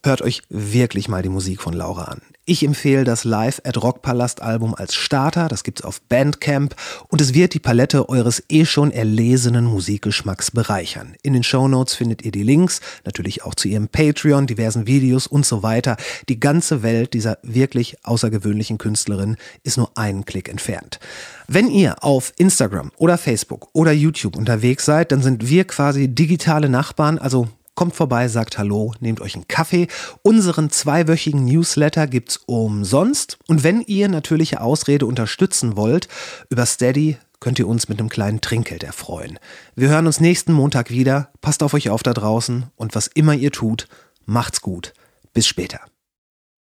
[0.03, 2.21] hört euch wirklich mal die Musik von Laura an.
[2.47, 6.75] Ich empfehle das Live at Rockpalast Album als Starter, das gibt's auf Bandcamp
[7.07, 11.15] und es wird die Palette eures eh schon erlesenen Musikgeschmacks bereichern.
[11.23, 15.43] In den Shownotes findet ihr die Links, natürlich auch zu ihrem Patreon, diversen Videos und
[15.43, 15.97] so weiter.
[16.29, 20.99] Die ganze Welt dieser wirklich außergewöhnlichen Künstlerin ist nur einen Klick entfernt.
[21.47, 26.69] Wenn ihr auf Instagram oder Facebook oder YouTube unterwegs seid, dann sind wir quasi digitale
[26.69, 29.87] Nachbarn, also Kommt vorbei, sagt Hallo, nehmt euch einen Kaffee.
[30.21, 33.37] Unseren zweiwöchigen Newsletter gibt's umsonst.
[33.47, 36.07] Und wenn ihr natürliche Ausrede unterstützen wollt,
[36.49, 39.39] über Steady könnt ihr uns mit einem kleinen Trinkgeld erfreuen.
[39.75, 41.31] Wir hören uns nächsten Montag wieder.
[41.41, 43.89] Passt auf euch auf da draußen und was immer ihr tut,
[44.25, 44.93] macht's gut.
[45.33, 45.81] Bis später.